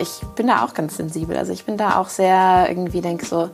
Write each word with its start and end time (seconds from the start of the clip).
ich 0.00 0.20
bin 0.34 0.46
da 0.46 0.64
auch 0.64 0.74
ganz 0.74 0.96
sensibel. 0.96 1.36
Also 1.36 1.52
ich 1.52 1.64
bin 1.64 1.76
da 1.76 1.98
auch 1.98 2.08
sehr 2.08 2.66
irgendwie 2.68 3.00
denke 3.00 3.24
so, 3.26 3.50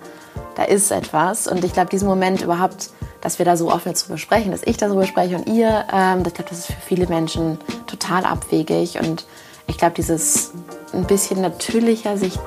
da 0.54 0.64
ist 0.64 0.90
etwas. 0.90 1.46
Und 1.46 1.64
ich 1.64 1.72
glaube, 1.72 1.90
diesen 1.90 2.08
Moment 2.08 2.42
überhaupt, 2.42 2.90
dass 3.20 3.38
wir 3.38 3.44
da 3.44 3.56
so 3.56 3.70
offen 3.72 3.92
drüber 3.92 4.18
sprechen, 4.18 4.52
dass 4.52 4.62
ich 4.64 4.76
darüber 4.76 5.04
spreche 5.04 5.36
und 5.36 5.48
ihr, 5.48 5.84
ähm, 5.92 6.22
ich 6.26 6.34
glaube, 6.34 6.50
das 6.50 6.60
ist 6.60 6.66
für 6.66 6.80
viele 6.80 7.06
Menschen 7.06 7.58
total 7.86 8.24
abwegig. 8.24 8.98
Und 9.00 9.26
ich 9.66 9.78
glaube, 9.78 9.94
dieses 9.94 10.52
ein 10.92 11.04
bisschen 11.04 11.40
natürlicher, 11.40 12.16
sich 12.16 12.38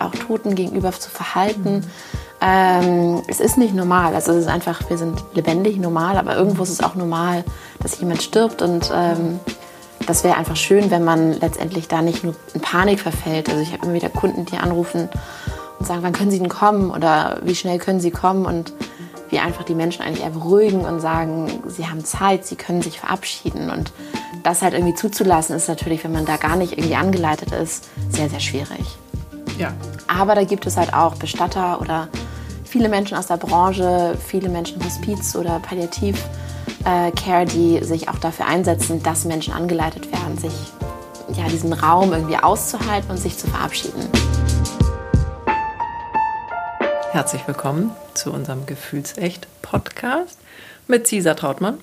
auch 0.00 0.12
Toten 0.12 0.54
gegenüber 0.54 0.92
zu 0.92 1.10
verhalten, 1.10 1.84
ähm, 2.40 3.22
es 3.26 3.40
ist 3.40 3.58
nicht 3.58 3.74
normal. 3.74 4.14
Also 4.14 4.32
es 4.32 4.42
ist 4.42 4.48
einfach, 4.48 4.88
wir 4.88 4.96
sind 4.96 5.24
lebendig, 5.34 5.76
normal, 5.78 6.16
aber 6.16 6.36
irgendwo 6.36 6.62
ist 6.62 6.70
es 6.70 6.82
auch 6.82 6.94
normal, 6.94 7.44
dass 7.80 7.98
jemand 7.98 8.22
stirbt 8.22 8.62
und 8.62 8.90
ähm, 8.94 9.40
das 10.08 10.24
wäre 10.24 10.36
einfach 10.36 10.56
schön, 10.56 10.90
wenn 10.90 11.04
man 11.04 11.38
letztendlich 11.38 11.86
da 11.86 12.00
nicht 12.00 12.24
nur 12.24 12.34
in 12.54 12.60
Panik 12.60 12.98
verfällt. 12.98 13.50
Also 13.50 13.60
ich 13.60 13.72
habe 13.72 13.84
immer 13.84 13.94
wieder 13.94 14.08
Kunden, 14.08 14.46
die 14.46 14.56
anrufen 14.56 15.08
und 15.78 15.86
sagen, 15.86 16.02
wann 16.02 16.14
können 16.14 16.30
Sie 16.30 16.38
denn 16.38 16.48
kommen 16.48 16.90
oder 16.90 17.38
wie 17.42 17.54
schnell 17.54 17.78
können 17.78 18.00
Sie 18.00 18.10
kommen 18.10 18.46
und 18.46 18.72
wie 19.28 19.38
einfach 19.38 19.64
die 19.64 19.74
Menschen 19.74 20.02
eigentlich 20.02 20.24
eher 20.24 20.30
beruhigen 20.30 20.80
und 20.86 21.00
sagen, 21.00 21.62
sie 21.66 21.86
haben 21.86 22.02
Zeit, 22.02 22.46
sie 22.46 22.56
können 22.56 22.80
sich 22.80 23.00
verabschieden 23.00 23.68
und 23.68 23.92
das 24.42 24.62
halt 24.62 24.72
irgendwie 24.72 24.94
zuzulassen 24.94 25.54
ist 25.54 25.68
natürlich, 25.68 26.02
wenn 26.02 26.12
man 26.12 26.24
da 26.24 26.38
gar 26.38 26.56
nicht 26.56 26.78
irgendwie 26.78 26.94
angeleitet 26.94 27.52
ist, 27.52 27.88
sehr, 28.08 28.30
sehr 28.30 28.40
schwierig. 28.40 28.96
Ja. 29.58 29.74
Aber 30.06 30.34
da 30.34 30.44
gibt 30.44 30.66
es 30.66 30.78
halt 30.78 30.94
auch 30.94 31.16
Bestatter 31.16 31.82
oder 31.82 32.08
viele 32.64 32.88
Menschen 32.88 33.18
aus 33.18 33.26
der 33.26 33.36
Branche, 33.36 34.16
viele 34.26 34.48
Menschen 34.48 34.82
Hospiz 34.82 35.36
oder 35.36 35.58
Palliativ 35.58 36.24
äh, 36.84 37.10
Care, 37.12 37.44
die 37.44 37.82
sich 37.84 38.08
auch 38.08 38.18
dafür 38.18 38.46
einsetzen, 38.46 39.02
dass 39.02 39.24
Menschen 39.24 39.52
angeleitet 39.52 40.10
werden, 40.12 40.38
sich 40.38 40.52
ja, 41.36 41.48
diesen 41.48 41.72
Raum 41.72 42.12
irgendwie 42.12 42.36
auszuhalten 42.36 43.10
und 43.10 43.18
sich 43.18 43.36
zu 43.36 43.46
verabschieden. 43.48 44.08
Herzlich 47.10 47.46
willkommen 47.46 47.90
zu 48.14 48.32
unserem 48.32 48.66
Gefühlsecht-Podcast 48.66 50.38
mit 50.86 51.06
Cesar 51.06 51.36
Trautmann. 51.36 51.78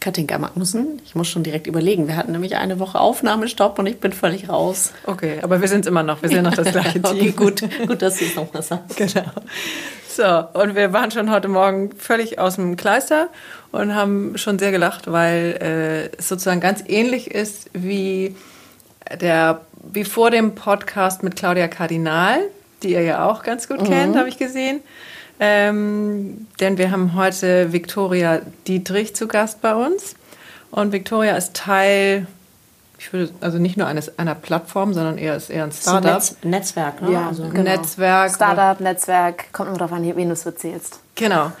Katinka 0.00 0.38
Magnussen. 0.38 1.02
Ich 1.04 1.16
muss 1.16 1.26
schon 1.26 1.42
direkt 1.42 1.66
überlegen. 1.66 2.06
Wir 2.06 2.16
hatten 2.16 2.30
nämlich 2.30 2.56
eine 2.56 2.78
Woche 2.78 3.00
Aufnahmestopp 3.00 3.80
und 3.80 3.86
ich 3.86 3.98
bin 3.98 4.12
völlig 4.12 4.48
raus. 4.48 4.92
Okay, 5.04 5.40
aber 5.42 5.60
wir 5.60 5.66
sind 5.66 5.86
immer 5.86 6.04
noch. 6.04 6.22
Wir 6.22 6.28
sind 6.28 6.44
noch 6.44 6.54
das 6.54 6.70
gleiche 6.70 6.92
Team. 7.02 7.04
okay, 7.04 7.30
gut, 7.32 7.62
gut, 7.86 8.00
dass 8.00 8.18
du 8.18 8.24
es 8.24 8.36
nochmal 8.36 8.62
sagst. 8.62 8.96
Genau. 8.96 9.24
So, 10.08 10.60
und 10.60 10.74
wir 10.74 10.92
waren 10.92 11.10
schon 11.10 11.30
heute 11.30 11.48
Morgen 11.48 11.90
völlig 11.96 12.38
aus 12.38 12.56
dem 12.56 12.76
Kleister 12.76 13.28
und 13.72 13.94
haben 13.94 14.38
schon 14.38 14.58
sehr 14.58 14.70
gelacht, 14.70 15.10
weil 15.10 16.10
äh, 16.12 16.18
es 16.18 16.28
sozusagen 16.28 16.60
ganz 16.60 16.82
ähnlich 16.86 17.30
ist 17.30 17.70
wie 17.72 18.34
der 19.20 19.62
wie 19.92 20.04
vor 20.04 20.30
dem 20.30 20.54
Podcast 20.54 21.22
mit 21.22 21.36
Claudia 21.36 21.68
Kardinal, 21.68 22.40
die 22.82 22.92
ihr 22.92 23.02
ja 23.02 23.28
auch 23.28 23.42
ganz 23.42 23.68
gut 23.68 23.80
mhm. 23.82 23.86
kennt, 23.86 24.16
habe 24.16 24.28
ich 24.28 24.38
gesehen. 24.38 24.80
Ähm, 25.40 26.46
denn 26.60 26.78
wir 26.78 26.90
haben 26.90 27.14
heute 27.14 27.72
Viktoria 27.72 28.40
Dietrich 28.66 29.14
zu 29.14 29.28
Gast 29.28 29.62
bei 29.62 29.74
uns. 29.74 30.16
Und 30.70 30.92
Viktoria 30.92 31.36
ist 31.36 31.54
Teil 31.54 32.26
ich 32.98 33.12
würde, 33.12 33.32
also 33.40 33.58
nicht 33.58 33.76
nur 33.76 33.86
eines, 33.86 34.18
einer 34.18 34.34
Plattform, 34.34 34.92
sondern 34.92 35.18
eher 35.18 35.36
ist 35.36 35.50
eher 35.50 35.64
ein 35.64 35.72
Startup. 35.72 36.14
Netz, 36.14 36.36
Netzwerk, 36.42 37.00
ne? 37.00 37.12
Ja, 37.12 37.28
also, 37.28 37.44
genau. 37.44 37.62
Netzwerk. 37.62 38.34
Startup, 38.34 38.80
Netzwerk, 38.80 39.52
kommt 39.52 39.68
immer 39.68 39.78
darauf 39.78 39.92
an, 39.92 40.04
wen 40.04 40.28
du 40.28 40.32
es 40.32 40.44
erzählst. 40.44 40.98
Genau. 41.14 41.52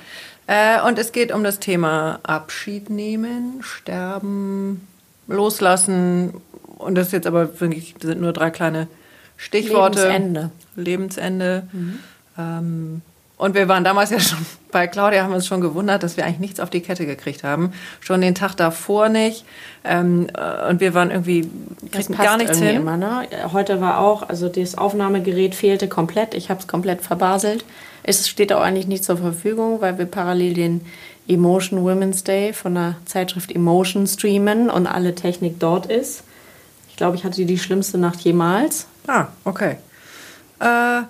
Äh, 0.48 0.80
und 0.80 0.98
es 0.98 1.12
geht 1.12 1.30
um 1.30 1.44
das 1.44 1.60
Thema 1.60 2.20
Abschied 2.22 2.88
nehmen, 2.88 3.60
sterben, 3.62 4.88
loslassen. 5.26 6.40
Und 6.78 6.94
das 6.94 7.08
ist 7.08 7.12
jetzt 7.12 7.26
aber 7.26 7.60
wirklich, 7.60 7.94
sind 8.00 8.20
nur 8.20 8.32
drei 8.32 8.50
kleine 8.50 8.88
Stichworte. 9.36 10.08
Lebensende. 10.08 10.50
Lebensende. 10.74 11.68
Mhm. 11.70 11.98
Ähm, 12.38 13.02
und 13.36 13.54
wir 13.54 13.68
waren 13.68 13.84
damals 13.84 14.08
ja 14.08 14.20
schon 14.20 14.38
bei 14.72 14.86
Claudia, 14.86 15.22
haben 15.22 15.34
uns 15.34 15.46
schon 15.46 15.60
gewundert, 15.60 16.02
dass 16.02 16.16
wir 16.16 16.24
eigentlich 16.24 16.40
nichts 16.40 16.60
auf 16.60 16.70
die 16.70 16.80
Kette 16.80 17.04
gekriegt 17.04 17.44
haben. 17.44 17.74
Schon 18.00 18.22
den 18.22 18.34
Tag 18.34 18.54
davor 18.54 19.10
nicht. 19.10 19.44
Ähm, 19.84 20.28
äh, 20.34 20.70
und 20.70 20.80
wir 20.80 20.94
waren 20.94 21.10
irgendwie, 21.10 21.50
kriegten 21.92 22.16
gar 22.16 22.38
nichts 22.38 22.58
hin. 22.58 22.76
Immer, 22.76 22.96
ne? 22.96 23.28
Heute 23.52 23.82
war 23.82 23.98
auch, 23.98 24.26
also 24.26 24.48
das 24.48 24.78
Aufnahmegerät 24.78 25.54
fehlte 25.54 25.88
komplett. 25.88 26.32
Ich 26.32 26.48
habe 26.48 26.58
es 26.58 26.66
komplett 26.66 27.02
verbaselt. 27.02 27.66
Es 28.08 28.26
steht 28.26 28.54
auch 28.54 28.62
eigentlich 28.62 28.86
nicht 28.86 29.04
zur 29.04 29.18
Verfügung, 29.18 29.82
weil 29.82 29.98
wir 29.98 30.06
parallel 30.06 30.54
den 30.54 30.80
Emotion 31.28 31.84
Women's 31.84 32.24
Day 32.24 32.54
von 32.54 32.74
der 32.74 32.94
Zeitschrift 33.04 33.54
Emotion 33.54 34.06
streamen 34.06 34.70
und 34.70 34.86
alle 34.86 35.14
Technik 35.14 35.60
dort 35.60 35.84
ist. 35.84 36.22
Ich 36.88 36.96
glaube, 36.96 37.16
ich 37.16 37.24
hatte 37.24 37.44
die 37.44 37.58
schlimmste 37.58 37.98
Nacht 37.98 38.20
jemals. 38.20 38.86
Ah, 39.06 39.26
okay. 39.44 39.76
Äh, 40.58 41.02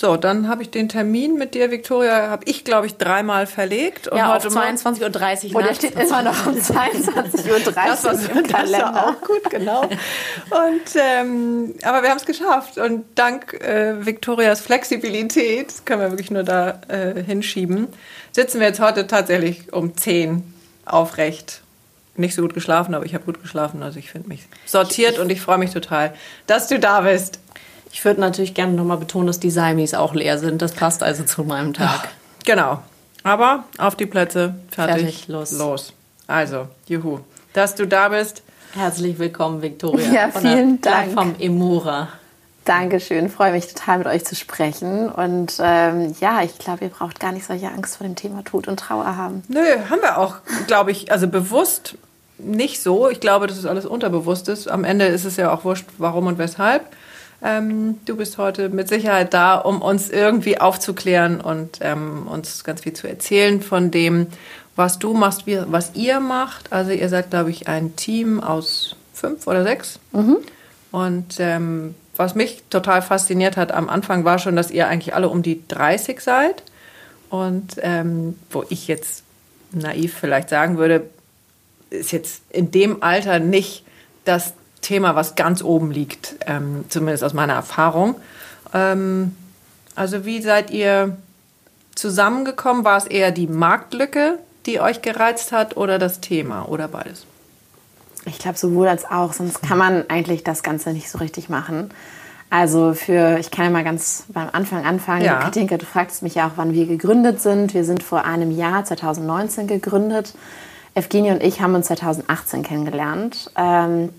so, 0.00 0.16
dann 0.16 0.48
habe 0.48 0.62
ich 0.62 0.70
den 0.70 0.88
Termin 0.88 1.34
mit 1.34 1.52
dir, 1.52 1.70
Victoria, 1.70 2.30
habe 2.30 2.44
ich, 2.46 2.64
glaube 2.64 2.86
ich, 2.86 2.96
dreimal 2.96 3.46
verlegt. 3.46 4.08
Und 4.08 4.16
ja, 4.16 4.32
heute 4.32 4.48
auf 4.48 4.56
22.30 4.56 5.50
Uhr. 5.50 5.56
Und 5.56 5.66
der 5.66 5.74
steht 5.74 5.94
immer 5.94 6.22
noch 6.22 6.46
um 6.46 6.54
22.30 6.58 7.50
Uhr 7.52 7.60
das 7.60 8.04
war 8.04 8.16
so, 8.16 8.30
im 8.30 8.46
Kalender. 8.46 8.92
Das 8.94 9.04
auch 9.04 9.20
gut, 9.20 9.50
genau. 9.50 9.82
Und, 9.82 10.96
ähm, 10.96 11.74
aber 11.82 12.02
wir 12.02 12.08
haben 12.08 12.16
es 12.16 12.24
geschafft. 12.24 12.78
Und 12.78 13.04
dank 13.14 13.52
äh, 13.62 14.06
Victorias 14.06 14.62
Flexibilität, 14.62 15.84
können 15.84 16.00
wir 16.00 16.10
wirklich 16.12 16.30
nur 16.30 16.44
da 16.44 16.80
äh, 16.88 17.22
hinschieben, 17.22 17.88
sitzen 18.32 18.58
wir 18.58 18.68
jetzt 18.68 18.80
heute 18.80 19.06
tatsächlich 19.06 19.70
um 19.70 19.98
10 19.98 20.42
aufrecht. 20.86 21.60
Nicht 22.16 22.34
so 22.34 22.40
gut 22.40 22.54
geschlafen, 22.54 22.94
aber 22.94 23.04
ich 23.04 23.12
habe 23.12 23.24
gut 23.24 23.42
geschlafen. 23.42 23.82
Also 23.82 23.98
ich 23.98 24.10
finde 24.10 24.28
mich 24.28 24.46
sortiert 24.64 25.18
und 25.18 25.28
ich 25.28 25.42
freue 25.42 25.58
mich 25.58 25.72
total, 25.72 26.14
dass 26.46 26.68
du 26.68 26.78
da 26.78 27.02
bist. 27.02 27.38
Ich 27.92 28.04
würde 28.04 28.20
natürlich 28.20 28.54
gerne 28.54 28.72
nochmal 28.72 28.98
betonen, 28.98 29.26
dass 29.26 29.40
die 29.40 29.50
Saimis 29.50 29.94
auch 29.94 30.14
leer 30.14 30.38
sind. 30.38 30.62
Das 30.62 30.72
passt 30.72 31.02
also 31.02 31.24
zu 31.24 31.44
meinem 31.44 31.74
Tag. 31.74 32.08
Genau. 32.44 32.80
Aber 33.22 33.64
auf 33.78 33.96
die 33.96 34.06
Plätze, 34.06 34.54
fertig, 34.70 35.02
fertig 35.02 35.28
los. 35.28 35.52
los. 35.52 35.92
Also, 36.26 36.68
juhu. 36.86 37.20
Dass 37.52 37.74
du 37.74 37.86
da 37.86 38.08
bist. 38.08 38.42
Herzlich 38.72 39.18
willkommen, 39.18 39.62
Viktoria. 39.62 40.10
Ja, 40.10 40.30
vielen 40.30 40.80
der, 40.80 40.92
Dank. 40.92 41.12
Vom 41.12 41.34
Emura. 41.38 42.08
Dankeschön, 42.64 43.30
freue 43.30 43.52
mich 43.52 43.66
total 43.66 43.98
mit 43.98 44.06
euch 44.06 44.24
zu 44.24 44.36
sprechen. 44.36 45.08
Und 45.08 45.54
ähm, 45.60 46.14
ja, 46.20 46.42
ich 46.42 46.56
glaube, 46.58 46.84
ihr 46.84 46.90
braucht 46.90 47.18
gar 47.18 47.32
nicht 47.32 47.46
solche 47.46 47.68
Angst 47.68 47.96
vor 47.96 48.06
dem 48.06 48.14
Thema 48.14 48.44
Tod 48.44 48.68
und 48.68 48.78
Trauer 48.78 49.16
haben. 49.16 49.42
Nö, 49.48 49.60
haben 49.88 50.00
wir 50.02 50.18
auch, 50.18 50.36
glaube 50.66 50.92
ich, 50.92 51.10
also 51.10 51.26
bewusst 51.26 51.96
nicht 52.38 52.80
so. 52.80 53.08
Ich 53.08 53.20
glaube, 53.20 53.46
dass 53.46 53.58
es 53.58 53.66
alles 53.66 53.86
unterbewusst 53.86 54.48
ist. 54.48 54.68
Am 54.68 54.84
Ende 54.84 55.06
ist 55.06 55.24
es 55.24 55.36
ja 55.36 55.52
auch 55.52 55.64
wurscht, 55.64 55.86
warum 55.98 56.26
und 56.26 56.38
weshalb. 56.38 56.84
Ähm, 57.42 58.00
du 58.04 58.16
bist 58.16 58.38
heute 58.38 58.68
mit 58.68 58.88
Sicherheit 58.88 59.32
da, 59.32 59.56
um 59.56 59.80
uns 59.80 60.10
irgendwie 60.10 60.60
aufzuklären 60.60 61.40
und 61.40 61.78
ähm, 61.80 62.26
uns 62.26 62.64
ganz 62.64 62.82
viel 62.82 62.92
zu 62.92 63.08
erzählen 63.08 63.62
von 63.62 63.90
dem, 63.90 64.26
was 64.76 64.98
du 64.98 65.14
machst, 65.14 65.46
wie, 65.46 65.58
was 65.66 65.92
ihr 65.94 66.20
macht. 66.20 66.72
Also 66.72 66.90
ihr 66.90 67.08
seid, 67.08 67.30
glaube 67.30 67.50
ich, 67.50 67.68
ein 67.68 67.96
Team 67.96 68.40
aus 68.40 68.96
fünf 69.14 69.46
oder 69.46 69.62
sechs. 69.62 69.98
Mhm. 70.12 70.38
Und 70.92 71.36
ähm, 71.38 71.94
was 72.16 72.34
mich 72.34 72.62
total 72.68 73.00
fasziniert 73.00 73.56
hat 73.56 73.72
am 73.72 73.88
Anfang 73.88 74.24
war 74.24 74.38
schon, 74.38 74.56
dass 74.56 74.70
ihr 74.70 74.88
eigentlich 74.88 75.14
alle 75.14 75.28
um 75.28 75.42
die 75.42 75.66
30 75.68 76.20
seid. 76.20 76.62
Und 77.30 77.76
ähm, 77.82 78.36
wo 78.50 78.64
ich 78.68 78.88
jetzt 78.88 79.22
naiv 79.72 80.14
vielleicht 80.18 80.48
sagen 80.48 80.76
würde, 80.76 81.08
ist 81.90 82.12
jetzt 82.12 82.42
in 82.50 82.70
dem 82.70 83.02
Alter 83.02 83.38
nicht 83.38 83.84
das 84.24 84.54
Thema, 84.80 85.14
was 85.14 85.34
ganz 85.34 85.62
oben 85.62 85.90
liegt, 85.90 86.36
ähm, 86.46 86.84
zumindest 86.88 87.24
aus 87.24 87.34
meiner 87.34 87.54
Erfahrung. 87.54 88.16
Ähm, 88.72 89.36
also 89.94 90.24
wie 90.24 90.40
seid 90.40 90.70
ihr 90.70 91.16
zusammengekommen? 91.94 92.84
War 92.84 92.96
es 92.96 93.06
eher 93.06 93.30
die 93.30 93.46
Marktlücke, 93.46 94.38
die 94.66 94.80
euch 94.80 95.02
gereizt 95.02 95.52
hat 95.52 95.76
oder 95.76 95.98
das 95.98 96.20
Thema 96.20 96.68
oder 96.68 96.88
beides? 96.88 97.26
Ich 98.26 98.38
glaube 98.38 98.58
sowohl 98.58 98.88
als 98.88 99.10
auch, 99.10 99.32
sonst 99.32 99.62
kann 99.62 99.78
man 99.78 100.04
eigentlich 100.08 100.44
das 100.44 100.62
Ganze 100.62 100.92
nicht 100.92 101.10
so 101.10 101.18
richtig 101.18 101.48
machen. 101.48 101.90
Also 102.50 102.94
für, 102.94 103.38
ich 103.38 103.50
kann 103.50 103.66
ja 103.66 103.70
mal 103.70 103.84
ganz 103.84 104.24
beim 104.28 104.48
Anfang 104.52 104.84
anfangen. 104.84 105.24
Ja. 105.24 105.38
Katinka, 105.38 105.76
du 105.76 105.86
fragst 105.86 106.22
mich 106.22 106.34
ja 106.34 106.48
auch, 106.48 106.52
wann 106.56 106.74
wir 106.74 106.86
gegründet 106.86 107.40
sind. 107.40 107.74
Wir 107.74 107.84
sind 107.84 108.02
vor 108.02 108.24
einem 108.24 108.50
Jahr, 108.50 108.84
2019, 108.84 109.68
gegründet. 109.68 110.34
Evgenie 110.94 111.30
und 111.30 111.42
ich 111.42 111.60
haben 111.60 111.76
uns 111.76 111.86
2018 111.86 112.64
kennengelernt. 112.64 113.50
Ähm, 113.56 114.10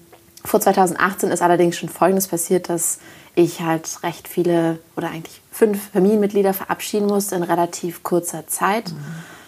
vor 0.44 0.60
2018 0.60 1.30
ist 1.30 1.42
allerdings 1.42 1.78
schon 1.78 1.90
Folgendes 1.90 2.28
passiert, 2.28 2.70
dass 2.70 3.00
ich 3.36 3.62
halt 3.62 4.04
recht 4.04 4.28
viele 4.28 4.80
oder 4.96 5.10
eigentlich 5.10 5.42
fünf 5.52 5.92
Familienmitglieder 5.92 6.54
verabschieden 6.54 7.08
musste 7.08 7.36
in 7.36 7.44
relativ 7.44 8.04
kurzer 8.04 8.48
Zeit. 8.48 8.92
Mhm. 8.92 8.98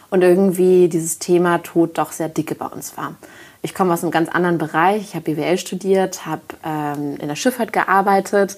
Und 0.09 0.21
irgendwie 0.21 0.89
dieses 0.89 1.17
Thema 1.17 1.57
Tod 1.57 1.97
doch 1.97 2.11
sehr 2.11 2.29
dicke 2.29 2.53
bei 2.53 2.67
uns 2.67 2.95
war. 2.97 3.15
Ich 3.63 3.73
komme 3.73 3.93
aus 3.93 4.03
einem 4.03 4.11
ganz 4.11 4.29
anderen 4.29 4.59
Bereich. 4.59 5.01
Ich 5.01 5.15
habe 5.15 5.33
BWL 5.33 5.57
studiert, 5.57 6.25
habe 6.25 6.41
ähm, 6.63 7.17
in 7.17 7.27
der 7.27 7.35
Schifffahrt 7.35 7.73
gearbeitet. 7.73 8.57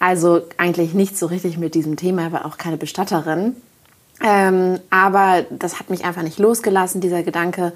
Also 0.00 0.40
eigentlich 0.56 0.94
nicht 0.94 1.16
so 1.16 1.26
richtig 1.26 1.58
mit 1.58 1.74
diesem 1.74 1.96
Thema, 1.96 2.26
aber 2.26 2.44
auch 2.44 2.56
keine 2.56 2.76
Bestatterin. 2.76 3.54
Ähm, 4.22 4.80
aber 4.90 5.44
das 5.50 5.78
hat 5.78 5.90
mich 5.90 6.04
einfach 6.04 6.22
nicht 6.22 6.38
losgelassen, 6.38 7.00
dieser 7.00 7.22
Gedanke, 7.22 7.72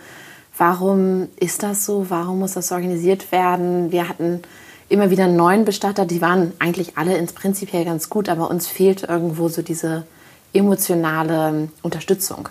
warum 0.57 1.29
ist 1.37 1.63
das 1.63 1.85
so? 1.85 2.07
Warum 2.09 2.41
muss 2.41 2.53
das 2.53 2.73
organisiert 2.73 3.33
werden? 3.33 3.93
Wir 3.93 4.09
hatten 4.09 4.43
immer 4.89 5.11
wieder 5.11 5.25
einen 5.25 5.37
neuen 5.37 5.65
Bestatter. 5.65 6.07
Die 6.07 6.21
waren 6.21 6.53
eigentlich 6.59 6.97
alle 6.97 7.17
ins 7.17 7.33
prinzipiell 7.33 7.85
ganz 7.85 8.11
gut, 8.11 8.29
aber 8.29 8.51
uns 8.51 8.67
fehlt 8.67 9.03
irgendwo 9.03 9.49
so 9.49 9.63
diese 9.63 10.07
emotionale 10.53 11.69
Unterstützung. 11.83 12.49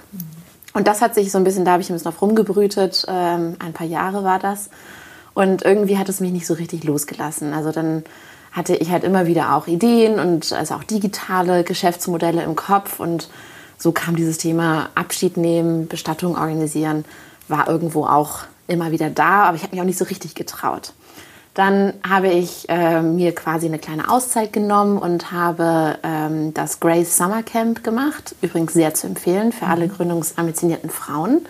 Und 0.74 0.88
das 0.88 1.02
hat 1.02 1.16
sich 1.16 1.32
so 1.32 1.38
ein 1.38 1.44
bisschen, 1.44 1.66
da 1.66 1.74
habe 1.74 1.82
ich 1.82 1.90
ein 1.90 1.94
bisschen 1.94 2.12
drauf 2.12 2.22
rumgebrütet. 2.22 3.06
Ähm, 3.08 3.56
ein 3.60 3.74
paar 3.74 3.88
Jahre 3.88 4.24
war 4.24 4.40
das. 4.40 4.70
Und 5.34 5.64
irgendwie 5.64 5.98
hat 5.98 6.10
es 6.10 6.20
mich 6.20 6.32
nicht 6.32 6.48
so 6.48 6.56
richtig 6.56 6.84
losgelassen. 6.84 7.54
Also 7.54 7.72
dann 7.72 8.04
hatte 8.52 8.76
ich 8.76 8.92
halt 8.92 9.04
immer 9.04 9.26
wieder 9.26 9.56
auch 9.56 9.68
Ideen 9.68 10.20
und 10.20 10.52
also 10.54 10.76
auch 10.76 10.84
digitale 10.84 11.64
Geschäftsmodelle 11.64 12.44
im 12.44 12.56
Kopf. 12.56 13.00
Und 13.00 13.30
so 13.78 13.92
kam 13.92 14.16
dieses 14.16 14.38
Thema 14.38 14.90
Abschied 14.96 15.38
nehmen, 15.38 15.88
Bestattung 15.88 16.36
organisieren, 16.36 17.06
war 17.54 17.70
irgendwo 17.70 18.06
auch 18.06 18.40
immer 18.68 18.92
wieder 18.92 19.10
da, 19.12 19.44
aber 19.44 19.56
ich 19.56 19.64
habe 19.64 19.76
mich 19.76 19.82
auch 19.82 19.86
nicht 19.86 20.00
so 20.00 20.06
richtig 20.06 20.34
getraut. 20.34 20.94
Dann 21.54 21.94
habe 22.08 22.30
ich 22.30 22.68
äh, 22.68 23.04
mir 23.04 23.36
quasi 23.36 23.68
eine 23.68 23.78
kleine 23.78 24.10
Auszeit 24.10 24.52
genommen 24.52 24.98
und 24.98 25.32
habe 25.32 26.00
ähm, 26.02 26.52
das 26.56 26.80
Grace 26.80 27.16
Summer 27.16 27.44
Camp 27.44 27.84
gemacht. 27.84 28.36
Übrigens 28.42 28.74
sehr 28.74 28.96
zu 28.96 29.06
empfehlen 29.06 29.52
für 29.52 29.68
alle 29.68 29.86
mhm. 29.86 29.92
gründungsambitionierten 29.92 30.90
Frauen. 30.90 31.46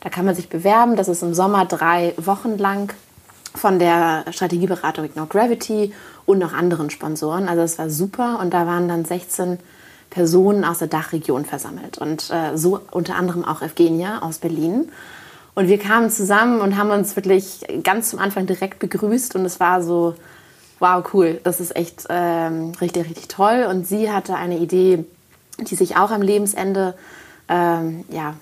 Da 0.00 0.08
kann 0.08 0.24
man 0.24 0.34
sich 0.34 0.48
bewerben. 0.48 0.96
Das 0.96 1.08
ist 1.08 1.22
im 1.22 1.34
Sommer 1.34 1.66
drei 1.66 2.14
Wochen 2.16 2.56
lang 2.56 2.94
von 3.54 3.78
der 3.78 4.24
Strategieberatung 4.30 5.04
Ignore 5.04 5.28
Gravity 5.28 5.92
und 6.24 6.38
noch 6.38 6.54
anderen 6.54 6.88
Sponsoren. 6.88 7.46
Also 7.46 7.60
es 7.60 7.78
war 7.78 7.90
super 7.90 8.38
und 8.40 8.54
da 8.54 8.66
waren 8.66 8.88
dann 8.88 9.04
16 9.04 9.58
Personen 10.08 10.64
aus 10.64 10.78
der 10.78 10.88
Dachregion 10.88 11.44
versammelt 11.44 11.98
und 11.98 12.30
äh, 12.30 12.56
so 12.56 12.80
unter 12.90 13.16
anderem 13.16 13.44
auch 13.44 13.60
Evgenia 13.60 14.22
aus 14.22 14.38
Berlin. 14.38 14.90
Und 15.54 15.68
wir 15.68 15.78
kamen 15.78 16.10
zusammen 16.10 16.60
und 16.60 16.78
haben 16.78 16.90
uns 16.90 17.14
wirklich 17.14 17.60
ganz 17.82 18.10
zum 18.10 18.18
Anfang 18.18 18.46
direkt 18.46 18.78
begrüßt 18.78 19.36
und 19.36 19.44
es 19.44 19.60
war 19.60 19.82
so, 19.82 20.14
wow, 20.78 21.04
cool, 21.12 21.40
das 21.44 21.60
ist 21.60 21.76
echt 21.76 22.06
ähm, 22.08 22.72
richtig, 22.80 23.04
richtig 23.04 23.28
toll. 23.28 23.66
Und 23.68 23.86
sie 23.86 24.10
hatte 24.10 24.34
eine 24.34 24.58
Idee, 24.58 25.04
die 25.58 25.74
sich 25.76 25.96
auch 25.96 26.10
am 26.10 26.22
Lebensende 26.22 26.94
ähm, 27.48 28.04
ja, 28.08 28.34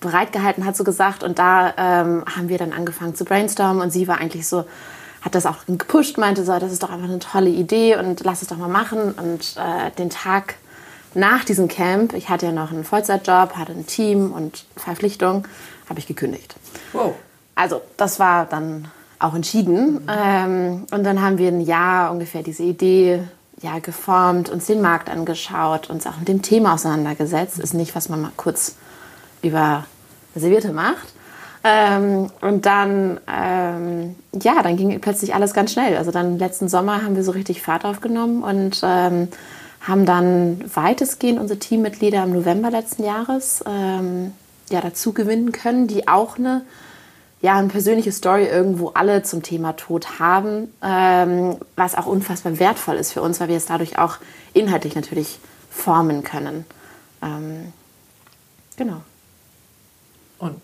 bereitgehalten 0.00 0.64
hat, 0.64 0.76
so 0.76 0.84
gesagt. 0.84 1.22
Und 1.22 1.38
da 1.38 1.74
ähm, 1.76 2.24
haben 2.34 2.48
wir 2.48 2.58
dann 2.58 2.72
angefangen 2.72 3.14
zu 3.14 3.24
brainstormen 3.24 3.82
und 3.82 3.90
sie 3.90 4.08
war 4.08 4.18
eigentlich 4.18 4.48
so, 4.48 4.64
hat 5.20 5.34
das 5.34 5.46
auch 5.46 5.58
gepusht, 5.66 6.18
meinte 6.18 6.44
so, 6.44 6.58
das 6.58 6.72
ist 6.72 6.82
doch 6.82 6.90
einfach 6.90 7.08
eine 7.08 7.18
tolle 7.18 7.50
Idee 7.50 7.96
und 7.96 8.24
lass 8.24 8.42
es 8.42 8.48
doch 8.48 8.56
mal 8.56 8.68
machen. 8.68 9.12
Und 9.12 9.56
äh, 9.56 9.90
den 9.98 10.10
Tag 10.10 10.56
nach 11.14 11.44
diesem 11.44 11.68
Camp, 11.68 12.12
ich 12.12 12.28
hatte 12.28 12.46
ja 12.46 12.52
noch 12.52 12.72
einen 12.72 12.84
Vollzeitjob, 12.84 13.56
hatte 13.56 13.72
ein 13.72 13.86
Team 13.86 14.32
und 14.32 14.64
Verpflichtungen, 14.76 15.46
habe 15.88 15.98
ich 15.98 16.06
gekündigt. 16.06 16.54
Wow. 16.92 17.14
Also 17.54 17.80
das 17.96 18.18
war 18.18 18.46
dann 18.46 18.88
auch 19.18 19.34
entschieden. 19.34 19.94
Mhm. 19.94 20.08
Ähm, 20.08 20.86
und 20.90 21.04
dann 21.04 21.22
haben 21.22 21.38
wir 21.38 21.48
ein 21.48 21.60
Jahr 21.60 22.10
ungefähr 22.10 22.42
diese 22.42 22.62
Idee 22.62 23.22
ja, 23.62 23.78
geformt, 23.78 24.50
uns 24.50 24.66
den 24.66 24.80
Markt 24.80 25.08
angeschaut, 25.08 25.88
uns 25.88 26.06
auch 26.06 26.18
mit 26.18 26.28
dem 26.28 26.42
Thema 26.42 26.74
auseinandergesetzt. 26.74 27.58
Ist 27.58 27.74
nicht, 27.74 27.94
was 27.94 28.08
man 28.08 28.20
mal 28.20 28.32
kurz 28.36 28.76
über 29.42 29.84
Servierte 30.34 30.72
macht. 30.72 31.14
Ähm, 31.62 32.30
und 32.42 32.66
dann, 32.66 33.20
ähm, 33.26 34.16
ja, 34.34 34.62
dann 34.62 34.76
ging 34.76 35.00
plötzlich 35.00 35.34
alles 35.34 35.54
ganz 35.54 35.72
schnell. 35.72 35.96
Also 35.96 36.10
dann 36.10 36.38
letzten 36.38 36.68
Sommer 36.68 37.02
haben 37.02 37.16
wir 37.16 37.24
so 37.24 37.30
richtig 37.30 37.62
Fahrt 37.62 37.86
aufgenommen 37.86 38.42
und 38.42 38.80
ähm, 38.82 39.28
haben 39.86 40.06
dann 40.06 40.64
weitestgehend 40.74 41.38
unsere 41.38 41.58
Teammitglieder 41.58 42.24
im 42.24 42.32
November 42.32 42.70
letzten 42.70 43.04
Jahres 43.04 43.62
ähm, 43.66 44.32
ja, 44.70 44.80
dazu 44.80 45.12
gewinnen 45.12 45.52
können, 45.52 45.86
die 45.86 46.08
auch 46.08 46.38
eine, 46.38 46.62
ja, 47.42 47.58
eine 47.58 47.68
persönliche 47.68 48.10
Story 48.10 48.46
irgendwo 48.46 48.88
alle 48.88 49.22
zum 49.22 49.42
Thema 49.42 49.74
Tod 49.74 50.18
haben, 50.18 50.72
ähm, 50.82 51.56
was 51.76 51.94
auch 51.96 52.06
unfassbar 52.06 52.58
wertvoll 52.58 52.96
ist 52.96 53.12
für 53.12 53.20
uns, 53.20 53.40
weil 53.40 53.48
wir 53.48 53.56
es 53.56 53.66
dadurch 53.66 53.98
auch 53.98 54.16
inhaltlich 54.54 54.94
natürlich 54.94 55.38
formen 55.68 56.24
können. 56.24 56.64
Ähm, 57.22 57.72
genau. 58.76 59.02
Und 60.38 60.60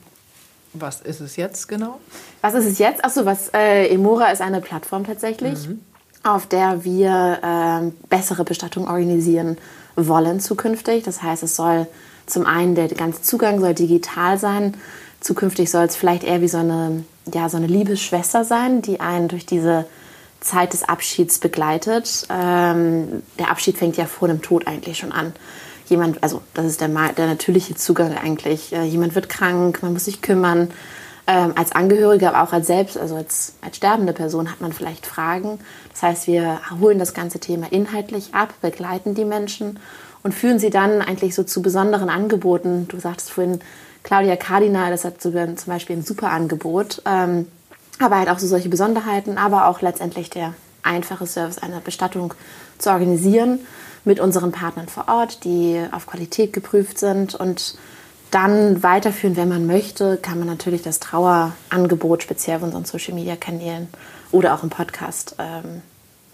was 0.72 1.02
ist 1.02 1.20
es 1.20 1.36
jetzt 1.36 1.68
genau? 1.68 2.00
Was 2.40 2.54
ist 2.54 2.64
es 2.64 2.78
jetzt? 2.78 3.04
Achso, 3.04 3.26
was 3.26 3.50
äh, 3.52 3.88
Emora 3.88 4.30
ist 4.30 4.40
eine 4.40 4.62
Plattform 4.62 5.04
tatsächlich. 5.04 5.68
Mhm 5.68 5.80
auf 6.22 6.46
der 6.46 6.84
wir 6.84 7.38
äh, 7.42 7.90
bessere 8.08 8.44
Bestattung 8.44 8.88
organisieren 8.88 9.56
wollen 9.96 10.40
zukünftig. 10.40 11.04
Das 11.04 11.22
heißt, 11.22 11.42
es 11.42 11.56
soll 11.56 11.86
zum 12.26 12.46
einen 12.46 12.74
der 12.74 12.88
ganze 12.88 13.22
Zugang 13.22 13.60
soll 13.60 13.74
digital 13.74 14.38
sein. 14.38 14.76
Zukünftig 15.20 15.70
soll 15.70 15.84
es 15.84 15.96
vielleicht 15.96 16.24
eher 16.24 16.40
wie 16.40 16.48
so 16.48 16.58
eine, 16.58 17.04
ja, 17.32 17.48
so 17.48 17.56
eine 17.56 17.66
Liebesschwester 17.66 18.44
sein, 18.44 18.82
die 18.82 19.00
einen 19.00 19.28
durch 19.28 19.46
diese 19.46 19.86
Zeit 20.40 20.72
des 20.72 20.84
Abschieds 20.84 21.38
begleitet. 21.38 22.26
Ähm, 22.30 23.22
der 23.38 23.50
Abschied 23.50 23.76
fängt 23.76 23.96
ja 23.96 24.06
vor 24.06 24.28
dem 24.28 24.40
Tod 24.40 24.66
eigentlich 24.66 24.98
schon 24.98 25.12
an. 25.12 25.34
Jemand, 25.86 26.22
also 26.22 26.40
das 26.54 26.66
ist 26.66 26.80
der, 26.80 26.88
der 26.88 27.26
natürliche 27.26 27.74
Zugang 27.74 28.16
eigentlich. 28.16 28.72
Äh, 28.72 28.84
jemand 28.84 29.14
wird 29.14 29.28
krank, 29.28 29.82
man 29.82 29.92
muss 29.92 30.04
sich 30.04 30.22
kümmern 30.22 30.70
ähm, 31.30 31.52
als 31.54 31.70
Angehörige, 31.70 32.28
aber 32.28 32.42
auch 32.42 32.52
als 32.52 32.66
selbst, 32.66 32.98
also 32.98 33.14
als, 33.14 33.54
als 33.60 33.76
sterbende 33.76 34.12
Person 34.12 34.50
hat 34.50 34.60
man 34.60 34.72
vielleicht 34.72 35.06
Fragen. 35.06 35.60
Das 35.92 36.02
heißt, 36.02 36.26
wir 36.26 36.60
holen 36.80 36.98
das 36.98 37.14
ganze 37.14 37.38
Thema 37.38 37.70
inhaltlich 37.70 38.34
ab, 38.34 38.52
begleiten 38.60 39.14
die 39.14 39.24
Menschen 39.24 39.78
und 40.24 40.34
führen 40.34 40.58
sie 40.58 40.70
dann 40.70 41.00
eigentlich 41.00 41.36
so 41.36 41.44
zu 41.44 41.62
besonderen 41.62 42.10
Angeboten. 42.10 42.88
Du 42.88 42.98
sagtest 42.98 43.30
vorhin, 43.30 43.60
Claudia 44.02 44.34
Cardinal, 44.34 44.90
das 44.90 45.04
hat 45.04 45.20
zum 45.20 45.32
Beispiel 45.66 45.98
ein 45.98 46.02
super 46.02 46.30
Angebot, 46.32 47.02
ähm, 47.06 47.46
aber 48.00 48.18
halt 48.18 48.28
auch 48.28 48.40
so 48.40 48.48
solche 48.48 48.68
Besonderheiten, 48.68 49.38
aber 49.38 49.66
auch 49.66 49.82
letztendlich 49.82 50.30
der 50.30 50.54
einfache 50.82 51.26
Service 51.26 51.58
einer 51.58 51.80
Bestattung 51.80 52.34
zu 52.78 52.90
organisieren 52.90 53.60
mit 54.04 54.18
unseren 54.18 54.50
Partnern 54.50 54.88
vor 54.88 55.06
Ort, 55.06 55.44
die 55.44 55.80
auf 55.92 56.06
Qualität 56.06 56.52
geprüft 56.52 56.98
sind 56.98 57.36
und 57.36 57.76
dann 58.30 58.82
weiterführen, 58.82 59.36
wenn 59.36 59.48
man 59.48 59.66
möchte, 59.66 60.16
kann 60.16 60.38
man 60.38 60.48
natürlich 60.48 60.82
das 60.82 61.00
Trauerangebot 61.00 62.22
speziell 62.22 62.56
auf 62.56 62.62
unseren 62.62 62.84
Social 62.84 63.14
Media 63.14 63.36
Kanälen 63.36 63.88
oder 64.30 64.54
auch 64.54 64.62
im 64.62 64.70
Podcast 64.70 65.34
ähm, 65.38 65.82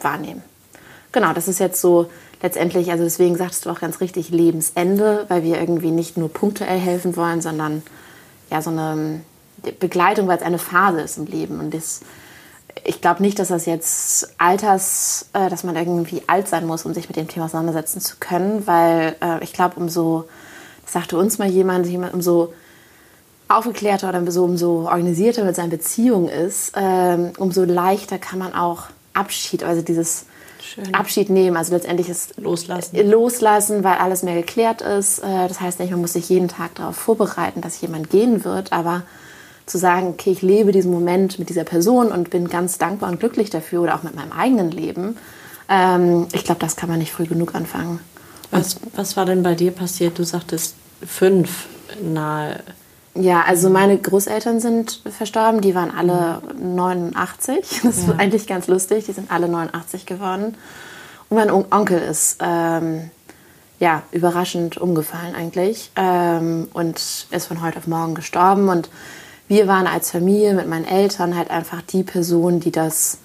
wahrnehmen. 0.01 0.43
Genau, 1.13 1.33
das 1.33 1.49
ist 1.49 1.61
jetzt 1.61 1.81
so 1.81 2.11
letztendlich, 2.43 2.91
also 2.91 3.05
deswegen 3.05 3.37
sagst 3.37 3.65
du 3.65 3.71
auch 3.71 3.81
ganz 3.81 4.01
richtig, 4.01 4.29
Lebensende, 4.31 5.25
weil 5.29 5.43
wir 5.43 5.59
irgendwie 5.59 5.91
nicht 5.91 6.17
nur 6.17 6.31
punktuell 6.31 6.79
helfen 6.79 7.17
wollen, 7.17 7.41
sondern 7.41 7.83
ja 8.51 8.61
so 8.61 8.71
eine 8.71 9.21
Begleitung, 9.81 10.29
weil 10.29 10.37
es 10.37 10.43
eine 10.43 10.59
Phase 10.59 11.01
ist 11.01 11.17
im 11.17 11.27
Leben. 11.27 11.59
Und 11.59 11.73
das, 11.73 12.01
ich 12.85 13.01
glaube 13.01 13.23
nicht, 13.23 13.39
dass 13.39 13.49
das 13.49 13.67
jetzt 13.67 14.35
Alters, 14.39 15.31
äh, 15.33 15.49
dass 15.49 15.65
man 15.65 15.77
irgendwie 15.77 16.23
alt 16.27 16.49
sein 16.49 16.67
muss, 16.67 16.85
um 16.85 16.93
sich 16.93 17.09
mit 17.09 17.17
dem 17.17 17.29
Thema 17.29 17.47
auseinandersetzen 17.47 18.01
zu 18.01 18.17
können, 18.21 18.67
weil 18.67 19.17
äh, 19.23 19.43
ich 19.43 19.53
glaube, 19.53 19.77
umso 19.77 20.27
sagte 20.87 21.19
uns 21.19 21.39
mal 21.39 21.49
jemand, 21.49 21.87
jemand 21.87 22.15
umso 22.15 22.53
aufgeklärter 23.49 24.09
oder 24.09 24.31
so, 24.31 24.45
umso 24.45 24.89
organisierter 24.89 25.45
mit 25.45 25.55
seinen 25.55 25.71
Beziehungen 25.71 26.29
ist, 26.29 26.73
ähm, 26.77 27.33
umso 27.39 27.65
leichter 27.65 28.19
kann 28.19 28.39
man 28.39 28.55
auch 28.55 28.85
Abschied, 29.15 29.63
also 29.63 29.83
dieses 29.83 30.27
Schön. 30.61 30.95
Abschied 30.95 31.31
nehmen, 31.31 31.57
also 31.57 31.73
letztendlich 31.73 32.09
ist 32.09 32.39
loslassen. 32.39 32.97
loslassen, 33.09 33.85
weil 33.85 33.99
alles 33.99 34.23
mehr 34.23 34.35
geklärt 34.35 34.83
ist. 34.83 35.21
Äh, 35.21 35.49
das 35.49 35.61
heißt 35.61 35.79
nicht, 35.79 35.91
man 35.91 36.01
muss 36.01 36.15
sich 36.15 36.29
jeden 36.29 36.49
Tag 36.49 36.75
darauf 36.75 36.97
vorbereiten, 36.97 37.61
dass 37.61 37.81
jemand 37.81 38.11
gehen 38.11 38.45
wird, 38.45 38.73
aber 38.73 39.03
zu 39.67 39.79
sagen, 39.79 40.09
okay, 40.09 40.31
ich 40.31 40.43
lebe 40.43 40.73
diesen 40.73 40.93
Moment 40.93 41.39
mit 41.39 41.49
dieser 41.49 41.65
Person 41.65 42.11
und 42.13 42.31
bin 42.31 42.49
ganz 42.49 42.79
dankbar 42.79 43.11
und 43.11 43.21
glücklich 43.21 43.51
dafür 43.51 43.83
oder 43.83 43.95
auch 43.97 44.03
mit 44.03 44.15
meinem 44.15 44.33
eigenen 44.33 44.71
Leben, 44.71 45.17
ähm, 45.69 46.27
ich 46.33 46.45
glaube, 46.45 46.61
das 46.61 46.77
kann 46.77 46.89
man 46.89 46.99
nicht 46.99 47.13
früh 47.13 47.27
genug 47.27 47.55
anfangen. 47.55 48.01
Was, 48.51 48.77
was 48.95 49.17
war 49.17 49.25
denn 49.25 49.43
bei 49.43 49.55
dir 49.55 49.71
passiert? 49.71 50.19
Du 50.19 50.25
sagtest 50.25 50.75
fünf 51.05 51.67
nahe. 52.03 52.61
Ja, 53.15 53.43
also 53.43 53.71
meine 53.71 53.97
Großeltern 53.97 54.61
sind 54.61 55.01
verstorben, 55.09 55.63
die 55.63 55.75
waren 55.75 55.91
alle 55.91 56.43
89. 56.61 57.81
Das 57.83 57.99
ist 57.99 58.11
eigentlich 58.19 58.47
ganz 58.47 58.67
lustig, 58.67 59.07
die 59.07 59.13
sind 59.13 59.31
alle 59.31 59.49
89 59.49 60.07
geworden. 60.07 60.55
Und 61.29 61.37
mein 61.37 61.51
Onkel 61.51 61.99
ist 61.99 62.39
ähm, 62.41 63.11
ja, 63.79 64.03
überraschend 64.13 64.79
umgefallen 64.79 65.35
eigentlich 65.35 65.91
ähm, 65.97 66.69
und 66.73 67.27
ist 67.31 67.47
von 67.47 67.63
heute 67.63 67.79
auf 67.79 67.87
morgen 67.87 68.15
gestorben. 68.15 68.69
Und 68.69 68.89
wir 69.49 69.67
waren 69.67 69.87
als 69.87 70.11
Familie 70.11 70.55
mit 70.55 70.69
meinen 70.69 70.87
Eltern 70.87 71.37
halt 71.37 71.51
einfach 71.51 71.83
die 71.83 72.03
Personen, 72.03 72.61
die 72.61 72.71
das 72.71 73.19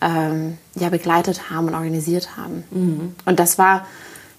ähm, 0.00 0.58
ja, 0.74 0.88
begleitet 0.88 1.50
haben 1.50 1.68
und 1.68 1.74
organisiert 1.74 2.36
haben. 2.36 2.64
Mhm. 2.70 3.14
Und 3.24 3.38
das 3.38 3.58
war 3.58 3.86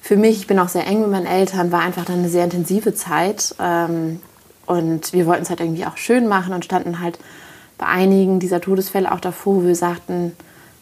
für 0.03 0.17
mich, 0.17 0.35
ich 0.35 0.47
bin 0.47 0.59
auch 0.59 0.67
sehr 0.67 0.85
eng 0.85 0.99
mit 0.99 1.11
meinen 1.11 1.25
Eltern, 1.25 1.71
war 1.71 1.79
einfach 1.79 2.03
dann 2.03 2.19
eine 2.19 2.27
sehr 2.27 2.43
intensive 2.43 2.93
Zeit. 2.93 3.55
Ähm, 3.57 4.19
und 4.65 5.13
wir 5.13 5.25
wollten 5.25 5.43
es 5.43 5.49
halt 5.49 5.61
irgendwie 5.61 5.85
auch 5.85 5.95
schön 5.95 6.27
machen 6.27 6.53
und 6.53 6.65
standen 6.65 6.99
halt 6.99 7.19
bei 7.77 7.85
einigen 7.85 8.41
dieser 8.41 8.59
Todesfälle 8.59 9.13
auch 9.13 9.21
davor, 9.21 9.55
wo 9.55 9.63
wir 9.63 9.77
sagten, 9.77 10.33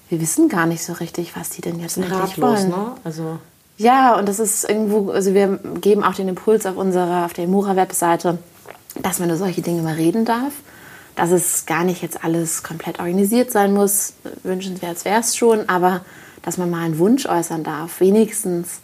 wir 0.10 0.20
wissen 0.20 0.50
gar 0.50 0.66
nicht 0.66 0.84
so 0.84 0.94
richtig, 0.94 1.36
was 1.36 1.52
die 1.52 1.62
denn 1.62 1.80
jetzt 1.80 2.00
eigentlich 2.00 2.12
ratlos, 2.12 2.38
wollen. 2.38 2.70
Ne? 2.70 2.96
Also 3.04 3.38
ja, 3.78 4.18
und 4.18 4.28
das 4.28 4.40
ist 4.40 4.68
irgendwo, 4.68 5.12
also 5.12 5.36
wir 5.36 5.60
geben 5.80 6.04
auch 6.04 6.16
den 6.16 6.28
Impuls 6.28 6.66
auf 6.66 6.76
unserer, 6.76 7.26
auf 7.26 7.34
der 7.34 7.44
Emura-Webseite, 7.44 8.40
dass 9.04 9.20
man 9.20 9.30
über 9.30 9.38
solche 9.38 9.62
Dinge 9.62 9.84
mal 9.84 9.94
reden 9.94 10.26
darf. 10.26 10.54
dass 11.16 11.30
es 11.30 11.68
gar 11.68 11.84
nicht 11.84 12.02
jetzt 12.02 12.24
alles 12.24 12.64
komplett 12.64 12.98
organisiert 13.00 13.52
sein 13.52 13.72
muss. 13.72 14.14
Wünschenswert 14.42 15.06
wäre 15.06 15.20
es 15.20 15.36
schon, 15.36 15.70
aber 15.70 16.02
dass 16.42 16.58
man 16.58 16.72
mal 16.72 16.84
einen 16.84 16.98
Wunsch 16.98 17.28
äußern 17.28 17.64
darf. 17.64 18.00
Wenigstens 18.00 18.80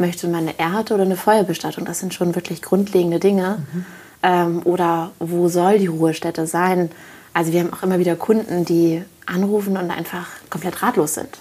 möchte 0.00 0.26
man 0.26 0.48
eine 0.48 0.58
Erde- 0.58 0.94
oder 0.94 1.04
eine 1.04 1.16
Feuerbestattung. 1.16 1.84
Das 1.84 2.00
sind 2.00 2.14
schon 2.14 2.34
wirklich 2.34 2.62
grundlegende 2.62 3.20
Dinge. 3.20 3.62
Mhm. 3.72 3.86
Ähm, 4.22 4.62
oder 4.64 5.12
wo 5.18 5.48
soll 5.48 5.78
die 5.78 5.86
Ruhestätte 5.86 6.46
sein? 6.46 6.90
Also 7.32 7.52
wir 7.52 7.60
haben 7.60 7.72
auch 7.72 7.82
immer 7.82 7.98
wieder 7.98 8.16
Kunden, 8.16 8.64
die 8.64 9.04
anrufen 9.26 9.76
und 9.76 9.90
einfach 9.90 10.26
komplett 10.50 10.82
ratlos 10.82 11.14
sind. 11.14 11.38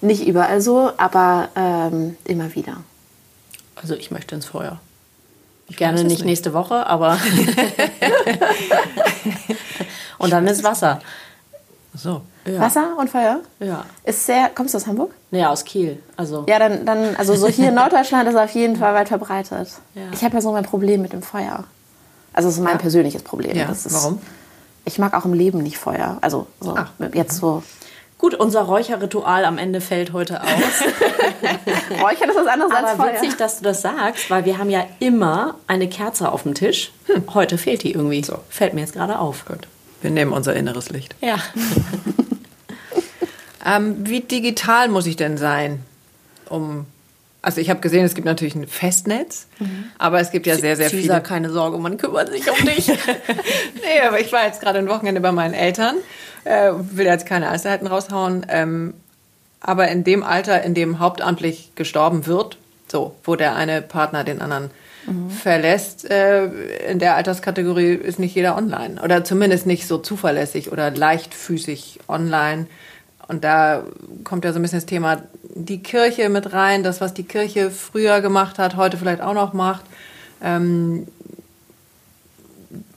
Nicht 0.00 0.26
überall 0.26 0.60
so, 0.60 0.92
aber 0.96 1.48
ähm, 1.56 2.16
immer 2.24 2.54
wieder. 2.54 2.78
Also 3.76 3.94
ich 3.94 4.10
möchte 4.10 4.34
ins 4.34 4.46
Feuer. 4.46 4.80
Ich 5.68 5.76
Gerne 5.76 6.02
nicht, 6.02 6.10
nicht 6.10 6.24
nächste 6.24 6.52
Woche, 6.52 6.86
aber. 6.86 7.18
und 10.18 10.30
dann 10.30 10.46
ist 10.46 10.62
Wasser. 10.62 11.00
So. 11.94 12.22
Ja. 12.44 12.60
Wasser 12.60 12.96
und 12.98 13.10
Feuer? 13.10 13.40
Ja. 13.60 13.84
Ist 14.04 14.26
sehr. 14.26 14.50
Kommst 14.54 14.74
du 14.74 14.78
aus 14.78 14.86
Hamburg? 14.86 15.14
Ja, 15.32 15.50
aus 15.50 15.64
Kiel. 15.64 15.98
Also. 16.16 16.44
Ja, 16.46 16.58
dann, 16.58 16.84
dann 16.84 17.16
also 17.16 17.34
so 17.34 17.48
hier 17.48 17.70
in 17.70 17.74
Norddeutschland 17.74 18.28
ist 18.28 18.36
auf 18.36 18.50
jeden 18.50 18.76
Fall 18.76 18.94
weit 18.94 19.08
verbreitet. 19.08 19.68
Ja. 19.94 20.02
Ich 20.12 20.22
habe 20.22 20.34
ja 20.34 20.40
so 20.40 20.52
mein 20.52 20.64
Problem 20.64 21.02
mit 21.02 21.12
dem 21.12 21.22
Feuer. 21.22 21.64
Also 22.34 22.48
das 22.48 22.58
ist 22.58 22.62
mein 22.62 22.74
ja. 22.74 22.78
persönliches 22.78 23.22
Problem. 23.22 23.56
Ja. 23.56 23.70
Ist, 23.70 23.92
Warum? 23.92 24.20
Ich 24.84 24.98
mag 24.98 25.14
auch 25.14 25.24
im 25.24 25.32
Leben 25.32 25.62
nicht 25.62 25.78
Feuer. 25.78 26.18
Also 26.20 26.46
so 26.60 26.74
Ach. 26.76 26.90
jetzt 27.14 27.38
so. 27.38 27.62
Gut, 28.18 28.34
unser 28.34 28.62
Räucherritual 28.62 29.44
am 29.44 29.58
Ende 29.58 29.80
fällt 29.80 30.12
heute 30.12 30.40
aus. 30.42 30.48
Räuchern 32.00 32.30
ist 32.30 32.36
was 32.36 32.46
anderes 32.46 32.72
Aber 32.72 32.88
als 32.88 32.96
Feuer. 32.96 33.14
witzig, 33.14 33.36
dass 33.36 33.58
du 33.58 33.64
das 33.64 33.82
sagst, 33.82 34.30
weil 34.30 34.44
wir 34.44 34.58
haben 34.58 34.70
ja 34.70 34.84
immer 35.00 35.56
eine 35.66 35.88
Kerze 35.88 36.30
auf 36.30 36.44
dem 36.44 36.54
Tisch. 36.54 36.92
Hm. 37.06 37.24
Heute 37.34 37.58
fehlt 37.58 37.82
die 37.82 37.92
irgendwie. 37.92 38.22
So. 38.22 38.38
Fällt 38.48 38.74
mir 38.74 38.82
jetzt 38.82 38.92
gerade 38.92 39.18
auf. 39.18 39.44
Gut. 39.46 39.66
Wir 40.02 40.10
nehmen 40.10 40.32
unser 40.32 40.54
inneres 40.54 40.90
Licht. 40.90 41.16
Ja. 41.20 41.36
ähm, 43.64 43.96
wie 44.06 44.20
digital 44.20 44.88
muss 44.88 45.06
ich 45.06 45.16
denn 45.16 45.36
sein, 45.38 45.80
um 46.48 46.86
also 47.44 47.60
ich 47.60 47.70
habe 47.70 47.80
gesehen, 47.80 48.04
es 48.04 48.14
gibt 48.14 48.24
natürlich 48.24 48.54
ein 48.54 48.68
Festnetz, 48.68 49.48
mhm. 49.58 49.86
aber 49.98 50.20
es 50.20 50.30
gibt 50.30 50.46
ja 50.46 50.56
sehr, 50.56 50.76
sehr 50.76 50.88
Cesar, 50.88 51.16
viele. 51.16 51.22
keine 51.22 51.50
Sorge, 51.50 51.76
man 51.78 51.96
kümmert 51.96 52.28
sich 52.30 52.48
um 52.48 52.64
dich. 52.64 52.86
nee, 53.74 54.00
aber 54.06 54.20
ich 54.20 54.32
war 54.32 54.46
jetzt 54.46 54.60
gerade 54.60 54.78
ein 54.78 54.88
Wochenende 54.88 55.20
bei 55.20 55.32
meinen 55.32 55.52
Eltern, 55.52 55.96
äh, 56.44 56.70
will 56.72 57.06
jetzt 57.06 57.26
keine 57.26 57.48
Einzelheiten 57.48 57.88
raushauen, 57.88 58.46
ähm, 58.48 58.94
aber 59.60 59.88
in 59.88 60.04
dem 60.04 60.22
Alter, 60.22 60.62
in 60.62 60.74
dem 60.74 61.00
hauptamtlich 61.00 61.72
gestorben 61.74 62.26
wird, 62.26 62.58
so, 62.86 63.16
wo 63.24 63.34
der 63.34 63.56
eine 63.56 63.82
Partner 63.82 64.22
den 64.22 64.40
anderen 64.40 64.70
mhm. 65.06 65.30
verlässt, 65.30 66.08
äh, 66.08 66.44
in 66.90 67.00
der 67.00 67.16
Alterskategorie 67.16 67.94
ist 67.94 68.20
nicht 68.20 68.36
jeder 68.36 68.56
online 68.56 69.02
oder 69.02 69.24
zumindest 69.24 69.66
nicht 69.66 69.88
so 69.88 69.98
zuverlässig 69.98 70.70
oder 70.70 70.92
leichtfüßig 70.92 72.00
online. 72.06 72.66
Und 73.28 73.44
da 73.44 73.84
kommt 74.24 74.44
ja 74.44 74.52
so 74.52 74.58
ein 74.58 74.62
bisschen 74.62 74.78
das 74.78 74.86
Thema 74.86 75.22
die 75.54 75.82
Kirche 75.82 76.28
mit 76.28 76.52
rein, 76.52 76.82
das, 76.82 77.00
was 77.00 77.14
die 77.14 77.24
Kirche 77.24 77.70
früher 77.70 78.20
gemacht 78.20 78.58
hat, 78.58 78.76
heute 78.76 78.96
vielleicht 78.96 79.20
auch 79.20 79.34
noch 79.34 79.52
macht. 79.52 79.84
Ähm, 80.42 81.06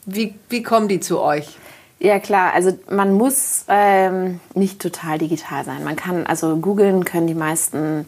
wie, 0.06 0.36
wie 0.50 0.64
kommen 0.64 0.88
die 0.88 1.00
zu 1.00 1.20
euch? 1.20 1.58
Ja 2.00 2.20
klar, 2.20 2.54
also 2.54 2.78
man 2.90 3.14
muss 3.14 3.66
ähm, 3.68 4.40
nicht 4.54 4.82
total 4.82 5.18
digital 5.18 5.64
sein. 5.64 5.84
Man 5.84 5.96
kann, 5.96 6.26
also 6.28 6.58
googeln 6.58 7.06
können 7.06 7.28
die 7.28 7.36
meisten 7.36 8.06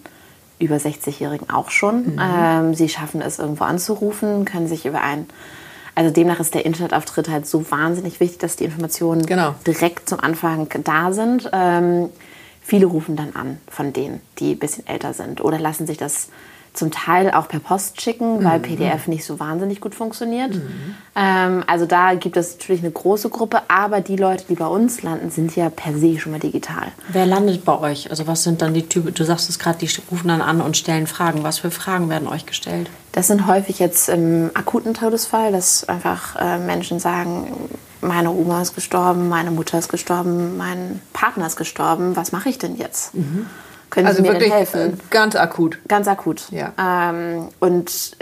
über 0.59 0.75
60-Jährigen 0.75 1.49
auch 1.49 1.69
schon. 1.69 2.13
Mhm. 2.13 2.19
Ähm, 2.21 2.73
sie 2.73 2.89
schaffen 2.89 3.21
es 3.21 3.39
irgendwo 3.39 3.63
anzurufen, 3.63 4.45
können 4.45 4.67
sich 4.67 4.85
über 4.85 5.01
ein 5.01 5.27
also 5.97 6.11
demnach 6.11 6.39
ist 6.39 6.53
der 6.53 6.63
Internetauftritt 6.63 7.27
halt 7.27 7.47
so 7.47 7.71
wahnsinnig 7.71 8.19
wichtig, 8.19 8.37
dass 8.37 8.55
die 8.55 8.65
Informationen 8.65 9.25
genau. 9.25 9.55
direkt 9.65 10.07
zum 10.07 10.19
Anfang 10.19 10.69
da 10.83 11.11
sind. 11.11 11.49
Ähm, 11.51 12.09
viele 12.61 12.85
rufen 12.85 13.15
dann 13.15 13.35
an 13.35 13.57
von 13.67 13.93
denen, 13.93 14.21
die 14.37 14.51
ein 14.51 14.59
bisschen 14.59 14.85
älter 14.85 15.13
sind 15.13 15.43
oder 15.43 15.57
lassen 15.57 15.87
sich 15.87 15.97
das 15.97 16.29
zum 16.77 16.91
Teil 16.91 17.31
auch 17.31 17.47
per 17.47 17.59
Post 17.59 18.01
schicken, 18.01 18.43
weil 18.43 18.59
mhm. 18.59 18.63
PDF 18.63 19.07
nicht 19.07 19.25
so 19.25 19.39
wahnsinnig 19.39 19.81
gut 19.81 19.95
funktioniert. 19.95 20.55
Mhm. 20.55 20.95
Ähm, 21.15 21.63
also 21.67 21.85
da 21.85 22.13
gibt 22.13 22.37
es 22.37 22.57
natürlich 22.57 22.81
eine 22.81 22.91
große 22.91 23.29
Gruppe, 23.29 23.61
aber 23.67 24.01
die 24.01 24.15
Leute, 24.15 24.45
die 24.49 24.55
bei 24.55 24.67
uns 24.67 25.01
landen, 25.01 25.29
sind 25.29 25.55
ja 25.55 25.69
per 25.69 25.97
se 25.97 26.19
schon 26.19 26.31
mal 26.31 26.39
digital. 26.39 26.87
Wer 27.09 27.25
landet 27.25 27.65
bei 27.65 27.77
euch? 27.79 28.09
Also 28.09 28.27
was 28.27 28.43
sind 28.43 28.61
dann 28.61 28.73
die 28.73 28.87
Typen? 28.87 29.13
Du 29.13 29.23
sagst 29.23 29.49
es 29.49 29.59
gerade, 29.59 29.79
die 29.79 29.89
rufen 30.11 30.27
dann 30.27 30.41
an 30.41 30.61
und 30.61 30.77
stellen 30.77 31.07
Fragen. 31.07 31.43
Was 31.43 31.59
für 31.59 31.71
Fragen 31.71 32.09
werden 32.09 32.27
euch 32.27 32.45
gestellt? 32.45 32.89
Das 33.11 33.27
sind 33.27 33.47
häufig 33.47 33.79
jetzt 33.79 34.09
im 34.09 34.51
akuten 34.53 34.93
Todesfall, 34.93 35.51
dass 35.51 35.89
einfach 35.89 36.35
äh, 36.35 36.59
Menschen 36.59 36.99
sagen, 36.99 37.69
meine 38.01 38.31
Oma 38.31 38.61
ist 38.61 38.75
gestorben, 38.75 39.27
meine 39.27 39.51
Mutter 39.51 39.79
ist 39.79 39.89
gestorben, 39.89 40.57
mein 40.57 41.01
Partner 41.13 41.47
ist 41.47 41.55
gestorben, 41.55 42.15
was 42.15 42.31
mache 42.31 42.49
ich 42.49 42.59
denn 42.59 42.77
jetzt? 42.77 43.15
Mhm. 43.15 43.47
Können 43.89 44.07
also 44.07 44.17
Sie 44.17 44.23
mir 44.23 44.33
wirklich 44.33 44.49
denn 44.49 44.57
helfen? 44.57 44.99
Ganz 45.09 45.35
akut. 45.35 45.79
Ganz 45.87 46.07
akut. 46.07 46.51
Ja. 46.51 46.73
Ähm, 46.77 47.49
und 47.59 48.17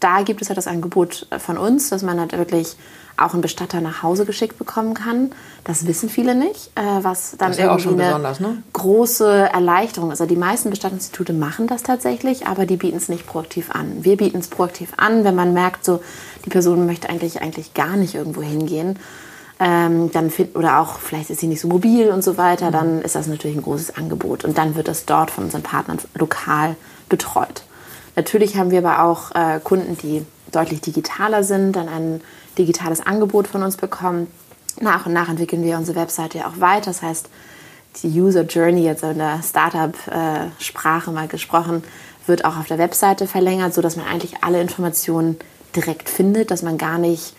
da 0.00 0.22
gibt 0.22 0.42
es 0.42 0.48
ja 0.48 0.54
das 0.54 0.66
Angebot 0.66 1.26
von 1.38 1.58
uns, 1.58 1.90
dass 1.90 2.02
man 2.02 2.20
halt 2.20 2.36
wirklich 2.36 2.76
auch 3.18 3.32
einen 3.32 3.42
Bestatter 3.42 3.80
nach 3.80 4.02
Hause 4.02 4.24
geschickt 4.24 4.58
bekommen 4.58 4.94
kann. 4.94 5.32
Das 5.64 5.86
wissen 5.86 6.08
viele 6.08 6.34
nicht, 6.34 6.70
äh, 6.76 6.82
was 7.02 7.36
dann 7.36 7.48
das 7.48 7.58
ist 7.58 7.64
irgendwie 7.64 8.00
ja 8.02 8.14
eine 8.14 8.32
ne? 8.38 8.62
große 8.72 9.50
Erleichterung 9.52 10.12
ist. 10.12 10.20
Also 10.20 10.32
die 10.32 10.38
meisten 10.38 10.70
Bestattungsinstitute 10.70 11.32
machen 11.32 11.66
das 11.66 11.82
tatsächlich, 11.82 12.46
aber 12.46 12.64
die 12.64 12.76
bieten 12.76 12.96
es 12.96 13.08
nicht 13.08 13.26
proaktiv 13.26 13.70
an. 13.72 14.04
Wir 14.04 14.16
bieten 14.16 14.38
es 14.38 14.48
proaktiv 14.48 14.92
an, 14.96 15.24
wenn 15.24 15.34
man 15.34 15.52
merkt, 15.52 15.84
so 15.84 16.00
die 16.44 16.50
Person 16.50 16.86
möchte 16.86 17.10
eigentlich 17.10 17.42
eigentlich 17.42 17.74
gar 17.74 17.96
nicht 17.96 18.14
irgendwo 18.14 18.42
hingehen 18.42 18.98
ähm, 19.60 20.12
dann 20.12 20.30
find, 20.30 20.56
oder 20.56 20.80
auch 20.80 20.98
vielleicht 20.98 21.30
ist 21.30 21.40
sie 21.40 21.48
nicht 21.48 21.60
so 21.60 21.68
mobil 21.68 22.10
und 22.10 22.22
so 22.22 22.36
weiter, 22.36 22.70
dann 22.70 23.02
ist 23.02 23.14
das 23.14 23.26
natürlich 23.26 23.56
ein 23.56 23.62
großes 23.62 23.96
Angebot. 23.96 24.44
Und 24.44 24.56
dann 24.56 24.76
wird 24.76 24.88
das 24.88 25.04
dort 25.04 25.30
von 25.30 25.44
unseren 25.44 25.62
Partnern 25.62 25.98
lokal 26.14 26.76
betreut. 27.08 27.62
Natürlich 28.14 28.56
haben 28.56 28.70
wir 28.70 28.78
aber 28.78 29.04
auch 29.04 29.34
äh, 29.34 29.60
Kunden, 29.62 29.96
die 29.98 30.24
deutlich 30.52 30.80
digitaler 30.80 31.44
sind, 31.44 31.76
dann 31.76 31.88
ein 31.88 32.20
digitales 32.56 33.04
Angebot 33.04 33.48
von 33.48 33.62
uns 33.62 33.76
bekommen. 33.76 34.28
Nach 34.80 35.06
und 35.06 35.12
nach 35.12 35.28
entwickeln 35.28 35.64
wir 35.64 35.76
unsere 35.76 35.98
Webseite 35.98 36.38
ja 36.38 36.48
auch 36.48 36.60
weiter. 36.60 36.86
Das 36.86 37.02
heißt, 37.02 37.28
die 38.02 38.20
User 38.20 38.42
Journey, 38.42 38.84
jetzt 38.84 39.02
in 39.02 39.18
der 39.18 39.40
Startup-Sprache 39.42 41.10
mal 41.10 41.28
gesprochen, 41.28 41.82
wird 42.26 42.44
auch 42.44 42.56
auf 42.58 42.66
der 42.66 42.78
Webseite 42.78 43.26
verlängert, 43.26 43.74
sodass 43.74 43.96
man 43.96 44.06
eigentlich 44.06 44.42
alle 44.42 44.60
Informationen 44.60 45.36
direkt 45.74 46.08
findet, 46.08 46.50
dass 46.50 46.62
man 46.62 46.78
gar 46.78 46.98
nicht 46.98 47.34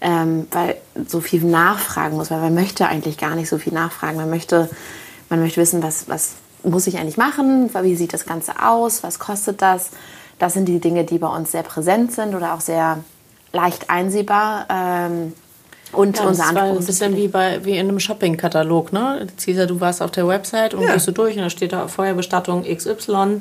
ähm, 0.00 0.46
weil 0.50 0.76
so 1.06 1.20
viel 1.20 1.44
nachfragen 1.44 2.16
muss, 2.16 2.30
weil 2.30 2.40
man 2.40 2.54
möchte 2.54 2.86
eigentlich 2.86 3.18
gar 3.18 3.34
nicht 3.34 3.48
so 3.48 3.58
viel 3.58 3.72
nachfragen. 3.72 4.16
Man 4.16 4.30
möchte, 4.30 4.68
man 5.28 5.40
möchte 5.40 5.60
wissen, 5.60 5.82
was, 5.82 6.08
was 6.08 6.36
muss 6.62 6.86
ich 6.86 6.98
eigentlich 6.98 7.16
machen, 7.16 7.70
wie 7.82 7.96
sieht 7.96 8.12
das 8.12 8.26
Ganze 8.26 8.62
aus, 8.62 9.02
was 9.02 9.18
kostet 9.18 9.62
das. 9.62 9.90
Das 10.38 10.54
sind 10.54 10.66
die 10.66 10.80
Dinge, 10.80 11.04
die 11.04 11.18
bei 11.18 11.28
uns 11.28 11.52
sehr 11.52 11.62
präsent 11.62 12.12
sind 12.12 12.34
oder 12.34 12.54
auch 12.54 12.60
sehr 12.60 13.04
leicht 13.52 13.90
einsehbar. 13.90 14.66
Ähm, 14.70 15.34
und 15.92 16.18
ja, 16.18 16.24
unser 16.24 16.46
Anspruch 16.46 16.78
ist 16.78 16.84
ein 16.84 16.86
bisschen 16.86 17.16
wie, 17.16 17.28
bei, 17.28 17.64
wie 17.64 17.76
in 17.76 17.88
einem 17.88 18.00
Shopping-Katalog. 18.00 18.92
Ne? 18.92 19.26
Cesar, 19.36 19.66
du 19.66 19.80
warst 19.80 20.02
auf 20.02 20.12
der 20.12 20.26
Website 20.26 20.72
und 20.72 20.82
ja. 20.82 20.94
gehst 20.94 21.08
du 21.08 21.12
durch 21.12 21.36
und 21.36 21.42
da 21.42 21.50
steht 21.50 21.72
da 21.72 21.88
Feuerbestattung 21.88 22.64
XY 22.64 23.40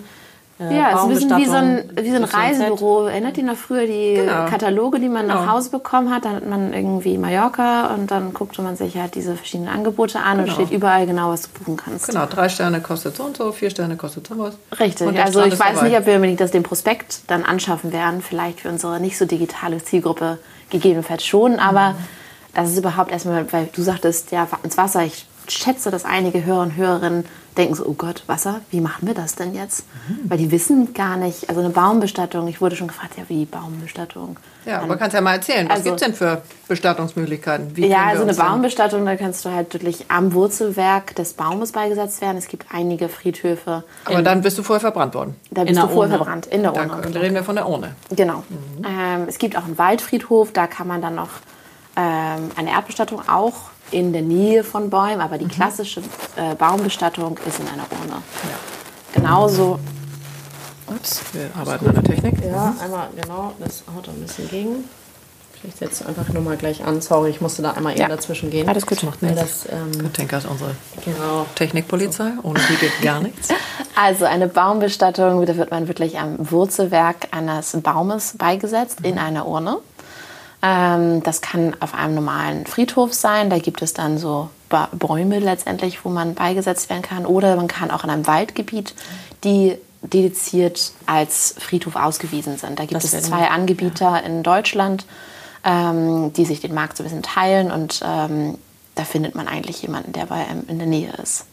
äh, 0.59 0.75
ja, 0.75 0.89
es 0.89 0.95
ist 0.95 1.31
ein 1.31 1.37
bisschen 1.37 1.37
wie 1.37 1.45
so 1.45 1.55
ein, 1.55 1.89
wie 2.01 2.09
so 2.09 2.17
ein 2.17 2.23
Reisebüro. 2.25 3.05
Erinnert 3.05 3.37
ihr 3.37 3.43
noch 3.43 3.55
früher 3.55 3.85
die 3.85 4.15
genau. 4.15 4.45
Kataloge, 4.45 4.99
die 4.99 5.07
man 5.07 5.27
genau. 5.27 5.45
nach 5.45 5.53
Hause 5.53 5.69
bekommen 5.69 6.13
hat? 6.13 6.25
Dann 6.25 6.35
hat 6.35 6.45
man 6.47 6.73
irgendwie 6.73 7.17
Mallorca 7.17 7.93
und 7.93 8.11
dann 8.11 8.33
guckte 8.33 8.61
man 8.61 8.75
sich 8.75 8.97
halt 8.97 9.15
diese 9.15 9.35
verschiedenen 9.35 9.69
Angebote 9.69 10.19
an 10.19 10.39
genau. 10.39 10.49
und 10.49 10.53
steht 10.53 10.71
überall 10.71 11.05
genau, 11.05 11.29
was 11.29 11.43
du 11.43 11.49
buchen 11.59 11.77
kannst. 11.77 12.07
Genau, 12.07 12.25
drei 12.25 12.49
Sterne 12.49 12.81
kostet 12.81 13.15
so 13.15 13.23
und 13.23 13.37
so, 13.37 13.53
vier 13.53 13.69
Sterne 13.69 13.95
kostet 13.95 14.27
so 14.27 14.37
was. 14.37 14.55
Richtig, 14.77 15.07
also 15.17 15.43
ich 15.43 15.57
weiß 15.57 15.75
dabei. 15.75 15.87
nicht, 15.87 15.97
ob 15.97 16.05
wir 16.05 16.15
unbedingt 16.15 16.41
das 16.41 16.51
den 16.51 16.63
Prospekt 16.63 17.21
dann 17.27 17.43
anschaffen 17.45 17.93
werden. 17.93 18.21
Vielleicht 18.21 18.59
für 18.61 18.69
unsere 18.69 18.99
nicht 18.99 19.17
so 19.17 19.25
digitale 19.25 19.81
Zielgruppe 19.81 20.39
gegebenenfalls 20.69 21.25
schon, 21.25 21.59
aber 21.59 21.91
mhm. 21.91 21.95
das 22.53 22.71
ist 22.71 22.77
überhaupt 22.77 23.11
erstmal, 23.11 23.51
weil 23.53 23.69
du 23.73 23.81
sagtest, 23.81 24.31
ja, 24.31 24.45
ins 24.63 24.75
Wasser, 24.75 25.03
ich 25.03 25.25
schätze, 25.47 25.89
dass 25.89 26.05
einige 26.05 26.43
Hörer 26.43 26.61
und 26.61 26.75
Hörerinnen 26.75 27.25
denken 27.59 27.75
so, 27.75 27.85
oh 27.85 27.93
Gott, 27.93 28.23
Wasser, 28.27 28.61
wie 28.71 28.81
machen 28.81 29.07
wir 29.07 29.13
das 29.13 29.35
denn 29.35 29.53
jetzt? 29.53 29.85
Mhm. 30.07 30.29
Weil 30.29 30.37
die 30.37 30.51
wissen 30.51 30.93
gar 30.93 31.17
nicht, 31.17 31.49
also 31.49 31.61
eine 31.61 31.69
Baumbestattung, 31.69 32.47
ich 32.47 32.61
wurde 32.61 32.75
schon 32.75 32.87
gefragt, 32.87 33.13
ja, 33.17 33.23
wie 33.27 33.45
Baumbestattung? 33.45 34.37
Ja, 34.65 34.81
aber 34.81 34.97
kannst 34.97 35.13
ja 35.13 35.21
mal 35.21 35.35
erzählen, 35.35 35.67
was 35.67 35.77
also, 35.77 35.83
gibt 35.83 36.01
es 36.01 36.07
denn 36.07 36.15
für 36.15 36.41
Bestattungsmöglichkeiten? 36.67 37.75
Wie 37.75 37.87
ja, 37.87 38.05
also 38.05 38.23
eine 38.23 38.33
Baumbestattung, 38.33 39.05
da 39.05 39.15
kannst 39.15 39.45
du 39.45 39.51
halt 39.51 39.73
wirklich 39.73 40.05
am 40.09 40.33
Wurzelwerk 40.33 41.15
des 41.15 41.33
Baumes 41.33 41.71
beigesetzt 41.71 42.21
werden. 42.21 42.37
Es 42.37 42.47
gibt 42.47 42.65
einige 42.71 43.09
Friedhöfe. 43.09 43.83
Aber 44.05 44.21
dann 44.21 44.41
bist 44.41 44.57
du 44.57 44.63
vorher 44.63 44.81
verbrannt 44.81 45.13
worden? 45.13 45.35
Da 45.51 45.63
bist 45.63 45.79
du 45.79 45.87
vorher 45.87 46.15
verbrannt, 46.15 46.47
in 46.47 46.63
der 46.63 46.73
Urne. 46.75 47.01
Da 47.11 47.19
reden 47.19 47.35
wir 47.35 47.43
von 47.43 47.55
der 47.55 47.67
Urne. 47.67 47.95
Genau. 48.15 48.43
Mhm. 48.49 48.85
Ähm, 48.85 49.25
es 49.27 49.37
gibt 49.37 49.57
auch 49.57 49.65
einen 49.65 49.77
Waldfriedhof, 49.77 50.51
da 50.53 50.67
kann 50.67 50.87
man 50.87 51.01
dann 51.01 51.15
noch 51.15 51.29
ähm, 51.95 52.51
eine 52.55 52.71
Erdbestattung 52.71 53.21
auch 53.27 53.71
in 53.91 54.13
der 54.13 54.22
Nähe 54.22 54.63
von 54.63 54.89
Bäumen, 54.89 55.22
aber 55.22 55.38
die 55.38 55.46
mhm. 55.46 55.50
klassische 55.50 56.01
äh, 56.36 56.55
Baumbestattung 56.55 57.38
ist 57.48 57.60
in 57.60 57.67
einer 57.67 57.86
Urne. 57.91 58.22
Ja. 58.43 58.60
Genauso. 59.13 59.79
Ups, 60.88 61.22
wir 61.34 61.50
arbeiten 61.60 61.88
an 61.88 61.96
der 61.96 62.03
Technik. 62.03 62.43
Ja, 62.43 62.72
mhm. 62.72 62.79
einmal, 62.81 63.10
genau, 63.15 63.53
das 63.60 63.84
haut 63.96 64.08
ein 64.08 64.22
bisschen 64.22 64.50
gegen. 64.50 64.84
Vielleicht 65.60 65.77
setzt 65.77 66.01
du 66.01 66.05
einfach 66.08 66.29
nur 66.29 66.41
mal 66.41 66.55
gleich 66.55 66.86
an. 66.86 67.01
Sorry, 67.01 67.31
ich 67.31 67.41
musste 67.41 67.62
da 67.62 67.72
einmal 67.72 67.91
eben 67.91 68.01
Ja. 68.01 68.08
dazwischen 68.08 68.50
gehen. 68.50 68.69
Alles 68.69 68.86
gut. 68.86 69.05
Weil 69.22 69.36
das, 69.36 69.67
ähm, 69.69 69.91
Katinka 70.03 70.38
ist 70.38 70.46
unsere 70.46 70.72
genau. 71.03 71.46
Technikpolizei. 71.55 72.31
Ohne 72.43 72.62
die 72.69 72.75
geht 72.75 73.01
gar 73.01 73.22
nichts. 73.22 73.50
Also 74.01 74.24
eine 74.24 74.48
Baumbestattung, 74.48 75.46
da 75.46 75.58
wird 75.58 75.72
man 75.72 75.89
wirklich 75.89 76.17
am 76.17 76.38
Wurzelwerk 76.51 77.27
eines 77.31 77.75
Baumes 77.81 78.36
beigesetzt 78.38 79.00
in 79.03 79.17
einer 79.17 79.46
Urne. 79.46 79.79
Ähm, 80.61 81.23
das 81.23 81.41
kann 81.41 81.75
auf 81.79 81.93
einem 81.93 82.15
normalen 82.15 82.65
Friedhof 82.65 83.13
sein. 83.13 83.49
Da 83.49 83.59
gibt 83.59 83.81
es 83.81 83.93
dann 83.93 84.17
so 84.17 84.49
Ba- 84.67 84.89
Bäume 84.91 85.39
letztendlich, 85.39 86.03
wo 86.03 86.09
man 86.09 86.35
beigesetzt 86.35 86.89
werden 86.89 87.01
kann. 87.01 87.25
Oder 87.25 87.55
man 87.55 87.67
kann 87.67 87.91
auch 87.91 88.03
in 88.03 88.09
einem 88.09 88.27
Waldgebiet, 88.27 88.93
die 89.43 89.77
dediziert 90.01 90.91
als 91.05 91.55
Friedhof 91.59 91.95
ausgewiesen 91.95 92.57
sind. 92.57 92.79
Da 92.79 92.83
gibt 92.83 92.95
Das 92.95 93.11
es 93.13 93.23
zwei 93.23 93.49
Angebieter 93.49 94.23
in 94.23 94.43
Deutschland, 94.43 95.05
ähm, 95.63 96.33
die 96.33 96.45
sich 96.45 96.61
den 96.61 96.73
Markt 96.73 96.97
so 96.97 97.03
ein 97.03 97.05
bisschen 97.05 97.23
teilen. 97.23 97.71
Und 97.71 98.01
ähm, 98.05 98.57
da 98.95 99.03
findet 99.03 99.35
man 99.35 99.47
eigentlich 99.47 99.81
jemanden, 99.81 100.11
der 100.13 100.25
bei 100.25 100.45
einem 100.45 100.63
in 100.67 100.77
der 100.77 100.87
Nähe 100.87 101.13
ist. 101.21 101.45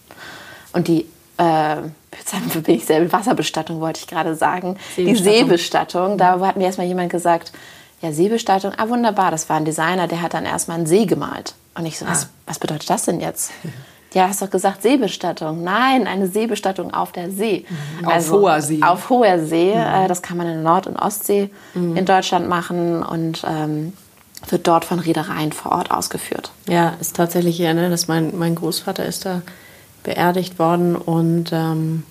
Und 0.73 0.89
die 0.89 1.07
äh, 1.39 1.77
jetzt 2.19 2.65
bin 2.65 2.75
ich 2.75 2.87
selber 2.87 3.13
Wasserbestattung, 3.13 3.81
wollte 3.81 4.01
ich 4.01 4.07
gerade 4.07 4.35
sagen. 4.35 4.79
Die 4.97 5.05
Seebestattung. 5.05 5.35
Seebestattung, 5.35 6.19
da 6.19 6.41
hat 6.41 6.57
mir 6.57 6.65
erstmal 6.65 6.87
jemand 6.87 7.11
gesagt, 7.11 7.53
ja, 8.03 8.13
Seebestattung, 8.13 8.73
ah, 8.77 8.89
wunderbar, 8.89 9.31
das 9.31 9.49
war 9.49 9.57
ein 9.57 9.65
Designer, 9.65 10.07
der 10.07 10.23
hat 10.23 10.35
dann 10.35 10.45
erstmal 10.45 10.79
einen 10.79 10.87
See 10.87 11.07
gemalt. 11.07 11.55
Und 11.75 11.87
ich 11.87 11.99
so, 11.99 12.07
was, 12.07 12.29
was 12.47 12.59
bedeutet 12.59 12.89
das 12.89 13.05
denn 13.05 13.21
jetzt? 13.21 13.51
Ja, 14.15 14.29
hast 14.29 14.41
doch 14.41 14.49
gesagt 14.49 14.83
Seebestattung. 14.83 15.63
Nein, 15.63 16.07
eine 16.07 16.27
Seebestattung 16.27 16.95
auf 16.95 17.13
der 17.13 17.31
See. 17.31 17.67
Auf 18.03 18.31
hoher 18.31 18.63
See. 18.63 18.83
Auf 18.83 19.11
hoher 19.11 19.45
See. 19.45 19.73
Äh, 19.73 20.09
das 20.09 20.23
kann 20.23 20.39
man 20.39 20.47
in 20.47 20.55
der 20.55 20.63
Nord- 20.63 20.87
und 20.87 20.97
Ostsee 20.97 21.51
in 21.75 22.07
Deutschland 22.07 22.49
machen 22.49 23.03
und 23.03 23.45
ähm, 23.47 23.93
wird 24.49 24.67
dort 24.67 24.85
von 24.85 25.01
Reedereien 25.01 25.53
vor 25.53 25.73
Ort 25.73 25.91
ausgeführt. 25.91 26.51
Ja, 26.69 26.95
ist 27.01 27.17
tatsächlich 27.17 27.59
ja, 27.59 27.75
ne, 27.75 27.91
dass 27.91 28.09
mein, 28.09 28.37
mein 28.39 28.55
Großvater 28.55 29.05
ist 29.05 29.27
da 29.27 29.43
beerdigt 30.03 30.59
worden 30.59 30.97
und 30.97 31.51
ähm, 31.53 32.05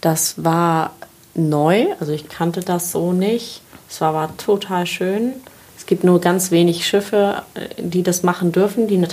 das 0.00 0.44
war 0.44 0.92
neu, 1.34 1.86
also 1.98 2.12
ich 2.12 2.28
kannte 2.28 2.60
das 2.60 2.92
so 2.92 3.12
nicht. 3.12 3.62
Es 3.90 4.00
war 4.00 4.14
aber 4.14 4.36
total 4.36 4.86
schön. 4.86 5.32
Es 5.76 5.86
gibt 5.86 6.04
nur 6.04 6.20
ganz 6.20 6.50
wenig 6.50 6.86
Schiffe, 6.86 7.42
äh, 7.54 7.82
die 7.82 8.02
das 8.02 8.22
machen 8.22 8.52
dürfen, 8.52 8.86
die 8.86 8.96
eine, 8.96 9.08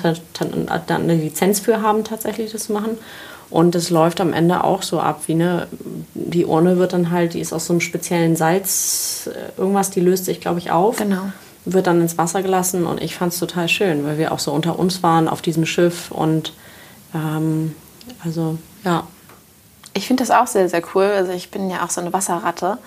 eine 0.88 1.16
Lizenz 1.16 1.60
für 1.60 1.82
haben, 1.82 2.04
tatsächlich 2.04 2.52
das 2.52 2.66
zu 2.66 2.74
machen. 2.74 2.98
Und 3.50 3.76
es 3.76 3.90
läuft 3.90 4.20
am 4.20 4.34
Ende 4.34 4.64
auch 4.66 4.84
so 4.84 5.00
ab, 5.00 5.22
wie 5.28 5.32
eine, 5.32 5.68
die 6.14 6.46
Urne 6.46 6.78
wird 6.78 6.92
dann 6.92 7.12
halt, 7.12 7.34
die 7.34 7.40
ist 7.40 7.54
aus 7.54 7.66
so 7.66 7.74
einem 7.74 7.80
speziellen 7.80 8.36
Salz, 8.36 9.30
äh, 9.34 9.60
irgendwas, 9.60 9.90
die 9.90 10.02
löst 10.02 10.26
sich, 10.26 10.42
glaube 10.42 10.60
ich, 10.60 10.70
auf 10.70 10.98
Genau. 10.98 11.32
wird 11.66 11.88
dann 11.88 12.02
ins 12.02 12.18
Wasser 12.18 12.44
gelassen 12.44 12.86
und 12.86 13.02
ich 13.02 13.16
fand 13.16 13.34
es 13.34 13.40
total 13.40 13.70
schön, 13.70 14.06
weil 14.06 14.18
wir 14.18 14.32
auch 14.34 14.40
so 14.40 14.52
unter 14.52 14.78
uns 14.78 15.02
waren 15.02 15.30
auf 15.30 15.42
diesem 15.42 15.66
Schiff 15.66 16.12
und 16.12 16.54
ähm, 17.16 17.74
also 18.24 18.58
ja, 18.84 19.04
Ich 19.94 20.08
finde 20.08 20.24
das 20.24 20.32
auch 20.32 20.48
sehr, 20.48 20.70
sehr 20.70 20.84
cool. 20.94 21.06
Also 21.06 21.32
ich 21.32 21.50
bin 21.50 21.70
ja 21.70 21.84
auch 21.84 21.90
so 21.90 22.02
eine 22.02 22.14
Wasserratte. 22.14 22.78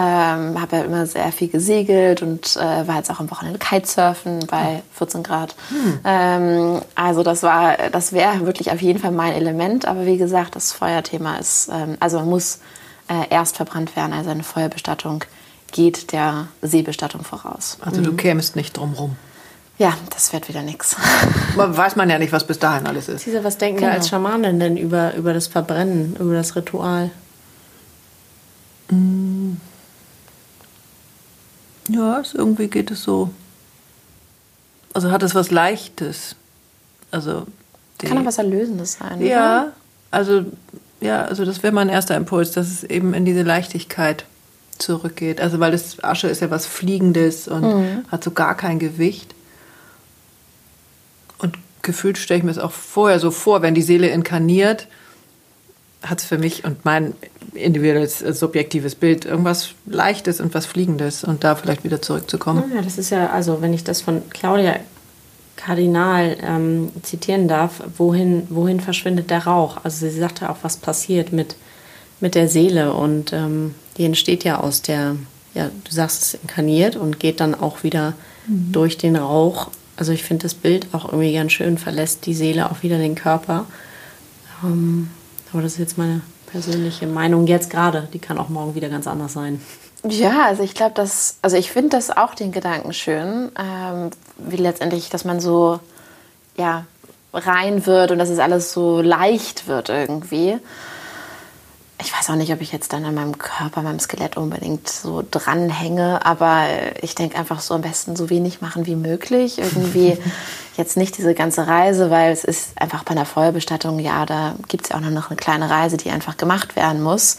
Ähm, 0.00 0.60
habe 0.60 0.76
ja 0.76 0.82
immer 0.84 1.06
sehr 1.06 1.32
viel 1.32 1.48
gesegelt 1.48 2.22
und 2.22 2.54
äh, 2.56 2.86
war 2.86 2.98
jetzt 2.98 3.10
auch 3.10 3.18
am 3.18 3.28
Wochenende 3.32 3.58
Kitesurfen 3.58 4.46
bei 4.46 4.84
14 4.92 5.24
Grad. 5.24 5.56
Ähm, 6.04 6.80
also 6.94 7.24
das 7.24 7.42
war, 7.42 7.76
das 7.90 8.12
wäre 8.12 8.46
wirklich 8.46 8.70
auf 8.70 8.80
jeden 8.80 9.00
Fall 9.00 9.10
mein 9.10 9.32
Element. 9.32 9.86
Aber 9.88 10.06
wie 10.06 10.16
gesagt, 10.16 10.54
das 10.54 10.70
Feuerthema 10.70 11.38
ist, 11.38 11.68
ähm, 11.72 11.96
also 11.98 12.20
man 12.20 12.28
muss 12.28 12.60
äh, 13.08 13.28
erst 13.28 13.56
verbrannt 13.56 13.96
werden. 13.96 14.12
Also 14.12 14.30
eine 14.30 14.44
Feuerbestattung 14.44 15.24
geht 15.72 16.12
der 16.12 16.46
Seebestattung 16.62 17.24
voraus. 17.24 17.78
Also 17.80 18.00
du 18.00 18.14
kämst 18.14 18.54
nicht 18.54 18.76
drum 18.76 18.92
rum. 18.92 19.16
Ja, 19.78 19.94
das 20.10 20.32
wird 20.32 20.48
wieder 20.48 20.62
nichts. 20.62 20.94
Weiß 21.56 21.96
man 21.96 22.08
ja 22.08 22.18
nicht, 22.18 22.32
was 22.32 22.44
bis 22.46 22.60
dahin 22.60 22.86
alles 22.86 23.08
ist. 23.08 23.26
Diese, 23.26 23.42
was 23.42 23.58
denken 23.58 23.80
Genau. 23.80 23.90
wir 23.90 23.94
als 23.96 24.08
Schamanen 24.08 24.60
denn 24.60 24.76
über, 24.76 25.14
über 25.14 25.34
das 25.34 25.48
Verbrennen, 25.48 26.14
über 26.20 26.34
das 26.34 26.54
Ritual? 26.54 27.10
Ja, 31.88 32.20
es, 32.20 32.34
irgendwie 32.34 32.68
geht 32.68 32.90
es 32.90 33.02
so. 33.02 33.30
Also 34.92 35.10
hat 35.10 35.22
es 35.22 35.34
was 35.34 35.50
Leichtes. 35.50 36.36
Also 37.10 37.46
Kann 37.98 38.18
auch 38.18 38.24
was 38.24 38.38
Erlösendes 38.38 38.94
sein. 38.94 39.18
oder? 39.18 39.26
Ja, 39.26 39.72
also 40.10 40.44
ja, 41.00 41.24
also 41.24 41.44
das 41.44 41.62
wäre 41.62 41.72
mein 41.72 41.88
erster 41.88 42.16
Impuls, 42.16 42.50
dass 42.52 42.68
es 42.68 42.84
eben 42.84 43.14
in 43.14 43.24
diese 43.24 43.42
Leichtigkeit 43.42 44.24
zurückgeht. 44.78 45.40
Also 45.40 45.60
weil 45.60 45.72
das 45.72 46.02
Asche 46.02 46.28
ist 46.28 46.40
ja 46.40 46.50
was 46.50 46.66
Fliegendes 46.66 47.48
und 47.48 48.04
hat 48.10 48.24
so 48.24 48.30
gar 48.30 48.56
kein 48.56 48.78
Gewicht. 48.78 49.34
Und 51.38 51.56
gefühlt 51.82 52.18
stelle 52.18 52.38
ich 52.38 52.44
mir 52.44 52.50
es 52.50 52.58
auch 52.58 52.72
vorher 52.72 53.20
so 53.20 53.30
vor, 53.30 53.62
wenn 53.62 53.74
die 53.74 53.82
Seele 53.82 54.08
inkarniert, 54.08 54.88
hat 56.02 56.20
es 56.20 56.24
für 56.24 56.38
mich 56.38 56.64
und 56.64 56.84
mein 56.84 57.14
individuelles 57.54 58.22
äh, 58.22 58.32
subjektives 58.32 58.94
Bild 58.94 59.24
irgendwas 59.24 59.70
Leichtes 59.86 60.40
und 60.40 60.54
was 60.54 60.66
Fliegendes 60.66 61.24
und 61.24 61.44
da 61.44 61.56
vielleicht 61.56 61.84
wieder 61.84 62.00
zurückzukommen. 62.00 62.70
Ja, 62.74 62.82
das 62.82 62.98
ist 62.98 63.10
ja, 63.10 63.30
also 63.30 63.60
wenn 63.60 63.72
ich 63.74 63.84
das 63.84 64.00
von 64.00 64.22
Claudia 64.30 64.76
Kardinal 65.56 66.36
ähm, 66.40 66.90
zitieren 67.02 67.48
darf, 67.48 67.82
wohin, 67.96 68.46
wohin 68.48 68.80
verschwindet 68.80 69.30
der 69.30 69.44
Rauch? 69.44 69.78
Also 69.82 70.08
sie 70.08 70.18
sagte 70.18 70.48
auch, 70.50 70.58
was 70.62 70.76
passiert 70.76 71.32
mit, 71.32 71.56
mit 72.20 72.36
der 72.36 72.48
Seele 72.48 72.92
und 72.92 73.32
ähm, 73.32 73.74
die 73.96 74.04
entsteht 74.04 74.44
ja 74.44 74.60
aus 74.60 74.82
der, 74.82 75.16
ja, 75.54 75.68
du 75.84 75.92
sagst 75.92 76.22
es 76.22 76.34
inkarniert 76.34 76.94
und 76.94 77.18
geht 77.18 77.40
dann 77.40 77.56
auch 77.56 77.82
wieder 77.82 78.14
durch 78.46 78.96
den 78.96 79.16
Rauch. 79.16 79.68
Also 79.96 80.12
ich 80.12 80.22
finde 80.22 80.44
das 80.44 80.54
Bild 80.54 80.86
auch 80.92 81.06
irgendwie 81.06 81.34
ganz 81.34 81.52
schön, 81.52 81.76
verlässt 81.76 82.24
die 82.26 82.34
Seele 82.34 82.70
auch 82.70 82.84
wieder 82.84 82.98
den 82.98 83.16
Körper. 83.16 83.66
Ähm, 84.62 85.10
aber 85.52 85.62
das 85.62 85.72
ist 85.72 85.78
jetzt 85.78 85.98
meine 85.98 86.20
persönliche 86.46 87.06
Meinung 87.06 87.46
jetzt 87.46 87.70
gerade. 87.70 88.08
Die 88.12 88.18
kann 88.18 88.38
auch 88.38 88.48
morgen 88.48 88.74
wieder 88.74 88.88
ganz 88.88 89.06
anders 89.06 89.32
sein. 89.32 89.60
Ja, 90.04 90.46
also 90.46 90.62
ich 90.62 90.74
glaube, 90.74 90.94
dass, 90.94 91.38
also 91.42 91.56
ich 91.56 91.72
finde 91.72 91.90
das 91.90 92.16
auch 92.16 92.34
den 92.34 92.52
Gedanken 92.52 92.92
schön, 92.92 93.50
ähm, 93.58 94.10
wie 94.38 94.56
letztendlich, 94.56 95.10
dass 95.10 95.24
man 95.24 95.40
so, 95.40 95.80
ja, 96.56 96.86
rein 97.32 97.84
wird 97.84 98.10
und 98.10 98.18
dass 98.18 98.28
es 98.28 98.38
alles 98.38 98.72
so 98.72 99.00
leicht 99.00 99.66
wird 99.66 99.88
irgendwie. 99.88 100.58
Ich 102.00 102.16
weiß 102.16 102.30
auch 102.30 102.36
nicht, 102.36 102.52
ob 102.52 102.60
ich 102.60 102.70
jetzt 102.70 102.92
dann 102.92 103.04
an 103.04 103.14
meinem 103.14 103.38
Körper, 103.38 103.82
meinem 103.82 103.98
Skelett 103.98 104.36
unbedingt 104.36 104.88
so 104.88 105.24
dranhänge, 105.28 106.24
aber 106.24 106.64
ich 107.02 107.16
denke 107.16 107.36
einfach 107.36 107.60
so 107.60 107.74
am 107.74 107.80
besten 107.80 108.14
so 108.14 108.30
wenig 108.30 108.60
machen 108.60 108.86
wie 108.86 108.94
möglich. 108.94 109.58
Irgendwie 109.58 110.16
jetzt 110.76 110.96
nicht 110.96 111.18
diese 111.18 111.34
ganze 111.34 111.66
Reise, 111.66 112.10
weil 112.10 112.30
es 112.30 112.44
ist 112.44 112.80
einfach 112.80 113.02
bei 113.02 113.10
einer 113.10 113.24
Feuerbestattung, 113.24 113.98
ja, 113.98 114.26
da 114.26 114.54
gibt 114.68 114.84
es 114.84 114.90
ja 114.90 114.96
auch 114.96 115.00
noch 115.00 115.30
eine 115.30 115.36
kleine 115.36 115.70
Reise, 115.70 115.96
die 115.96 116.10
einfach 116.10 116.36
gemacht 116.36 116.76
werden 116.76 117.02
muss. 117.02 117.38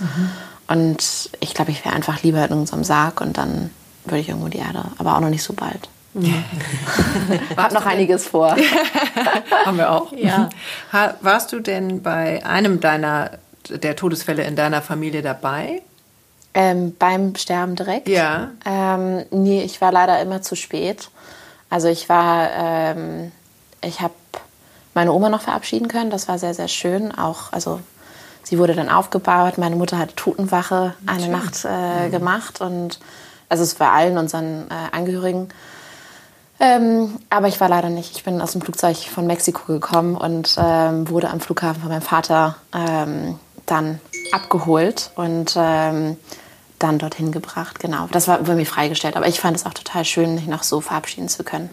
Und 0.67 1.29
ich 1.39 1.53
glaube, 1.53 1.71
ich 1.71 1.85
wäre 1.85 1.95
einfach 1.95 2.21
lieber 2.21 2.45
in 2.45 2.51
unserem 2.51 2.83
Sarg 2.83 3.21
und 3.21 3.37
dann 3.37 3.69
würde 4.03 4.19
ich 4.19 4.29
irgendwo 4.29 4.49
die 4.49 4.59
Erde, 4.59 4.83
aber 4.97 5.15
auch 5.15 5.21
noch 5.21 5.29
nicht 5.29 5.43
so 5.43 5.53
bald. 5.53 5.89
Hab 7.57 7.71
noch 7.71 7.85
einiges 7.85 8.27
vor. 8.27 8.55
Haben 9.65 9.77
wir 9.77 9.91
auch. 9.91 10.11
Ja. 10.13 10.49
Warst 11.21 11.53
du 11.53 11.59
denn 11.59 12.01
bei 12.01 12.45
einem 12.45 12.79
deiner 12.79 13.31
der 13.69 13.95
Todesfälle 13.95 14.43
in 14.43 14.55
deiner 14.55 14.81
Familie 14.81 15.21
dabei? 15.21 15.81
Ähm, 16.53 16.95
beim 16.97 17.35
Sterben 17.35 17.75
direkt? 17.75 18.07
Ja. 18.09 18.51
Ähm, 18.65 19.25
nee, 19.31 19.61
ich 19.63 19.81
war 19.81 19.91
leider 19.91 20.19
immer 20.21 20.41
zu 20.41 20.55
spät. 20.55 21.09
Also 21.69 21.87
ich 21.87 22.09
war, 22.09 22.49
ähm, 22.51 23.31
ich 23.81 24.01
habe 24.01 24.13
meine 24.93 25.13
Oma 25.13 25.29
noch 25.29 25.41
verabschieden 25.41 25.87
können. 25.87 26.09
Das 26.09 26.27
war 26.27 26.39
sehr, 26.39 26.53
sehr 26.53 26.67
schön. 26.67 27.11
Auch, 27.11 27.53
also 27.53 27.79
sie 28.43 28.57
wurde 28.57 28.73
dann 28.73 28.89
aufgebaut. 28.89 29.57
Meine 29.57 29.75
Mutter 29.75 29.99
hat 29.99 30.17
Totenwache 30.17 30.95
eine 31.05 31.27
Nacht 31.27 31.65
äh, 31.65 32.09
gemacht 32.09 32.61
und 32.61 32.99
also 33.47 33.63
es 33.63 33.79
war 33.79 33.91
allen 33.93 34.17
unseren 34.17 34.67
äh, 34.69 34.95
Angehörigen. 34.95 35.49
Ähm, 36.59 37.19
aber 37.29 37.47
ich 37.47 37.61
war 37.61 37.69
leider 37.69 37.89
nicht. 37.89 38.17
Ich 38.17 38.23
bin 38.23 38.41
aus 38.41 38.51
dem 38.51 38.61
Flugzeug 38.61 38.97
von 38.97 39.25
Mexiko 39.25 39.71
gekommen 39.71 40.15
und 40.15 40.55
ähm, 40.57 41.09
wurde 41.09 41.29
am 41.29 41.39
Flughafen 41.39 41.81
von 41.81 41.89
meinem 41.89 42.01
Vater 42.01 42.57
ähm, 42.75 43.39
dann 43.69 43.99
abgeholt 44.31 45.11
und 45.15 45.55
ähm, 45.57 46.17
dann 46.79 46.97
dorthin 46.97 47.31
gebracht. 47.31 47.79
Genau, 47.79 48.07
das 48.11 48.27
war 48.27 48.39
über 48.39 48.55
mich 48.55 48.69
freigestellt. 48.69 49.15
Aber 49.15 49.27
ich 49.27 49.39
fand 49.39 49.57
es 49.57 49.65
auch 49.65 49.73
total 49.73 50.05
schön, 50.05 50.35
mich 50.35 50.47
noch 50.47 50.63
so 50.63 50.81
verabschieden 50.81 51.29
zu 51.29 51.43
können. 51.43 51.69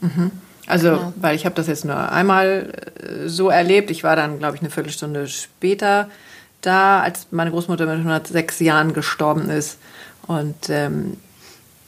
Also, 0.66 1.12
weil 1.16 1.36
ich 1.36 1.44
habe 1.44 1.54
das 1.54 1.68
jetzt 1.68 1.84
nur 1.84 2.10
einmal 2.10 2.72
äh, 3.00 3.28
so 3.28 3.48
erlebt. 3.48 3.90
Ich 3.90 4.02
war 4.02 4.16
dann, 4.16 4.38
glaube 4.38 4.56
ich, 4.56 4.62
eine 4.62 4.70
Viertelstunde 4.70 5.28
später 5.28 6.08
da, 6.60 7.00
als 7.00 7.28
meine 7.30 7.50
Großmutter 7.50 7.86
mit 7.86 7.98
106 7.98 8.58
Jahren 8.60 8.92
gestorben 8.92 9.48
ist. 9.48 9.78
Und 10.26 10.68
ähm, 10.68 11.16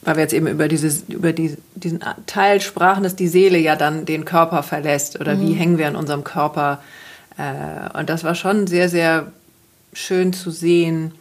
weil 0.01 0.15
wir 0.15 0.23
jetzt 0.23 0.33
eben 0.33 0.47
über, 0.47 0.69
dieses, 0.69 1.03
über 1.09 1.33
die, 1.33 1.57
diesen 1.75 1.99
Teil 2.25 2.61
sprachen, 2.61 3.03
dass 3.03 3.17
die 3.17 3.27
Seele 3.27 3.57
ja 3.57 3.75
dann 3.75 4.05
den 4.05 4.23
Körper 4.23 4.63
verlässt 4.63 5.19
oder 5.19 5.39
wie 5.41 5.53
hängen 5.53 5.77
wir 5.77 5.87
an 5.87 5.97
unserem 5.97 6.23
Körper. 6.23 6.79
Äh, 7.37 7.97
und 7.97 8.09
das 8.09 8.23
war 8.23 8.33
schon 8.33 8.65
sehr, 8.67 8.87
sehr 8.87 9.31
schön 9.93 10.33
zu 10.33 10.51
sehen, 10.51 11.13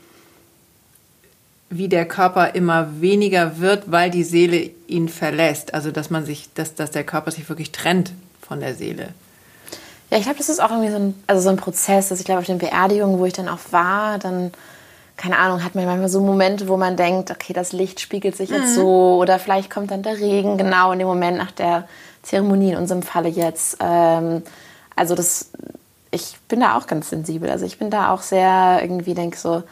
wie 1.71 1.89
der 1.89 2.07
Körper 2.07 2.55
immer 2.55 3.01
weniger 3.01 3.59
wird, 3.59 3.91
weil 3.91 4.11
die 4.11 4.25
Seele 4.25 4.71
ihn 4.87 5.09
verlässt. 5.09 5.75
Also 5.75 5.91
dass 5.91 6.11
man 6.11 6.25
sich, 6.25 6.49
dass, 6.55 6.75
dass 6.75 6.91
der 6.91 7.05
Körper 7.05 7.31
sich 7.31 7.49
wirklich 7.49 7.73
trennt 7.73 8.13
von 8.41 8.61
der 8.61 8.75
Seele. 8.75 9.11
Ja, 10.11 10.17
ich 10.17 10.25
glaube, 10.25 10.39
das 10.39 10.49
ist 10.49 10.61
auch 10.61 10.71
irgendwie 10.71 10.91
so 10.91 10.97
ein, 10.97 11.23
also 11.27 11.43
so 11.43 11.51
ein 11.51 11.57
Prozess. 11.57 12.11
Also 12.11 12.21
ich 12.21 12.25
glaube, 12.25 12.41
auf 12.41 12.47
den 12.47 12.59
Beerdigungen, 12.59 13.19
wo 13.19 13.27
ich 13.27 13.35
dann 13.35 13.49
auch 13.49 13.59
war, 13.71 14.19
dann, 14.19 14.53
keine 15.19 15.37
Ahnung, 15.37 15.63
hat 15.63 15.75
man 15.75 15.85
manchmal 15.85 16.09
so 16.09 16.23
Momente, 16.23 16.69
wo 16.69 16.79
man 16.79 16.97
denkt, 16.97 17.31
okay, 17.31 17.53
das 17.53 17.73
Licht 17.73 18.01
spiegelt 18.01 18.35
sich 18.35 18.49
jetzt 18.49 18.71
mhm. 18.71 18.75
so 18.75 19.19
oder 19.21 19.39
vielleicht 19.39 19.69
kommt 19.69 19.91
dann 19.91 20.03
der 20.03 20.19
Regen 20.19 20.57
genau 20.57 20.93
in 20.93 20.99
dem 20.99 21.09
Moment 21.09 21.37
nach 21.37 21.51
der 21.51 21.87
Zeremonie, 22.23 22.71
in 22.71 22.79
unserem 22.79 23.03
Falle 23.03 23.29
jetzt. 23.29 23.77
Ähm, 23.81 24.43
also 24.97 25.15
das, 25.15 25.51
ich 26.11 26.37
bin 26.49 26.61
da 26.61 26.77
auch 26.77 26.87
ganz 26.87 27.11
sensibel. 27.11 27.51
Also 27.51 27.67
ich 27.67 27.79
bin 27.79 27.91
da 27.91 28.13
auch 28.13 28.23
sehr 28.23 28.79
irgendwie, 28.83 29.15
denke 29.15 29.37
so, 29.37 29.63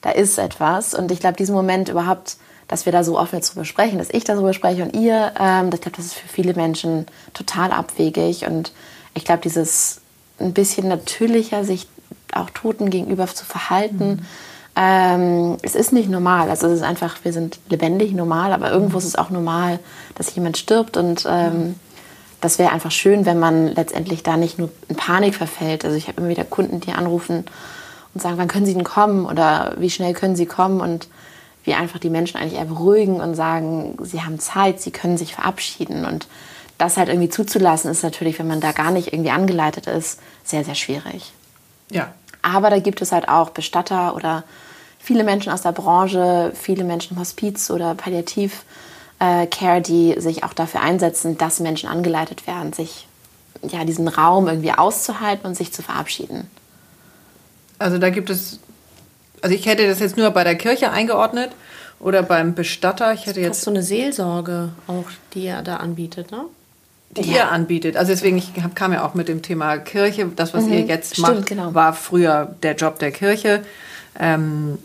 da 0.00 0.10
ist 0.10 0.38
etwas. 0.38 0.94
Und 0.94 1.10
ich 1.10 1.20
glaube, 1.20 1.36
diesen 1.36 1.54
Moment 1.54 1.88
überhaupt, 1.88 2.36
dass 2.68 2.84
wir 2.84 2.92
da 2.92 3.02
so 3.02 3.18
offen 3.18 3.36
jetzt 3.36 3.54
drüber 3.54 3.64
sprechen, 3.64 3.98
dass 3.98 4.10
ich 4.10 4.24
darüber 4.24 4.52
spreche 4.52 4.82
und 4.82 4.94
ihr, 4.94 5.32
ähm, 5.40 5.70
ich 5.72 5.80
glaube, 5.80 5.96
das 5.96 6.06
ist 6.06 6.14
für 6.14 6.28
viele 6.28 6.54
Menschen 6.54 7.06
total 7.32 7.72
abwegig. 7.72 8.46
Und 8.46 8.72
ich 9.14 9.24
glaube, 9.24 9.40
dieses 9.42 10.00
ein 10.38 10.52
bisschen 10.52 10.88
natürlicher 10.88 11.64
sich 11.64 11.88
auch 12.32 12.50
Toten 12.50 12.90
gegenüber 12.90 13.26
zu 13.26 13.44
verhalten, 13.44 14.08
mhm. 14.08 14.26
ähm, 14.76 15.56
es 15.62 15.74
ist 15.74 15.92
nicht 15.92 16.10
normal. 16.10 16.50
Also 16.50 16.66
es 16.66 16.74
ist 16.74 16.82
einfach, 16.82 17.16
wir 17.24 17.32
sind 17.32 17.58
lebendig 17.70 18.12
normal, 18.12 18.52
aber 18.52 18.70
irgendwo 18.70 18.98
ist 18.98 19.04
es 19.04 19.16
auch 19.16 19.30
normal, 19.30 19.80
dass 20.14 20.34
jemand 20.34 20.58
stirbt 20.58 20.98
und 20.98 21.26
ähm, 21.28 21.76
das 22.40 22.58
wäre 22.58 22.72
einfach 22.72 22.90
schön, 22.90 23.26
wenn 23.26 23.38
man 23.38 23.68
letztendlich 23.68 24.22
da 24.22 24.36
nicht 24.36 24.58
nur 24.58 24.70
in 24.88 24.96
Panik 24.96 25.34
verfällt. 25.34 25.84
Also 25.84 25.96
ich 25.96 26.08
habe 26.08 26.20
immer 26.20 26.30
wieder 26.30 26.44
Kunden, 26.44 26.80
die 26.80 26.92
anrufen 26.92 27.44
und 28.14 28.20
sagen, 28.20 28.38
wann 28.38 28.48
können 28.48 28.66
Sie 28.66 28.74
denn 28.74 28.84
kommen 28.84 29.26
oder 29.26 29.74
wie 29.78 29.90
schnell 29.90 30.12
können 30.12 30.36
Sie 30.36 30.46
kommen 30.46 30.80
und 30.80 31.08
wir 31.68 31.76
einfach 31.76 31.98
die 31.98 32.10
Menschen 32.10 32.40
eigentlich 32.40 32.58
eher 32.58 32.64
beruhigen 32.64 33.20
und 33.20 33.34
sagen, 33.34 33.96
sie 34.02 34.22
haben 34.22 34.40
Zeit, 34.40 34.80
sie 34.80 34.90
können 34.90 35.18
sich 35.18 35.34
verabschieden 35.34 36.04
und 36.04 36.26
das 36.78 36.96
halt 36.96 37.08
irgendwie 37.08 37.28
zuzulassen 37.28 37.90
ist 37.90 38.02
natürlich, 38.02 38.38
wenn 38.38 38.46
man 38.46 38.60
da 38.60 38.72
gar 38.72 38.90
nicht 38.90 39.12
irgendwie 39.12 39.30
angeleitet 39.30 39.86
ist, 39.86 40.20
sehr, 40.44 40.64
sehr 40.64 40.76
schwierig. 40.76 41.32
Ja. 41.90 42.12
Aber 42.40 42.70
da 42.70 42.78
gibt 42.78 43.02
es 43.02 43.12
halt 43.12 43.28
auch 43.28 43.50
Bestatter 43.50 44.14
oder 44.14 44.44
viele 44.98 45.24
Menschen 45.24 45.52
aus 45.52 45.62
der 45.62 45.72
Branche, 45.72 46.52
viele 46.54 46.84
Menschen 46.84 47.14
im 47.14 47.20
Hospiz 47.20 47.70
oder 47.70 47.94
Palliativ 47.94 48.64
äh, 49.18 49.46
Care, 49.46 49.80
die 49.80 50.14
sich 50.18 50.44
auch 50.44 50.52
dafür 50.52 50.80
einsetzen, 50.80 51.38
dass 51.38 51.60
Menschen 51.60 51.88
angeleitet 51.88 52.46
werden, 52.46 52.72
sich 52.72 53.06
ja, 53.62 53.84
diesen 53.84 54.08
Raum 54.08 54.48
irgendwie 54.48 54.72
auszuhalten 54.72 55.46
und 55.46 55.56
sich 55.56 55.72
zu 55.72 55.82
verabschieden. 55.82 56.48
Also 57.78 57.98
da 57.98 58.10
gibt 58.10 58.30
es, 58.30 58.58
also 59.42 59.54
ich 59.54 59.66
hätte 59.66 59.86
das 59.86 60.00
jetzt 60.00 60.16
nur 60.16 60.30
bei 60.30 60.44
der 60.44 60.56
Kirche 60.56 60.90
eingeordnet 60.90 61.50
oder 62.00 62.22
beim 62.22 62.54
Bestatter. 62.54 63.12
Ich 63.12 63.26
hätte 63.26 63.40
jetzt 63.40 63.62
so 63.62 63.70
eine 63.70 63.82
Seelsorge 63.82 64.70
auch, 64.86 65.06
die 65.34 65.46
er 65.46 65.62
da 65.62 65.76
anbietet, 65.76 66.30
ne? 66.30 66.44
Die 67.10 67.22
ja. 67.22 67.36
ihr 67.36 67.50
anbietet. 67.50 67.96
Also 67.96 68.12
deswegen, 68.12 68.36
ich 68.36 68.52
kam 68.74 68.92
ja 68.92 69.04
auch 69.04 69.14
mit 69.14 69.28
dem 69.28 69.40
Thema 69.40 69.78
Kirche. 69.78 70.26
Das, 70.36 70.52
was 70.52 70.64
mhm. 70.64 70.74
ihr 70.74 70.80
jetzt 70.82 71.14
Stimmt, 71.14 71.28
macht, 71.28 71.46
genau. 71.46 71.74
war 71.74 71.94
früher 71.94 72.54
der 72.62 72.74
Job 72.76 72.98
der 72.98 73.12
Kirche. 73.12 73.64
Ähm, 74.18 74.78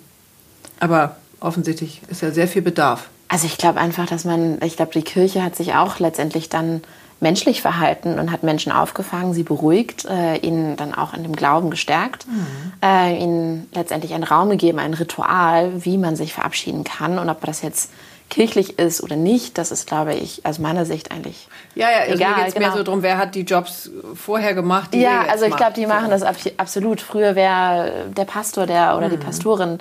aber 0.79 1.17
offensichtlich 1.41 2.01
ist 2.07 2.21
ja 2.21 2.31
sehr 2.31 2.47
viel 2.47 2.61
Bedarf. 2.61 3.09
Also 3.33 3.47
ich 3.47 3.57
glaube 3.57 3.79
einfach, 3.79 4.05
dass 4.05 4.25
man, 4.25 4.61
ich 4.61 4.75
glaube, 4.75 4.91
die 4.91 5.01
Kirche 5.01 5.43
hat 5.43 5.55
sich 5.55 5.73
auch 5.73 5.97
letztendlich 5.97 6.49
dann 6.49 6.83
menschlich 7.19 7.63
verhalten 7.63 8.19
und 8.19 8.31
hat 8.31 8.43
Menschen 8.43 8.71
aufgefangen, 8.71 9.33
sie 9.33 9.41
beruhigt, 9.41 10.05
äh, 10.05 10.37
ihnen 10.37 10.75
dann 10.75 10.93
auch 10.93 11.15
in 11.15 11.23
dem 11.23 11.35
Glauben 11.35 11.71
gestärkt, 11.71 12.27
mhm. 12.27 12.73
äh, 12.83 13.17
ihnen 13.17 13.67
letztendlich 13.73 14.13
einen 14.13 14.23
Raum 14.23 14.51
gegeben, 14.51 14.77
ein 14.77 14.93
Ritual, 14.93 15.83
wie 15.83 15.97
man 15.97 16.15
sich 16.15 16.31
verabschieden 16.31 16.83
kann. 16.83 17.17
Und 17.17 17.27
ob 17.27 17.43
das 17.43 17.63
jetzt 17.63 17.89
kirchlich 18.29 18.77
ist 18.77 19.01
oder 19.01 19.15
nicht, 19.15 19.57
das 19.57 19.71
ist, 19.71 19.87
glaube 19.87 20.13
ich, 20.13 20.45
aus 20.45 20.59
meiner 20.59 20.85
Sicht 20.85 21.11
eigentlich 21.11 21.47
ja, 21.73 21.89
ja, 21.89 21.97
also 22.01 22.13
egal. 22.13 22.35
Mir 22.37 22.43
geht 22.45 22.53
genau. 22.53 22.67
mehr 22.67 22.77
so 22.77 22.83
darum, 22.83 23.01
wer 23.01 23.17
hat 23.17 23.33
die 23.33 23.41
Jobs 23.41 23.89
vorher 24.13 24.53
gemacht, 24.53 24.93
die 24.93 25.01
Ja, 25.01 25.25
also 25.27 25.45
ich 25.45 25.55
glaube, 25.55 25.73
die 25.73 25.87
machen 25.87 26.11
das 26.11 26.21
absolut. 26.21 27.01
Früher 27.01 27.33
wäre 27.33 28.11
der 28.15 28.25
Pastor 28.25 28.67
der 28.67 28.95
oder 28.95 29.07
mhm. 29.07 29.11
die 29.13 29.17
Pastorin 29.17 29.79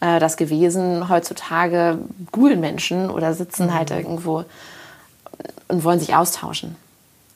äh, 0.00 0.18
das 0.18 0.36
gewesen. 0.36 1.08
Heutzutage 1.08 1.98
googeln 2.32 2.60
Menschen 2.60 3.10
oder 3.10 3.34
sitzen 3.34 3.66
mhm. 3.66 3.74
halt 3.74 3.90
irgendwo 3.90 4.44
und 5.68 5.84
wollen 5.84 6.00
sich 6.00 6.14
austauschen. 6.14 6.76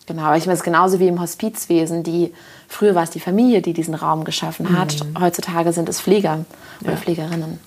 Genau, 0.06 0.34
ich 0.34 0.44
meine, 0.44 0.54
es 0.54 0.60
ist 0.60 0.64
genauso 0.64 1.00
wie 1.00 1.08
im 1.08 1.20
Hospizwesen. 1.20 2.02
Die, 2.02 2.34
früher 2.68 2.94
war 2.94 3.04
es 3.04 3.10
die 3.10 3.20
Familie, 3.20 3.62
die 3.62 3.72
diesen 3.72 3.94
Raum 3.94 4.24
geschaffen 4.24 4.78
hat. 4.78 4.96
Mhm. 5.02 5.20
Heutzutage 5.20 5.72
sind 5.72 5.88
es 5.88 6.00
Pfleger 6.00 6.44
oder 6.82 6.92
ja. 6.92 6.96
Pflegerinnen. 6.98 7.58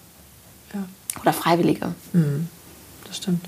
Ja. 0.74 0.84
Oder 1.22 1.34
Freiwillige. 1.34 1.96
Mhm. 2.14 2.48
Das 3.08 3.18
stimmt. 3.18 3.46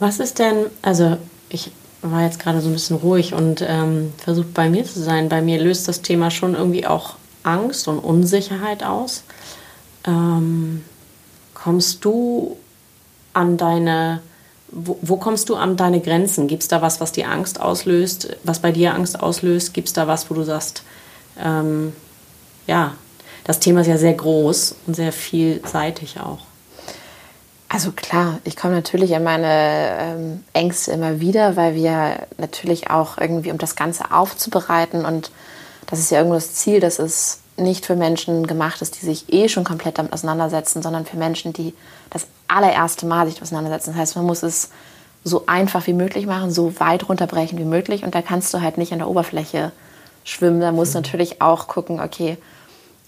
Was 0.00 0.18
ist 0.18 0.40
denn, 0.40 0.66
also 0.82 1.18
ich 1.48 1.70
war 2.02 2.22
jetzt 2.22 2.40
gerade 2.40 2.60
so 2.60 2.68
ein 2.68 2.72
bisschen 2.72 2.96
ruhig 2.96 3.32
und 3.32 3.64
ähm, 3.66 4.12
versucht 4.18 4.52
bei 4.54 4.68
mir 4.68 4.84
zu 4.84 5.00
sein. 5.00 5.28
Bei 5.28 5.40
mir 5.40 5.60
löst 5.60 5.88
das 5.88 6.02
Thema 6.02 6.30
schon 6.30 6.54
irgendwie 6.54 6.86
auch 6.86 7.14
Angst 7.46 7.88
und 7.88 7.98
Unsicherheit 7.98 8.82
aus. 8.82 9.22
Ähm, 10.06 10.84
kommst 11.54 12.04
du 12.04 12.56
an 13.32 13.56
deine 13.56 14.20
wo, 14.68 14.98
wo, 15.00 15.16
kommst 15.16 15.48
du 15.48 15.54
an 15.54 15.76
deine 15.76 16.00
Grenzen? 16.00 16.48
Gibt 16.48 16.62
es 16.62 16.68
da 16.68 16.82
was, 16.82 17.00
was 17.00 17.12
dir 17.12 17.30
Angst 17.30 17.60
auslöst, 17.60 18.36
was 18.42 18.58
bei 18.58 18.72
dir 18.72 18.94
Angst 18.94 19.18
auslöst? 19.20 19.74
Gibt 19.74 19.88
es 19.88 19.94
da 19.94 20.06
was, 20.06 20.28
wo 20.28 20.34
du 20.34 20.42
sagst, 20.42 20.82
ähm, 21.42 21.92
ja, 22.66 22.94
das 23.44 23.60
Thema 23.60 23.82
ist 23.82 23.86
ja 23.86 23.96
sehr 23.96 24.14
groß 24.14 24.74
und 24.86 24.94
sehr 24.94 25.12
vielseitig 25.12 26.18
auch. 26.18 26.40
Also 27.68 27.92
klar, 27.92 28.38
ich 28.44 28.56
komme 28.56 28.74
natürlich 28.74 29.14
an 29.14 29.24
meine 29.24 29.96
ähm, 29.98 30.44
Ängste 30.52 30.92
immer 30.92 31.20
wieder, 31.20 31.56
weil 31.56 31.74
wir 31.74 32.26
natürlich 32.38 32.90
auch 32.90 33.18
irgendwie, 33.18 33.50
um 33.50 33.58
das 33.58 33.76
Ganze 33.76 34.12
aufzubereiten 34.12 35.04
und 35.04 35.30
das 35.86 35.98
ist 35.98 36.10
ja 36.10 36.18
irgendwo 36.18 36.34
das 36.34 36.54
Ziel, 36.54 36.80
dass 36.80 36.98
es 36.98 37.40
nicht 37.56 37.86
für 37.86 37.96
Menschen 37.96 38.46
gemacht 38.46 38.82
ist, 38.82 39.00
die 39.00 39.06
sich 39.06 39.32
eh 39.32 39.48
schon 39.48 39.64
komplett 39.64 39.98
damit 39.98 40.12
auseinandersetzen, 40.12 40.82
sondern 40.82 41.06
für 41.06 41.16
Menschen, 41.16 41.52
die 41.52 41.72
das 42.10 42.26
allererste 42.48 43.06
Mal 43.06 43.26
sich 43.26 43.40
auseinandersetzen. 43.40 43.90
Das 43.90 44.00
heißt, 44.00 44.16
man 44.16 44.26
muss 44.26 44.42
es 44.42 44.70
so 45.24 45.44
einfach 45.46 45.86
wie 45.86 45.92
möglich 45.92 46.26
machen, 46.26 46.50
so 46.50 46.78
weit 46.78 47.08
runterbrechen 47.08 47.58
wie 47.58 47.64
möglich. 47.64 48.04
Und 48.04 48.14
da 48.14 48.22
kannst 48.22 48.52
du 48.52 48.60
halt 48.60 48.78
nicht 48.78 48.92
an 48.92 48.98
der 48.98 49.08
Oberfläche 49.08 49.72
schwimmen. 50.24 50.60
Da 50.60 50.72
musst 50.72 50.94
du 50.94 50.98
natürlich 50.98 51.40
auch 51.40 51.66
gucken, 51.66 52.00
okay, 52.00 52.36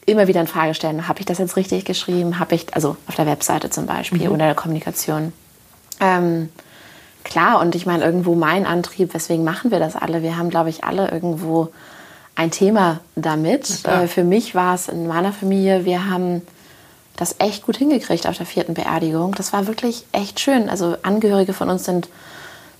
immer 0.06 0.26
wieder 0.26 0.40
in 0.40 0.46
Frage 0.46 0.74
stellen, 0.74 1.06
habe 1.06 1.20
ich 1.20 1.26
das 1.26 1.38
jetzt 1.38 1.56
richtig 1.56 1.84
geschrieben? 1.84 2.38
Habe 2.38 2.54
ich, 2.54 2.74
also 2.74 2.96
auf 3.06 3.14
der 3.14 3.26
Webseite 3.26 3.70
zum 3.70 3.86
Beispiel 3.86 4.26
mhm. 4.28 4.34
oder 4.34 4.46
der 4.46 4.54
Kommunikation. 4.54 5.32
Ähm, 6.00 6.48
klar, 7.24 7.60
und 7.60 7.74
ich 7.74 7.84
meine, 7.84 8.04
irgendwo 8.04 8.34
mein 8.34 8.66
Antrieb, 8.66 9.12
weswegen 9.12 9.44
machen 9.44 9.70
wir 9.70 9.78
das 9.78 9.94
alle? 9.94 10.22
Wir 10.22 10.38
haben, 10.38 10.48
glaube 10.48 10.70
ich, 10.70 10.84
alle 10.84 11.10
irgendwo 11.10 11.68
ein 12.38 12.52
Thema 12.52 13.00
damit. 13.16 13.84
Äh, 13.84 14.06
für 14.06 14.22
mich 14.22 14.54
war 14.54 14.76
es 14.76 14.88
in 14.88 15.08
meiner 15.08 15.32
Familie, 15.32 15.84
wir 15.84 16.08
haben 16.08 16.42
das 17.16 17.34
echt 17.40 17.66
gut 17.66 17.76
hingekriegt 17.76 18.28
auf 18.28 18.36
der 18.36 18.46
vierten 18.46 18.74
Beerdigung. 18.74 19.34
Das 19.34 19.52
war 19.52 19.66
wirklich 19.66 20.06
echt 20.12 20.38
schön. 20.38 20.70
Also 20.70 20.96
Angehörige 21.02 21.52
von 21.52 21.68
uns 21.68 21.84
sind 21.84 22.08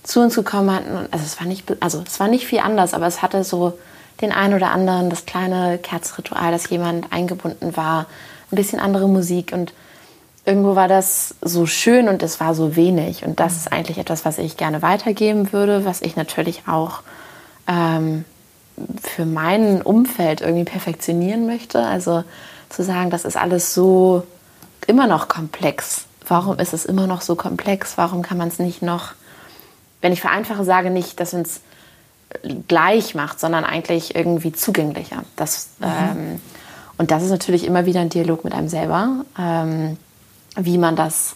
zu 0.03 0.21
uns 0.21 0.33
gekommen, 0.35 1.09
also 1.11 1.25
es 1.25 1.37
war 1.41 1.45
nicht, 1.45 1.65
also 1.81 2.01
es 2.07 2.21
war 2.21 2.29
nicht 2.29 2.47
viel 2.47 2.59
anders, 2.59 2.93
aber 2.93 3.05
es 3.05 3.21
hatte 3.21 3.43
so 3.43 3.77
den 4.21 4.31
einen 4.31 4.53
oder 4.53 4.71
anderen, 4.71 5.09
das 5.09 5.25
kleine 5.25 5.77
Kerzritual, 5.77 6.53
dass 6.53 6.69
jemand 6.69 7.11
eingebunden 7.11 7.75
war, 7.75 8.05
ein 8.51 8.55
bisschen 8.55 8.79
andere 8.79 9.09
Musik 9.09 9.51
und 9.51 9.73
irgendwo 10.45 10.77
war 10.77 10.87
das 10.87 11.35
so 11.41 11.65
schön 11.65 12.07
und 12.07 12.23
es 12.23 12.39
war 12.39 12.55
so 12.55 12.77
wenig. 12.77 13.25
Und 13.25 13.41
das 13.41 13.57
ist 13.57 13.73
eigentlich 13.73 13.97
etwas, 13.97 14.23
was 14.23 14.37
ich 14.37 14.55
gerne 14.55 14.81
weitergeben 14.81 15.51
würde, 15.51 15.83
was 15.83 16.01
ich 16.01 16.15
natürlich 16.15 16.63
auch 16.65 17.01
ähm, 17.67 18.23
für 19.01 19.25
mein 19.25 19.81
Umfeld 19.81 20.41
irgendwie 20.41 20.65
perfektionieren 20.65 21.45
möchte. 21.45 21.83
Also 21.83 22.23
zu 22.69 22.83
sagen, 22.83 23.09
das 23.09 23.25
ist 23.25 23.37
alles 23.37 23.73
so 23.73 24.23
immer 24.87 25.07
noch 25.07 25.27
komplex. 25.27 26.05
Warum 26.27 26.59
ist 26.59 26.73
es 26.73 26.85
immer 26.85 27.07
noch 27.07 27.21
so 27.21 27.35
komplex? 27.35 27.97
Warum 27.97 28.21
kann 28.21 28.37
man 28.37 28.49
es 28.49 28.59
nicht 28.59 28.81
noch, 28.81 29.13
wenn 30.01 30.13
ich 30.13 30.21
vereinfache, 30.21 30.63
sage 30.63 30.89
nicht, 30.89 31.19
dass 31.19 31.33
man 31.33 31.41
es 31.43 31.61
gleich 32.67 33.15
macht, 33.15 33.39
sondern 33.39 33.63
eigentlich 33.63 34.15
irgendwie 34.15 34.51
zugänglicher. 34.51 35.23
Das, 35.35 35.69
mhm. 35.79 35.85
ähm, 35.85 36.41
und 36.97 37.11
das 37.11 37.23
ist 37.23 37.31
natürlich 37.31 37.65
immer 37.65 37.85
wieder 37.85 38.01
ein 38.01 38.09
Dialog 38.09 38.43
mit 38.43 38.53
einem 38.53 38.67
selber, 38.67 39.25
ähm, 39.37 39.97
wie 40.55 40.77
man 40.77 40.95
das, 40.95 41.35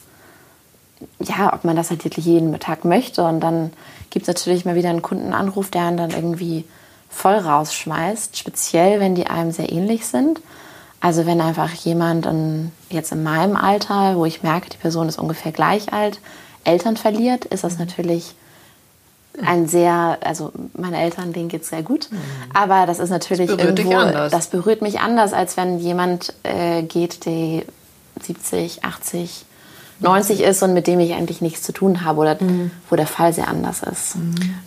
ja, 1.19 1.53
ob 1.53 1.63
man 1.63 1.75
das 1.75 1.89
halt 1.89 2.03
jeden 2.17 2.60
Tag 2.60 2.86
möchte. 2.86 3.23
Und 3.23 3.39
dann 3.39 3.71
gibt 4.10 4.23
es 4.23 4.27
natürlich 4.27 4.65
mal 4.65 4.75
wieder 4.75 4.89
einen 4.89 5.01
Kundenanruf, 5.01 5.71
der 5.71 5.91
dann 5.91 6.12
irgendwie 6.12 6.65
voll 7.13 7.36
rausschmeißt, 7.36 8.38
speziell 8.38 8.99
wenn 8.99 9.15
die 9.15 9.28
einem 9.28 9.52
sehr 9.52 9.71
ähnlich 9.71 10.06
sind. 10.08 10.41
Also 10.99 11.26
wenn 11.26 11.41
einfach 11.41 11.71
jemand 11.73 12.26
in, 12.26 12.71
jetzt 12.89 13.12
in 13.12 13.23
meinem 13.23 13.56
Alter, 13.56 14.15
wo 14.15 14.26
ich 14.26 14.41
merke, 14.41 14.69
die 14.69 14.78
Person 14.78 15.10
ist 15.10 15.19
ungefähr 15.19 15.52
gleich 15.52 15.91
alt, 15.91 16.19
Eltern 16.63 16.97
verliert, 16.97 17.45
ist 17.45 17.63
das 17.63 17.78
natürlich 17.78 18.36
ein 19.41 19.67
sehr, 19.67 20.19
also 20.21 20.52
meine 20.73 21.02
Eltern, 21.02 21.34
denen 21.34 21.49
geht 21.49 21.63
es 21.63 21.69
sehr 21.69 21.82
gut, 21.82 22.10
mhm. 22.12 22.17
aber 22.54 22.86
das 22.86 22.99
ist 22.99 23.10
natürlich 23.10 23.47
das 23.47 23.58
berührt 23.58 23.80
irgendwo, 23.80 24.30
das 24.30 24.47
berührt 24.47 24.82
mich 24.82 24.99
anders, 24.99 25.34
als 25.34 25.58
wenn 25.58 25.80
jemand 25.80 26.34
äh, 26.43 26.84
geht, 26.84 27.26
die 27.26 27.63
70, 28.21 28.86
80, 28.86 29.45
90 29.99 30.41
ist 30.41 30.62
und 30.62 30.73
mit 30.73 30.88
dem 30.88 30.99
ich 30.99 31.13
eigentlich 31.13 31.41
nichts 31.41 31.63
zu 31.63 31.71
tun 31.71 32.06
habe 32.06 32.21
oder 32.21 32.38
mhm. 32.39 32.71
wo 32.89 32.95
der 32.95 33.08
Fall 33.08 33.34
sehr 33.34 33.47
anders 33.47 33.82
ist. 33.82 34.15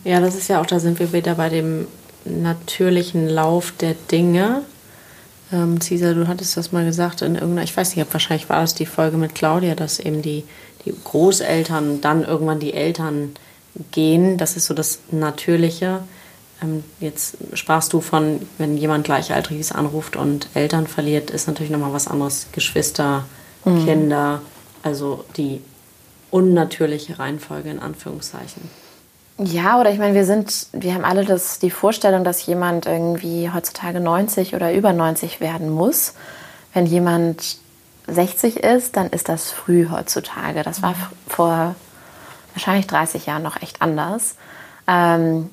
Ja, 0.03 0.19
das 0.19 0.35
ist 0.35 0.49
ja 0.49 0.61
auch, 0.61 0.65
da 0.65 0.79
sind 0.79 0.99
wir 0.99 1.13
wieder 1.13 1.35
bei 1.35 1.49
dem 1.49 1.87
natürlichen 2.29 3.27
Lauf 3.27 3.73
der 3.79 3.95
Dinge. 4.11 4.63
Ähm, 5.51 5.79
Cesar, 5.79 6.13
du 6.13 6.27
hattest 6.27 6.57
das 6.57 6.71
mal 6.71 6.85
gesagt 6.85 7.21
in 7.21 7.35
irgendeiner, 7.35 7.63
ich 7.63 7.75
weiß 7.75 7.95
nicht, 7.95 8.13
wahrscheinlich 8.13 8.49
war 8.49 8.61
das 8.61 8.75
die 8.75 8.85
Folge 8.85 9.17
mit 9.17 9.35
Claudia, 9.35 9.75
dass 9.75 9.99
eben 9.99 10.21
die, 10.21 10.43
die 10.85 10.93
Großeltern 11.03 12.01
dann 12.01 12.23
irgendwann 12.23 12.59
die 12.59 12.73
Eltern 12.73 13.33
gehen. 13.91 14.37
Das 14.37 14.57
ist 14.57 14.65
so 14.65 14.73
das 14.73 14.99
Natürliche. 15.11 16.01
Ähm, 16.61 16.83
jetzt 16.99 17.37
sprachst 17.53 17.93
du 17.93 18.01
von, 18.01 18.41
wenn 18.57 18.77
jemand 18.77 19.05
Gleichaltriges 19.05 19.71
anruft 19.71 20.15
und 20.15 20.49
Eltern 20.53 20.87
verliert, 20.87 21.29
ist 21.29 21.47
natürlich 21.47 21.71
nochmal 21.71 21.93
was 21.93 22.07
anderes. 22.07 22.47
Geschwister, 22.51 23.25
mhm. 23.63 23.85
Kinder, 23.85 24.41
also 24.83 25.23
die 25.37 25.61
unnatürliche 26.31 27.19
Reihenfolge 27.19 27.69
in 27.69 27.79
Anführungszeichen. 27.79 28.86
Ja, 29.39 29.79
oder 29.79 29.91
ich 29.91 29.99
meine, 29.99 30.15
wir 30.15 30.25
sind, 30.25 30.67
wir 30.71 30.95
haben 30.95 31.05
alle 31.05 31.23
das, 31.23 31.59
die 31.59 31.69
Vorstellung, 31.69 32.23
dass 32.23 32.45
jemand 32.47 32.87
irgendwie 32.87 33.51
heutzutage 33.51 33.99
90 33.99 34.55
oder 34.55 34.73
über 34.73 34.93
90 34.93 35.39
werden 35.39 35.69
muss. 35.69 36.13
Wenn 36.73 36.87
jemand 36.87 37.57
60 38.07 38.57
ist, 38.57 38.97
dann 38.97 39.09
ist 39.09 39.29
das 39.29 39.51
früh 39.51 39.89
heutzutage. 39.91 40.63
Das 40.63 40.81
war 40.81 40.95
vor 41.27 41.75
wahrscheinlich 42.53 42.87
30 42.87 43.27
Jahren 43.27 43.43
noch 43.43 43.61
echt 43.61 43.81
anders. 43.81 44.35
Ähm, 44.87 45.51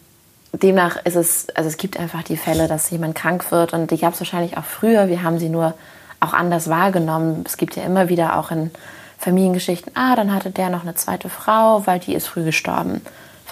demnach 0.52 0.96
ist 1.04 1.16
es, 1.16 1.48
also 1.54 1.68
es 1.68 1.76
gibt 1.76 1.98
einfach 1.98 2.22
die 2.22 2.38
Fälle, 2.38 2.68
dass 2.68 2.88
jemand 2.90 3.14
krank 3.16 3.50
wird 3.50 3.74
und 3.74 3.90
die 3.90 3.98
gab 3.98 4.14
es 4.14 4.20
wahrscheinlich 4.20 4.56
auch 4.56 4.64
früher. 4.64 5.08
Wir 5.08 5.22
haben 5.22 5.38
sie 5.38 5.50
nur 5.50 5.74
auch 6.20 6.32
anders 6.32 6.70
wahrgenommen. 6.70 7.44
Es 7.46 7.58
gibt 7.58 7.76
ja 7.76 7.82
immer 7.82 8.08
wieder 8.08 8.38
auch 8.38 8.50
in 8.50 8.70
Familiengeschichten, 9.18 9.92
ah, 9.94 10.16
dann 10.16 10.34
hatte 10.34 10.50
der 10.50 10.70
noch 10.70 10.82
eine 10.82 10.94
zweite 10.94 11.28
Frau, 11.28 11.86
weil 11.86 11.98
die 11.98 12.14
ist 12.14 12.26
früh 12.26 12.44
gestorben. 12.44 13.00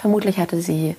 Vermutlich 0.03 0.37
hatte 0.37 0.61
sie 0.61 0.97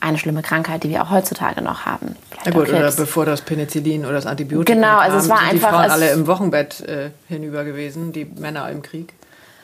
eine 0.00 0.18
schlimme 0.18 0.42
Krankheit, 0.42 0.82
die 0.82 0.88
wir 0.88 1.04
auch 1.04 1.10
heutzutage 1.10 1.62
noch 1.62 1.86
haben. 1.86 2.16
ja 2.44 2.50
gut, 2.50 2.68
oder 2.68 2.90
bevor 2.90 3.24
das 3.24 3.42
Penicillin 3.42 4.04
oder 4.04 4.14
das 4.14 4.26
Antibiotikum 4.26 4.74
genau, 4.74 4.98
also 4.98 5.18
es 5.18 5.28
war 5.28 5.38
sind 5.38 5.50
einfach, 5.50 5.68
die 5.68 5.74
Frauen 5.76 5.90
alle 5.92 6.10
im 6.10 6.26
Wochenbett 6.26 6.80
äh, 6.80 7.10
hinüber 7.28 7.62
gewesen, 7.62 8.10
die 8.10 8.24
Männer 8.24 8.68
im 8.70 8.82
Krieg. 8.82 9.12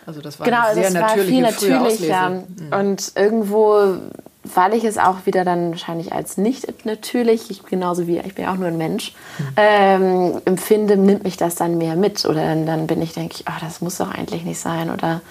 Also 0.06 0.20
das 0.20 0.38
war 0.38 0.44
genau, 0.44 0.66
eine 0.66 0.74
sehr 0.74 0.84
also 0.84 1.00
war 1.00 1.24
viel 1.24 1.42
natürlicher. 1.42 2.30
Mhm. 2.30 2.72
Und 2.78 3.12
irgendwo, 3.16 3.96
weil 4.44 4.74
ich 4.74 4.84
es 4.84 4.98
auch 4.98 5.26
wieder 5.26 5.44
dann 5.44 5.72
wahrscheinlich 5.72 6.12
als 6.12 6.36
nicht 6.36 6.86
natürlich, 6.86 7.50
ich, 7.50 7.64
genauso 7.64 8.06
wie 8.06 8.18
ich 8.18 8.36
bin 8.36 8.44
ja 8.44 8.52
auch 8.52 8.56
nur 8.56 8.68
ein 8.68 8.78
Mensch, 8.78 9.14
mhm. 9.38 9.44
ähm, 9.56 10.42
empfinde, 10.44 10.96
nimmt 10.96 11.24
mich 11.24 11.36
das 11.36 11.56
dann 11.56 11.76
mehr 11.76 11.96
mit. 11.96 12.24
Oder 12.24 12.42
dann, 12.44 12.66
dann 12.66 12.86
bin 12.86 13.02
ich, 13.02 13.14
denke 13.14 13.34
ich, 13.34 13.46
oh, 13.48 13.58
das 13.60 13.80
muss 13.80 13.98
doch 13.98 14.12
eigentlich 14.12 14.44
nicht 14.44 14.60
sein. 14.60 14.92
Oder 14.92 15.22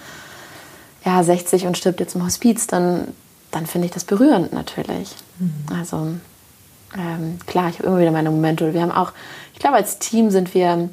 ja, 1.06 1.22
60 1.22 1.66
und 1.66 1.78
stirbt 1.78 2.00
jetzt 2.00 2.14
im 2.14 2.22
Hospiz, 2.22 2.66
dann 2.66 3.14
dann 3.56 3.64
finde 3.64 3.86
ich 3.86 3.92
das 3.92 4.04
berührend 4.04 4.52
natürlich. 4.52 5.14
Mhm. 5.38 5.50
Also 5.74 6.08
ähm, 6.94 7.38
klar, 7.46 7.70
ich 7.70 7.78
habe 7.78 7.88
immer 7.88 7.98
wieder 7.98 8.10
meine 8.10 8.30
Momente. 8.30 8.74
Wir 8.74 8.82
haben 8.82 8.92
auch, 8.92 9.12
ich 9.54 9.60
glaube, 9.60 9.76
als 9.76 9.98
Team 9.98 10.30
sind 10.30 10.52
wir 10.52 10.90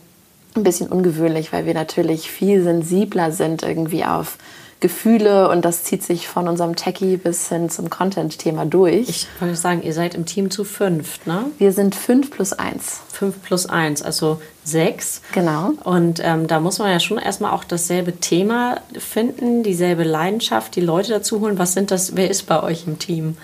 ein 0.55 0.63
bisschen 0.63 0.87
ungewöhnlich, 0.87 1.51
weil 1.51 1.65
wir 1.65 1.73
natürlich 1.73 2.31
viel 2.31 2.63
sensibler 2.63 3.33
sind 3.33 3.63
irgendwie 3.63 4.05
auf 4.05 4.37
Gefühle 4.83 5.49
und 5.49 5.63
das 5.63 5.85
zieht 5.85 6.03
sich 6.03 6.27
von 6.27 6.49
unserem 6.49 6.75
Techie 6.75 7.15
bis 7.15 7.47
hin 7.47 7.69
zum 7.69 7.89
Content-Thema 7.89 8.65
durch. 8.65 9.07
Ich 9.07 9.27
wollte 9.39 9.55
sagen, 9.55 9.81
ihr 9.81 9.93
seid 9.93 10.13
im 10.13 10.25
Team 10.25 10.51
zu 10.51 10.65
fünf, 10.65 11.25
ne? 11.25 11.45
Wir 11.57 11.71
sind 11.71 11.95
fünf 11.95 12.29
plus 12.29 12.51
eins. 12.51 12.99
Fünf 13.09 13.41
plus 13.41 13.65
eins, 13.65 14.01
also 14.01 14.41
sechs. 14.65 15.21
Genau. 15.31 15.71
Und 15.85 16.19
ähm, 16.21 16.47
da 16.47 16.59
muss 16.59 16.79
man 16.79 16.91
ja 16.91 16.99
schon 16.99 17.17
erstmal 17.17 17.53
auch 17.53 17.63
dasselbe 17.63 18.19
Thema 18.19 18.81
finden, 18.97 19.63
dieselbe 19.63 20.03
Leidenschaft, 20.03 20.75
die 20.75 20.81
Leute 20.81 21.13
dazu 21.13 21.39
holen. 21.39 21.57
Was 21.57 21.71
sind 21.71 21.89
das, 21.89 22.17
wer 22.17 22.29
ist 22.29 22.45
bei 22.47 22.61
euch 22.61 22.85
im 22.85 22.99
Team? 22.99 23.37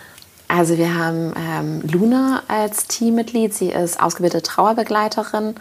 Also 0.50 0.78
wir 0.78 0.94
haben 0.94 1.34
ähm, 1.38 1.82
Luna 1.90 2.44
als 2.50 2.88
Teammitglied. 2.88 3.54
Sie 3.54 3.70
ist 3.70 4.02
ausgebildete 4.02 4.44
Trauerbegleiterin 4.44 5.56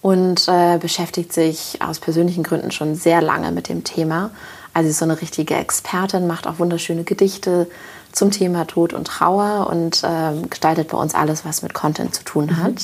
und 0.00 0.48
äh, 0.48 0.78
beschäftigt 0.78 1.32
sich 1.32 1.78
aus 1.80 2.00
persönlichen 2.00 2.42
Gründen 2.42 2.72
schon 2.72 2.96
sehr 2.96 3.22
lange 3.22 3.52
mit 3.52 3.68
dem 3.68 3.84
Thema. 3.84 4.32
Also 4.74 4.86
sie 4.86 4.90
ist 4.90 4.98
so 4.98 5.04
eine 5.04 5.20
richtige 5.20 5.54
Expertin, 5.54 6.26
macht 6.26 6.46
auch 6.46 6.58
wunderschöne 6.58 7.04
Gedichte 7.04 7.68
zum 8.12 8.30
Thema 8.30 8.66
Tod 8.66 8.92
und 8.92 9.06
Trauer 9.06 9.68
und 9.70 10.02
ähm, 10.04 10.48
gestaltet 10.48 10.88
bei 10.88 10.98
uns 10.98 11.14
alles, 11.14 11.44
was 11.44 11.62
mit 11.62 11.74
Content 11.74 12.14
zu 12.14 12.24
tun 12.24 12.56
hat. 12.56 12.72
Mhm. 12.72 12.78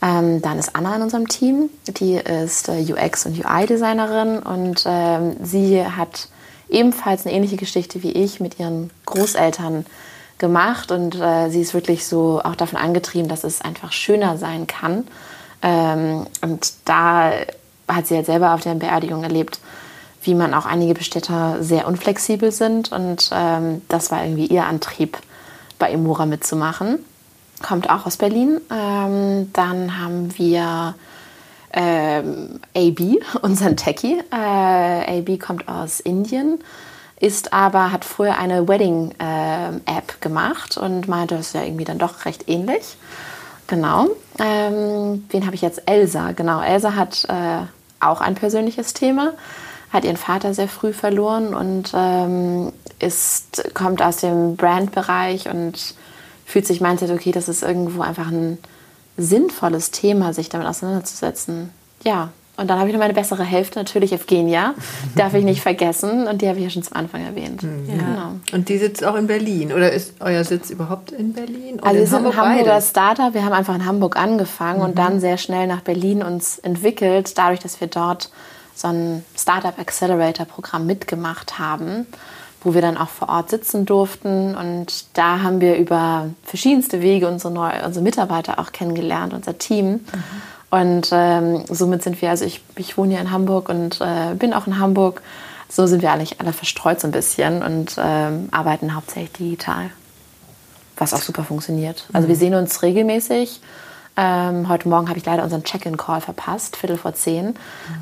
Ähm, 0.00 0.42
dann 0.42 0.58
ist 0.58 0.76
Anna 0.76 0.96
in 0.96 1.02
unserem 1.02 1.28
Team. 1.28 1.70
Die 1.86 2.14
ist 2.14 2.68
äh, 2.68 2.80
UX- 2.80 3.26
und 3.26 3.38
UI-Designerin 3.38 4.38
und 4.38 4.84
ähm, 4.86 5.36
sie 5.42 5.84
hat 5.84 6.28
ebenfalls 6.68 7.26
eine 7.26 7.34
ähnliche 7.34 7.56
Geschichte 7.56 8.02
wie 8.02 8.12
ich 8.12 8.40
mit 8.40 8.58
ihren 8.60 8.90
Großeltern 9.06 9.86
gemacht 10.38 10.92
und 10.92 11.16
äh, 11.16 11.48
sie 11.50 11.60
ist 11.60 11.74
wirklich 11.74 12.06
so 12.06 12.40
auch 12.42 12.54
davon 12.54 12.78
angetrieben, 12.78 13.28
dass 13.28 13.44
es 13.44 13.60
einfach 13.60 13.92
schöner 13.92 14.36
sein 14.38 14.66
kann. 14.66 15.06
Ähm, 15.62 16.26
und 16.42 16.72
da 16.84 17.32
hat 17.88 18.06
sie 18.06 18.14
halt 18.14 18.26
selber 18.26 18.54
auf 18.54 18.60
der 18.60 18.74
Beerdigung 18.74 19.24
erlebt, 19.24 19.58
wie 20.28 20.34
man 20.34 20.52
auch 20.52 20.66
einige 20.66 20.92
Bestätter 20.92 21.56
sehr 21.62 21.88
unflexibel 21.88 22.52
sind. 22.52 22.92
Und 22.92 23.30
ähm, 23.32 23.80
das 23.88 24.10
war 24.10 24.22
irgendwie 24.22 24.46
ihr 24.46 24.66
Antrieb, 24.66 25.16
bei 25.78 25.90
Emura 25.90 26.26
mitzumachen. 26.26 26.98
Kommt 27.62 27.88
auch 27.88 28.04
aus 28.04 28.18
Berlin. 28.18 28.60
Ähm, 28.70 29.50
dann 29.54 29.98
haben 29.98 30.36
wir 30.36 30.94
ähm, 31.72 32.60
AB, 32.76 33.20
unseren 33.42 33.78
Techie. 33.78 34.20
Äh, 34.30 35.18
AB 35.18 35.40
kommt 35.40 35.66
aus 35.66 35.98
Indien, 36.00 36.58
ist 37.18 37.54
aber, 37.54 37.90
hat 37.90 38.04
früher 38.04 38.36
eine 38.36 38.68
Wedding-App 38.68 39.86
äh, 39.86 40.20
gemacht 40.20 40.76
und 40.76 41.08
meinte, 41.08 41.36
das 41.36 41.48
ist 41.48 41.54
ja 41.54 41.62
irgendwie 41.62 41.84
dann 41.84 41.98
doch 41.98 42.26
recht 42.26 42.50
ähnlich. 42.50 42.98
Genau. 43.66 44.08
Ähm, 44.38 45.24
wen 45.30 45.46
habe 45.46 45.54
ich 45.54 45.62
jetzt? 45.62 45.82
Elsa. 45.86 46.32
Genau, 46.32 46.60
Elsa 46.60 46.94
hat 46.96 47.24
äh, 47.30 47.62
auch 48.00 48.20
ein 48.20 48.34
persönliches 48.34 48.92
Thema 48.92 49.32
hat 49.90 50.04
ihren 50.04 50.16
Vater 50.16 50.54
sehr 50.54 50.68
früh 50.68 50.92
verloren 50.92 51.54
und 51.54 51.92
ähm, 51.94 52.72
ist, 52.98 53.74
kommt 53.74 54.02
aus 54.02 54.18
dem 54.18 54.56
Brandbereich 54.56 55.48
und 55.48 55.94
fühlt 56.44 56.66
sich, 56.66 56.80
meint, 56.80 57.02
okay, 57.02 57.32
das 57.32 57.48
ist 57.48 57.62
irgendwo 57.62 58.02
einfach 58.02 58.28
ein 58.28 58.58
sinnvolles 59.16 59.90
Thema, 59.90 60.32
sich 60.32 60.48
damit 60.48 60.66
auseinanderzusetzen. 60.66 61.70
Ja, 62.04 62.30
und 62.58 62.68
dann 62.68 62.80
habe 62.80 62.88
ich 62.88 62.92
noch 62.92 63.00
meine 63.00 63.14
bessere 63.14 63.44
Hälfte, 63.44 63.78
natürlich 63.78 64.12
Evgenia, 64.12 64.74
darf 65.14 65.32
ich 65.34 65.44
nicht 65.44 65.62
vergessen. 65.62 66.26
Und 66.26 66.42
die 66.42 66.48
habe 66.48 66.58
ich 66.58 66.64
ja 66.64 66.70
schon 66.70 66.82
zum 66.82 66.96
Anfang 66.96 67.24
erwähnt. 67.24 67.62
Mhm. 67.62 67.86
Ja. 67.86 67.94
Genau. 67.94 68.32
Und 68.52 68.68
die 68.68 68.78
sitzt 68.78 69.04
auch 69.04 69.14
in 69.14 69.28
Berlin. 69.28 69.72
Oder 69.72 69.92
ist 69.92 70.14
euer 70.18 70.42
Sitz 70.42 70.68
überhaupt 70.70 71.12
in 71.12 71.34
Berlin? 71.34 71.78
also 71.80 72.00
wir 72.00 72.06
sind 72.06 72.26
ein 72.26 72.36
Hamburger 72.36 72.72
beide? 72.72 72.82
Startup. 72.82 73.32
Wir 73.32 73.44
haben 73.44 73.52
einfach 73.52 73.76
in 73.76 73.86
Hamburg 73.86 74.16
angefangen 74.16 74.80
mhm. 74.80 74.86
und 74.86 74.98
dann 74.98 75.20
sehr 75.20 75.38
schnell 75.38 75.68
nach 75.68 75.82
Berlin 75.82 76.24
uns 76.24 76.58
entwickelt, 76.58 77.38
dadurch, 77.38 77.60
dass 77.60 77.80
wir 77.80 77.86
dort 77.86 78.30
so 78.78 78.88
ein 78.88 79.24
Startup 79.36 79.76
Accelerator 79.78 80.46
Programm 80.46 80.86
mitgemacht 80.86 81.58
haben, 81.58 82.06
wo 82.62 82.74
wir 82.74 82.80
dann 82.80 82.96
auch 82.96 83.08
vor 83.08 83.28
Ort 83.28 83.50
sitzen 83.50 83.86
durften. 83.86 84.54
Und 84.54 85.06
da 85.14 85.42
haben 85.42 85.60
wir 85.60 85.76
über 85.76 86.30
verschiedenste 86.44 87.02
Wege 87.02 87.28
unsere, 87.28 87.52
neue, 87.52 87.84
unsere 87.84 88.04
Mitarbeiter 88.04 88.58
auch 88.58 88.72
kennengelernt, 88.72 89.34
unser 89.34 89.58
Team. 89.58 89.90
Mhm. 89.90 90.02
Und 90.70 91.08
ähm, 91.12 91.64
somit 91.68 92.02
sind 92.02 92.20
wir, 92.22 92.30
also 92.30 92.44
ich, 92.44 92.62
ich 92.76 92.96
wohne 92.96 93.12
hier 93.12 93.20
in 93.20 93.30
Hamburg 93.30 93.68
und 93.68 94.00
äh, 94.00 94.34
bin 94.34 94.52
auch 94.52 94.66
in 94.66 94.78
Hamburg. 94.78 95.22
So 95.68 95.86
sind 95.86 96.02
wir 96.02 96.12
eigentlich 96.12 96.40
alle 96.40 96.52
verstreut 96.52 97.00
so 97.00 97.08
ein 97.08 97.12
bisschen 97.12 97.62
und 97.62 97.96
ähm, 97.98 98.48
arbeiten 98.52 98.94
hauptsächlich 98.94 99.32
digital. 99.32 99.90
Was 100.96 101.14
auch 101.14 101.22
super 101.22 101.44
funktioniert. 101.44 102.06
Also 102.12 102.26
mhm. 102.26 102.28
wir 102.30 102.36
sehen 102.36 102.54
uns 102.54 102.82
regelmäßig 102.82 103.60
ähm, 104.18 104.68
heute 104.68 104.88
Morgen 104.88 105.08
habe 105.08 105.16
ich 105.16 105.24
leider 105.24 105.44
unseren 105.44 105.62
Check-in-Call 105.62 106.20
verpasst, 106.20 106.76
Viertel 106.76 106.96
vor 106.98 107.14
zehn. 107.14 107.54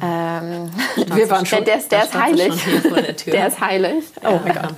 Ähm, 0.02 0.70
wir 1.14 1.28
waren 1.28 1.44
schon. 1.44 1.62
Der, 1.64 1.76
der, 1.76 1.84
der 1.88 2.04
ist 2.04 2.14
heilig. 2.14 2.64
Der, 3.26 3.48
ist 3.48 3.60
heilig. 3.60 4.04
Oh 4.24 4.40
mein 4.42 4.54
Gott. 4.54 4.74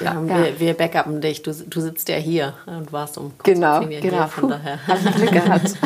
Ja, 0.00 0.14
ja. 0.14 0.28
Wir, 0.28 0.60
wir 0.60 0.74
backuppen 0.74 1.20
dich. 1.20 1.42
Du, 1.42 1.52
du 1.52 1.80
sitzt 1.80 2.08
ja 2.08 2.16
hier 2.16 2.54
und 2.66 2.92
warst 2.92 3.18
um 3.18 3.32
kurz 3.36 3.54
genau, 3.54 3.80
genau. 3.80 4.00
Hier, 4.00 4.28
von 4.28 4.48
daher. 4.50 4.78
Habe 4.86 5.00
ich 5.04 5.16
Glück 5.16 5.32
gehabt. 5.32 5.74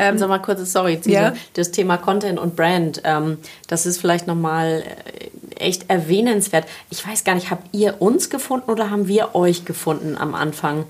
Ähm, 0.00 0.16
Sag 0.16 0.30
mal 0.30 0.38
kurz, 0.38 0.72
sorry, 0.72 0.98
ja? 1.04 1.34
das 1.52 1.72
Thema 1.72 1.98
Content 1.98 2.38
und 2.38 2.56
Brand, 2.56 3.02
ähm, 3.04 3.36
das 3.68 3.84
ist 3.84 4.00
vielleicht 4.00 4.26
nochmal 4.26 4.82
äh, 4.82 5.56
echt 5.62 5.90
erwähnenswert. 5.90 6.64
Ich 6.88 7.06
weiß 7.06 7.22
gar 7.22 7.34
nicht, 7.34 7.50
habt 7.50 7.68
ihr 7.72 8.00
uns 8.00 8.30
gefunden 8.30 8.70
oder 8.70 8.88
haben 8.88 9.08
wir 9.08 9.34
euch 9.34 9.66
gefunden 9.66 10.16
am 10.16 10.34
Anfang? 10.34 10.86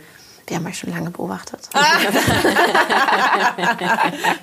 Die 0.51 0.57
haben 0.57 0.67
euch 0.67 0.79
schon 0.79 0.91
lange 0.91 1.11
beobachtet. 1.11 1.61
Ah. 1.73 1.81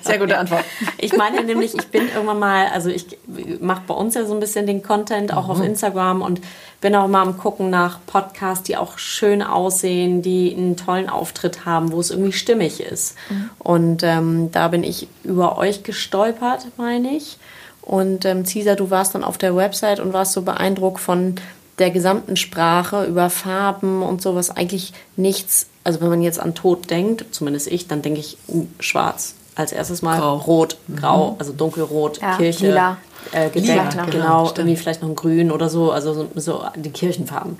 Sehr 0.00 0.18
gute 0.18 0.38
Antwort. 0.38 0.64
Ich 0.96 1.14
meine 1.14 1.44
nämlich, 1.44 1.74
ich 1.74 1.88
bin 1.88 2.08
irgendwann 2.08 2.38
mal, 2.38 2.68
also 2.68 2.88
ich 2.88 3.18
mache 3.60 3.82
bei 3.86 3.92
uns 3.92 4.14
ja 4.14 4.24
so 4.24 4.32
ein 4.32 4.40
bisschen 4.40 4.66
den 4.66 4.82
Content 4.82 5.34
auch 5.34 5.44
mhm. 5.44 5.50
auf 5.50 5.60
Instagram 5.62 6.22
und 6.22 6.40
bin 6.80 6.94
auch 6.94 7.08
mal 7.08 7.20
am 7.22 7.36
gucken 7.36 7.68
nach 7.68 7.98
Podcasts, 8.06 8.64
die 8.64 8.78
auch 8.78 8.96
schön 8.98 9.42
aussehen, 9.42 10.22
die 10.22 10.54
einen 10.56 10.78
tollen 10.78 11.10
Auftritt 11.10 11.66
haben, 11.66 11.92
wo 11.92 12.00
es 12.00 12.10
irgendwie 12.10 12.32
stimmig 12.32 12.80
ist. 12.80 13.14
Mhm. 13.28 13.50
Und 13.58 14.02
ähm, 14.02 14.50
da 14.50 14.68
bin 14.68 14.84
ich 14.84 15.08
über 15.24 15.58
euch 15.58 15.82
gestolpert, 15.82 16.66
meine 16.78 17.10
ich 17.10 17.38
Und 17.82 18.24
ähm, 18.24 18.46
Cesar, 18.46 18.76
du 18.76 18.90
warst 18.90 19.14
dann 19.14 19.24
auf 19.24 19.36
der 19.36 19.54
Website 19.54 20.00
und 20.00 20.14
warst 20.14 20.32
so 20.32 20.40
beeindruckt 20.40 21.00
von 21.00 21.34
der 21.78 21.90
gesamten 21.90 22.36
Sprache 22.36 23.04
über 23.04 23.30
Farben 23.30 24.02
und 24.02 24.20
sowas. 24.22 24.50
Eigentlich 24.50 24.92
nichts, 25.16 25.68
also 25.88 26.02
wenn 26.02 26.10
man 26.10 26.20
jetzt 26.20 26.38
an 26.38 26.54
Tod 26.54 26.90
denkt, 26.90 27.24
zumindest 27.30 27.66
ich, 27.66 27.88
dann 27.88 28.02
denke 28.02 28.20
ich 28.20 28.36
uh, 28.48 28.66
schwarz. 28.78 29.34
Als 29.54 29.72
erstes 29.72 30.02
mal 30.02 30.18
grau. 30.18 30.36
rot, 30.36 30.76
grau, 30.94 31.30
mhm. 31.30 31.36
also 31.38 31.52
dunkelrot, 31.52 32.20
ja, 32.20 32.36
Kirche, 32.36 32.66
lila. 32.66 32.98
Äh, 33.32 33.48
gedeckt, 33.48 33.94
lila, 33.94 34.04
genau, 34.04 34.10
genau 34.10 34.52
irgendwie 34.54 34.76
vielleicht 34.76 35.00
noch 35.00 35.08
ein 35.08 35.16
grün 35.16 35.50
oder 35.50 35.70
so, 35.70 35.90
also 35.90 36.12
so, 36.12 36.28
so 36.34 36.62
die 36.76 36.90
Kirchenfarben. 36.90 37.56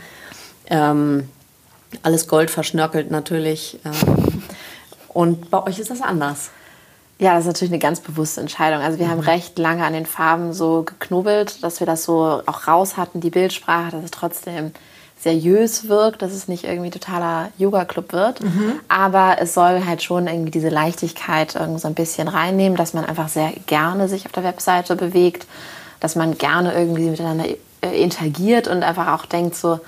Ähm, 0.66 1.30
alles 2.02 2.28
gold 2.28 2.50
verschnörkelt 2.50 3.10
natürlich. 3.10 3.80
Ähm, 3.86 4.42
und 5.08 5.50
bei 5.50 5.62
euch 5.66 5.78
ist 5.78 5.90
das 5.90 6.02
anders. 6.02 6.50
Ja, 7.18 7.32
das 7.32 7.44
ist 7.44 7.46
natürlich 7.46 7.72
eine 7.72 7.80
ganz 7.80 8.00
bewusste 8.00 8.42
Entscheidung. 8.42 8.82
Also 8.82 8.98
wir 8.98 9.06
mhm. 9.06 9.10
haben 9.12 9.20
recht 9.20 9.58
lange 9.58 9.86
an 9.86 9.94
den 9.94 10.04
Farben 10.04 10.52
so 10.52 10.82
geknobelt, 10.82 11.64
dass 11.64 11.80
wir 11.80 11.86
das 11.86 12.04
so 12.04 12.42
auch 12.44 12.68
raus 12.68 12.98
hatten, 12.98 13.22
die 13.22 13.30
Bildsprache, 13.30 13.90
dass 13.90 14.04
es 14.04 14.10
trotzdem 14.10 14.72
seriös 15.20 15.88
wirkt, 15.88 16.22
dass 16.22 16.32
es 16.32 16.48
nicht 16.48 16.64
irgendwie 16.64 16.90
totaler 16.90 17.50
Yoga-Club 17.58 18.12
wird. 18.12 18.40
Mhm. 18.40 18.80
Aber 18.88 19.36
es 19.40 19.54
soll 19.54 19.84
halt 19.84 20.02
schon 20.02 20.26
irgendwie 20.26 20.50
diese 20.50 20.68
Leichtigkeit 20.68 21.54
irgendwie 21.56 21.80
so 21.80 21.88
ein 21.88 21.94
bisschen 21.94 22.28
reinnehmen, 22.28 22.76
dass 22.76 22.94
man 22.94 23.04
einfach 23.04 23.28
sehr 23.28 23.52
gerne 23.66 24.08
sich 24.08 24.26
auf 24.26 24.32
der 24.32 24.44
Webseite 24.44 24.94
bewegt, 24.96 25.46
dass 26.00 26.14
man 26.14 26.38
gerne 26.38 26.72
irgendwie 26.72 27.10
miteinander 27.10 27.46
äh, 27.80 28.02
interagiert 28.02 28.68
und 28.68 28.82
einfach 28.82 29.08
auch 29.08 29.26
denkt 29.26 29.56
so, 29.56 29.80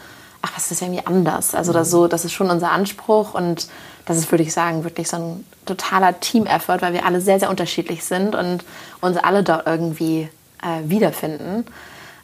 ach, 0.42 0.52
was 0.56 0.70
ist 0.70 0.82
irgendwie 0.82 1.06
anders? 1.06 1.54
Also 1.54 1.72
das, 1.72 1.90
so, 1.90 2.08
das 2.08 2.24
ist 2.24 2.32
schon 2.32 2.50
unser 2.50 2.72
Anspruch 2.72 3.34
und 3.34 3.68
das 4.06 4.16
ist, 4.16 4.30
würde 4.32 4.42
ich 4.42 4.52
sagen, 4.52 4.82
wirklich 4.84 5.08
so 5.08 5.16
ein 5.16 5.44
totaler 5.66 6.18
Team-Effort, 6.18 6.78
weil 6.80 6.92
wir 6.92 7.06
alle 7.06 7.20
sehr, 7.20 7.38
sehr 7.38 7.50
unterschiedlich 7.50 8.04
sind 8.04 8.34
und 8.34 8.64
uns 9.00 9.16
alle 9.16 9.44
dort 9.44 9.66
irgendwie 9.66 10.28
äh, 10.62 10.88
wiederfinden. 10.88 11.64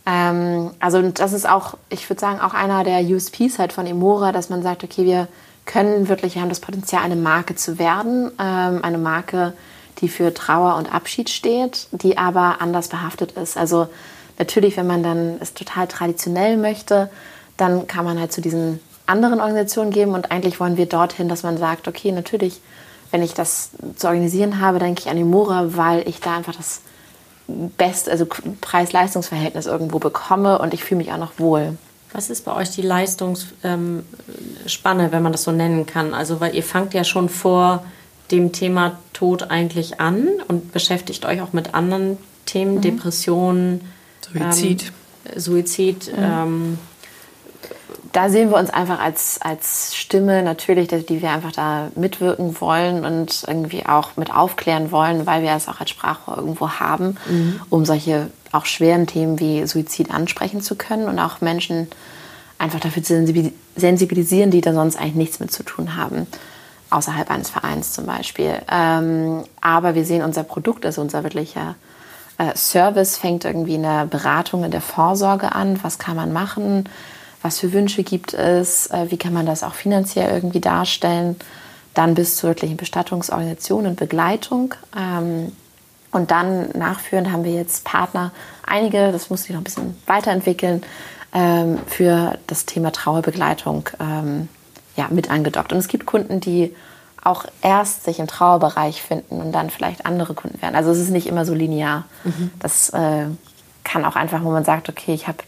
Ähm, 0.07 0.71
also 0.79 1.03
das 1.03 1.33
ist 1.33 1.49
auch, 1.49 1.75
ich 1.91 2.09
würde 2.09 2.21
sagen, 2.21 2.41
auch 2.41 2.55
einer 2.55 2.85
der 2.85 3.01
USPs 3.03 3.59
halt 3.59 3.73
von 3.73 3.87
Emora, 3.87 4.33
dass 4.33 4.49
man 4.49 4.63
sagt, 4.63 4.85
okay, 4.85 5.05
wir 5.05 5.29
können 5.67 6.09
wirklich, 6.09 6.37
wir 6.37 6.43
haben 6.43 6.49
das 6.49 6.61
Potenzial, 6.61 7.03
eine 7.03 7.17
Marke 7.17 7.57
zu 7.57 7.79
werden, 7.79 8.31
ähm, 8.39 8.83
eine 8.83 8.99
Marke, 8.99 9.53
die 9.99 10.09
für 10.09 10.33
Trauer 10.33 10.77
und 10.77 10.95
Abschied 10.95 11.29
steht, 11.29 11.89
die 11.91 12.19
aber 12.19 12.61
anders 12.61 12.89
behaftet 12.89 13.33
ist. 13.33 13.57
Also 13.57 13.89
natürlich, 14.39 14.77
wenn 14.77 14.87
man 14.87 15.03
dann 15.03 15.37
es 15.41 15.55
total 15.55 15.89
traditionell 15.89 16.57
möchte, 16.57 17.11
dann 17.57 17.87
kann 17.87 18.05
man 18.05 18.21
halt 18.21 18.33
zu 18.33 18.41
diesen 18.41 18.81
anderen 19.07 19.41
Organisationen 19.41 19.91
geben 19.91 20.13
und 20.13 20.31
eigentlich 20.31 20.61
wollen 20.61 20.77
wir 20.77 20.87
dorthin, 20.87 21.29
dass 21.29 21.43
man 21.43 21.59
sagt, 21.59 21.89
okay, 21.89 22.13
natürlich, 22.13 22.61
wenn 23.11 23.23
ich 23.23 23.35
das 23.35 23.71
zu 23.97 24.07
organisieren 24.07 24.61
habe, 24.61 24.79
denke 24.79 25.01
ich 25.01 25.11
an 25.11 25.17
Imora, 25.17 25.77
weil 25.77 26.07
ich 26.09 26.21
da 26.21 26.37
einfach 26.37 26.55
das 26.55 26.83
beste, 27.49 28.11
also 28.11 28.27
Preis-Leistungs-Verhältnis 28.61 29.67
irgendwo 29.67 29.99
bekomme 29.99 30.59
und 30.59 30.75
ich 30.75 30.85
fühle 30.85 30.99
mich 30.99 31.13
auch 31.13 31.19
noch 31.19 31.39
wohl. 31.39 31.79
Was 32.13 32.31
ist 32.31 32.45
bei 32.45 32.55
euch 32.55 32.71
die 32.71 32.83
Leistungsspanne, 32.83 34.05
wenn 35.13 35.23
man 35.23 35.33
das 35.33 35.43
so 35.43 35.53
nennen 35.53 35.87
kann? 35.87 36.15
Also, 36.15 36.41
weil 36.41 36.55
ihr 36.55 36.63
fangt 36.63 36.95
ja 36.95 37.05
schon 37.05 37.29
vor 37.29 37.85
dem 38.31 38.53
Thema 38.53 38.99
Tod 39.13 39.51
eigentlich 39.51 40.01
an 40.01 40.29
und 40.49 40.73
beschäftigt 40.73 41.25
euch 41.27 41.41
auch 41.41 41.53
mit 41.53 41.75
anderen 41.75 42.19
Themen, 42.45 42.77
mhm. 42.77 42.81
Depressionen, 42.81 43.81
Suizid. 44.33 44.93
Ähm, 45.27 45.41
Suizid, 45.41 46.13
mhm. 46.13 46.23
ähm, 46.23 46.79
da 48.17 48.31
sehen 48.31 48.49
wir 48.49 48.57
uns 48.57 48.71
einfach 48.71 48.99
als, 48.99 49.39
als 49.43 49.95
Stimme 49.95 50.43
natürlich, 50.43 50.89
die 50.89 51.21
wir 51.21 51.31
einfach 51.33 51.53
da 51.53 51.91
mitwirken 51.97 52.59
wollen 52.63 53.05
und 53.05 53.45
irgendwie 53.47 53.85
auch 53.85 54.17
mit 54.17 54.35
aufklären 54.35 54.91
wollen, 54.91 55.27
weil 55.27 55.43
wir 55.43 55.53
es 55.53 55.69
auch 55.69 55.81
als 55.81 55.91
Sprachrohr 55.91 56.39
irgendwo 56.39 56.71
haben, 56.71 57.19
mhm. 57.29 57.61
um 57.69 57.85
solche 57.85 58.31
auch 58.53 58.65
schweren 58.65 59.07
Themen 59.07 59.39
wie 59.39 59.67
Suizid 59.67 60.11
ansprechen 60.11 60.63
zu 60.63 60.77
können 60.77 61.09
und 61.09 61.19
auch 61.19 61.43
Menschen 61.43 61.89
einfach 62.57 62.81
dafür 62.81 63.03
zu 63.03 63.53
sensibilisieren, 63.77 64.51
die 64.51 64.63
da 64.63 64.73
sonst 64.73 64.99
eigentlich 64.99 65.15
nichts 65.15 65.39
mit 65.39 65.53
zu 65.53 65.63
tun 65.63 65.95
haben, 65.95 66.27
außerhalb 66.89 67.31
eines 67.31 67.51
Vereins 67.51 67.93
zum 67.93 68.07
Beispiel. 68.07 68.63
Ähm, 68.73 69.45
aber 69.61 69.95
wir 69.95 70.07
sehen 70.07 70.25
unser 70.25 70.43
Produkt, 70.43 70.87
also 70.87 71.03
unser 71.03 71.23
wirklicher 71.23 71.75
äh, 72.39 72.57
Service, 72.57 73.19
fängt 73.19 73.45
irgendwie 73.45 73.75
in 73.75 73.83
der 73.83 74.07
Beratung, 74.07 74.65
in 74.65 74.71
der 74.71 74.81
Vorsorge 74.81 75.53
an. 75.53 75.79
Was 75.83 75.99
kann 75.99 76.17
man 76.17 76.33
machen? 76.33 76.89
Was 77.47 77.61
für 77.61 77.73
Wünsche 77.73 78.03
gibt 78.03 78.35
es, 78.35 78.89
äh, 78.89 79.07
wie 79.11 79.17
kann 79.17 79.33
man 79.33 79.47
das 79.47 79.63
auch 79.63 79.75
finanziell 79.75 80.31
irgendwie 80.35 80.61
darstellen, 80.61 81.37
dann 81.95 82.15
bis 82.15 82.37
zur 82.37 82.51
wirklichen 82.51 82.77
Bestattungsorganisation 82.77 83.87
und 83.87 83.97
Begleitung. 83.97 84.75
Ähm, 84.97 85.53
und 86.11 86.31
dann 86.31 86.71
nachführend 86.73 87.31
haben 87.31 87.45
wir 87.45 87.53
jetzt 87.53 87.85
Partner, 87.85 88.33
einige, 88.67 89.13
das 89.13 89.31
muss 89.31 89.45
sich 89.45 89.51
noch 89.51 89.61
ein 89.61 89.65
bisschen 89.65 89.97
weiterentwickeln, 90.07 90.83
ähm, 91.33 91.79
für 91.87 92.39
das 92.47 92.67
Thema 92.67 92.91
Trauerbegleitung 92.91 93.89
ähm, 94.01 94.49
ja, 94.97 95.07
mit 95.11 95.31
angedockt. 95.31 95.73
Und 95.73 95.79
es 95.79 95.89
gibt 95.89 96.07
Kunden, 96.07 96.41
die 96.41 96.75
auch 97.23 97.45
erst 97.61 98.05
sich 98.05 98.19
im 98.19 98.27
Trauerbereich 98.27 99.03
finden 99.03 99.41
und 99.41 99.53
dann 99.53 99.71
vielleicht 99.71 100.07
andere 100.07 100.35
Kunden 100.35 100.61
werden. 100.63 100.75
Also 100.75 100.91
es 100.91 100.99
ist 100.99 101.11
nicht 101.11 101.27
immer 101.27 101.45
so 101.45 101.55
linear. 101.55 102.05
Mhm. 102.25 102.51
Das 102.59 102.91
äh, 102.91 103.27
kann 103.85 104.05
auch 104.05 104.17
einfach, 104.17 104.43
wo 104.43 104.51
man 104.51 104.65
sagt, 104.65 104.89
okay, 104.89 105.15
ich 105.15 105.29
habe 105.29 105.39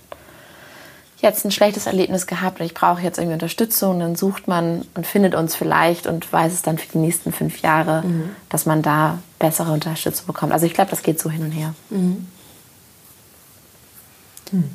jetzt 1.20 1.44
ein 1.44 1.50
schlechtes 1.50 1.86
Erlebnis 1.86 2.26
gehabt 2.26 2.60
und 2.60 2.66
ich 2.66 2.74
brauche 2.74 3.02
jetzt 3.02 3.18
irgendwie 3.18 3.34
Unterstützung, 3.34 3.98
dann 3.98 4.14
sucht 4.14 4.46
man 4.46 4.86
und 4.94 5.06
findet 5.06 5.34
uns 5.34 5.54
vielleicht 5.54 6.06
und 6.06 6.32
weiß 6.32 6.52
es 6.52 6.62
dann 6.62 6.78
für 6.78 6.88
die 6.92 6.98
nächsten 6.98 7.32
fünf 7.32 7.60
Jahre, 7.60 8.02
mhm. 8.02 8.30
dass 8.48 8.66
man 8.66 8.82
da 8.82 9.18
bessere 9.38 9.72
Unterstützung 9.72 10.26
bekommt. 10.26 10.52
Also 10.52 10.66
ich 10.66 10.74
glaube, 10.74 10.90
das 10.90 11.02
geht 11.02 11.18
so 11.18 11.28
hin 11.30 11.42
und 11.42 11.50
her. 11.50 11.74
Mhm. 11.90 12.26
Hm. 14.50 14.70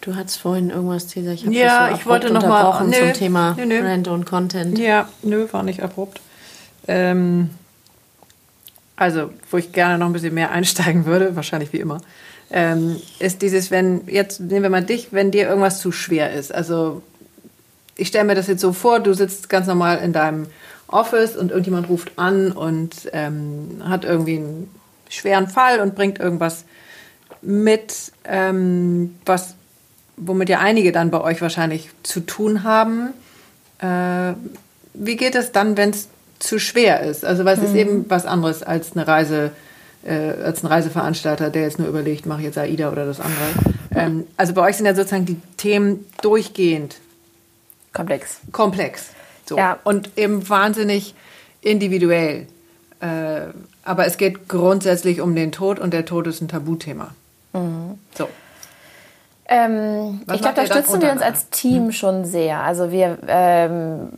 Du 0.00 0.14
hattest 0.16 0.38
vorhin 0.38 0.68
irgendwas, 0.68 1.08
Cesar, 1.08 1.32
ich 1.32 1.46
habe 1.46 1.54
ja, 1.54 1.88
so 1.88 1.94
ich 1.94 2.06
wollte 2.06 2.30
noch 2.30 2.46
mal 2.46 2.84
nö, 2.84 2.92
zum 2.92 3.12
Thema 3.14 3.54
nö, 3.56 3.64
nö. 3.64 3.80
Brand 3.80 4.08
und 4.08 4.26
Content. 4.26 4.78
Ja, 4.78 5.08
nö, 5.22 5.46
war 5.50 5.62
nicht 5.62 5.82
abrupt. 5.82 6.20
Ähm, 6.86 7.48
also, 8.96 9.30
wo 9.50 9.56
ich 9.56 9.72
gerne 9.72 9.96
noch 9.96 10.06
ein 10.06 10.12
bisschen 10.12 10.34
mehr 10.34 10.50
einsteigen 10.50 11.06
würde, 11.06 11.36
wahrscheinlich 11.36 11.72
wie 11.72 11.78
immer, 11.78 12.00
ähm, 12.50 13.00
ist 13.18 13.42
dieses, 13.42 13.70
wenn, 13.70 14.02
jetzt 14.06 14.40
nehmen 14.40 14.62
wir 14.62 14.70
mal 14.70 14.84
dich, 14.84 15.08
wenn 15.12 15.30
dir 15.30 15.48
irgendwas 15.48 15.80
zu 15.80 15.92
schwer 15.92 16.32
ist. 16.32 16.54
Also 16.54 17.02
ich 17.96 18.08
stelle 18.08 18.24
mir 18.24 18.34
das 18.34 18.46
jetzt 18.46 18.60
so 18.60 18.72
vor, 18.72 19.00
du 19.00 19.14
sitzt 19.14 19.48
ganz 19.48 19.66
normal 19.66 19.98
in 19.98 20.12
deinem 20.12 20.46
Office 20.88 21.36
und 21.36 21.50
irgendjemand 21.50 21.88
ruft 21.88 22.12
an 22.16 22.52
und 22.52 23.10
ähm, 23.12 23.82
hat 23.84 24.04
irgendwie 24.04 24.36
einen 24.36 24.70
schweren 25.08 25.48
Fall 25.48 25.80
und 25.80 25.94
bringt 25.94 26.18
irgendwas 26.18 26.64
mit, 27.42 28.12
ähm, 28.24 29.16
was, 29.24 29.54
womit 30.16 30.48
ja 30.48 30.60
einige 30.60 30.92
dann 30.92 31.10
bei 31.10 31.20
euch 31.20 31.40
wahrscheinlich 31.40 31.90
zu 32.02 32.20
tun 32.20 32.64
haben. 32.64 33.10
Äh, 33.78 34.34
wie 34.94 35.16
geht 35.16 35.34
es 35.34 35.52
dann, 35.52 35.76
wenn 35.76 35.90
es 35.90 36.08
zu 36.38 36.58
schwer 36.58 37.00
ist? 37.00 37.24
Also, 37.24 37.44
weil 37.44 37.54
es 37.56 37.60
mhm. 37.60 37.66
ist 37.66 37.74
eben 37.74 38.04
was 38.08 38.26
anderes 38.26 38.62
als 38.62 38.92
eine 38.92 39.06
Reise 39.06 39.50
äh, 40.04 40.42
als 40.42 40.62
ein 40.62 40.66
Reiseveranstalter, 40.66 41.50
der 41.50 41.62
jetzt 41.62 41.78
nur 41.78 41.88
überlegt, 41.88 42.26
mache 42.26 42.40
ich 42.40 42.46
jetzt 42.46 42.58
AIDA 42.58 42.90
oder 42.90 43.06
das 43.06 43.20
andere. 43.20 43.44
Ähm, 43.94 44.26
also 44.36 44.52
bei 44.54 44.62
euch 44.62 44.76
sind 44.76 44.86
ja 44.86 44.94
sozusagen 44.94 45.26
die 45.26 45.40
Themen 45.56 46.06
durchgehend 46.20 46.96
komplex. 47.92 48.40
Komplex. 48.52 49.10
So. 49.46 49.56
Ja. 49.56 49.78
Und 49.84 50.10
eben 50.16 50.48
wahnsinnig 50.48 51.14
individuell. 51.60 52.46
Äh, 53.00 53.48
aber 53.84 54.06
es 54.06 54.16
geht 54.16 54.48
grundsätzlich 54.48 55.20
um 55.20 55.34
den 55.34 55.52
Tod 55.52 55.78
und 55.78 55.92
der 55.92 56.04
Tod 56.04 56.26
ist 56.26 56.40
ein 56.40 56.48
Tabuthema. 56.48 57.14
Mhm. 57.52 57.98
So. 58.16 58.28
Ähm, 59.46 60.22
ich 60.32 60.40
glaube, 60.40 60.54
da 60.54 60.64
stützen 60.64 61.02
wir 61.02 61.12
uns 61.12 61.20
als 61.20 61.50
Team 61.50 61.92
schon 61.92 62.24
sehr. 62.24 62.60
Also 62.60 62.90
wir 62.90 63.18
ähm, 63.26 64.08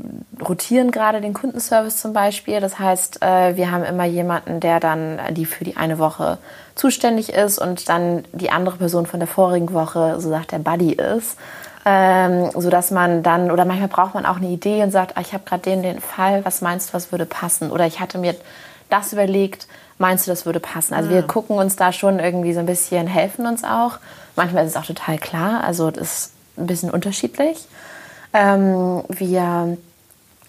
rotieren 0.46 0.92
gerade 0.92 1.20
den 1.20 1.34
Kundenservice 1.34 1.96
zum 1.96 2.12
Beispiel. 2.12 2.60
Das 2.60 2.78
heißt, 2.78 3.22
äh, 3.22 3.56
wir 3.56 3.72
haben 3.72 3.82
immer 3.82 4.04
jemanden, 4.04 4.60
der 4.60 4.78
dann 4.78 5.18
die 5.30 5.46
für 5.46 5.64
die 5.64 5.76
eine 5.76 5.98
Woche 5.98 6.38
zuständig 6.76 7.32
ist 7.32 7.58
und 7.58 7.88
dann 7.88 8.24
die 8.32 8.50
andere 8.50 8.76
Person 8.76 9.06
von 9.06 9.18
der 9.18 9.26
vorigen 9.26 9.72
Woche, 9.72 10.20
so 10.20 10.28
sagt 10.28 10.52
der 10.52 10.58
Buddy 10.60 10.92
ist. 10.92 11.36
Ähm, 11.84 12.50
so 12.54 12.68
dass 12.68 12.90
man 12.90 13.22
dann, 13.22 13.50
oder 13.50 13.64
manchmal 13.64 13.88
braucht 13.88 14.14
man 14.14 14.26
auch 14.26 14.36
eine 14.36 14.48
Idee 14.48 14.82
und 14.82 14.90
sagt, 14.90 15.16
ah, 15.16 15.20
ich 15.20 15.32
habe 15.32 15.44
gerade 15.44 15.62
den, 15.62 15.82
den 15.82 16.00
Fall, 16.00 16.44
was 16.44 16.60
meinst 16.60 16.90
du, 16.90 16.94
was 16.94 17.12
würde 17.12 17.26
passen? 17.26 17.70
Oder 17.70 17.86
ich 17.86 18.00
hatte 18.00 18.18
mir 18.18 18.34
das 18.90 19.12
überlegt, 19.12 19.66
meinst 19.98 20.26
du, 20.26 20.30
das 20.30 20.46
würde 20.46 20.60
passen? 20.60 20.94
Also 20.94 21.08
ja. 21.10 21.16
wir 21.16 21.24
ah. 21.24 21.26
gucken 21.26 21.56
uns 21.56 21.76
da 21.76 21.92
schon 21.92 22.18
irgendwie 22.18 22.52
so 22.52 22.60
ein 22.60 22.66
bisschen, 22.66 23.06
helfen 23.06 23.46
uns 23.46 23.64
auch. 23.64 23.98
Manchmal 24.34 24.64
ist 24.64 24.72
es 24.72 24.76
auch 24.76 24.86
total 24.86 25.18
klar, 25.18 25.64
also 25.64 25.90
das 25.90 26.02
ist 26.02 26.32
ein 26.56 26.66
bisschen 26.66 26.90
unterschiedlich. 26.90 27.66
Ähm, 28.32 29.02
wir 29.08 29.76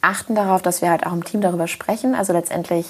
achten 0.02 0.36
darauf, 0.36 0.62
dass 0.62 0.82
wir 0.82 0.90
halt 0.90 1.06
auch 1.06 1.14
im 1.14 1.24
Team 1.24 1.42
darüber 1.42 1.68
sprechen. 1.68 2.16
Also 2.16 2.34
letztendlich, 2.34 2.88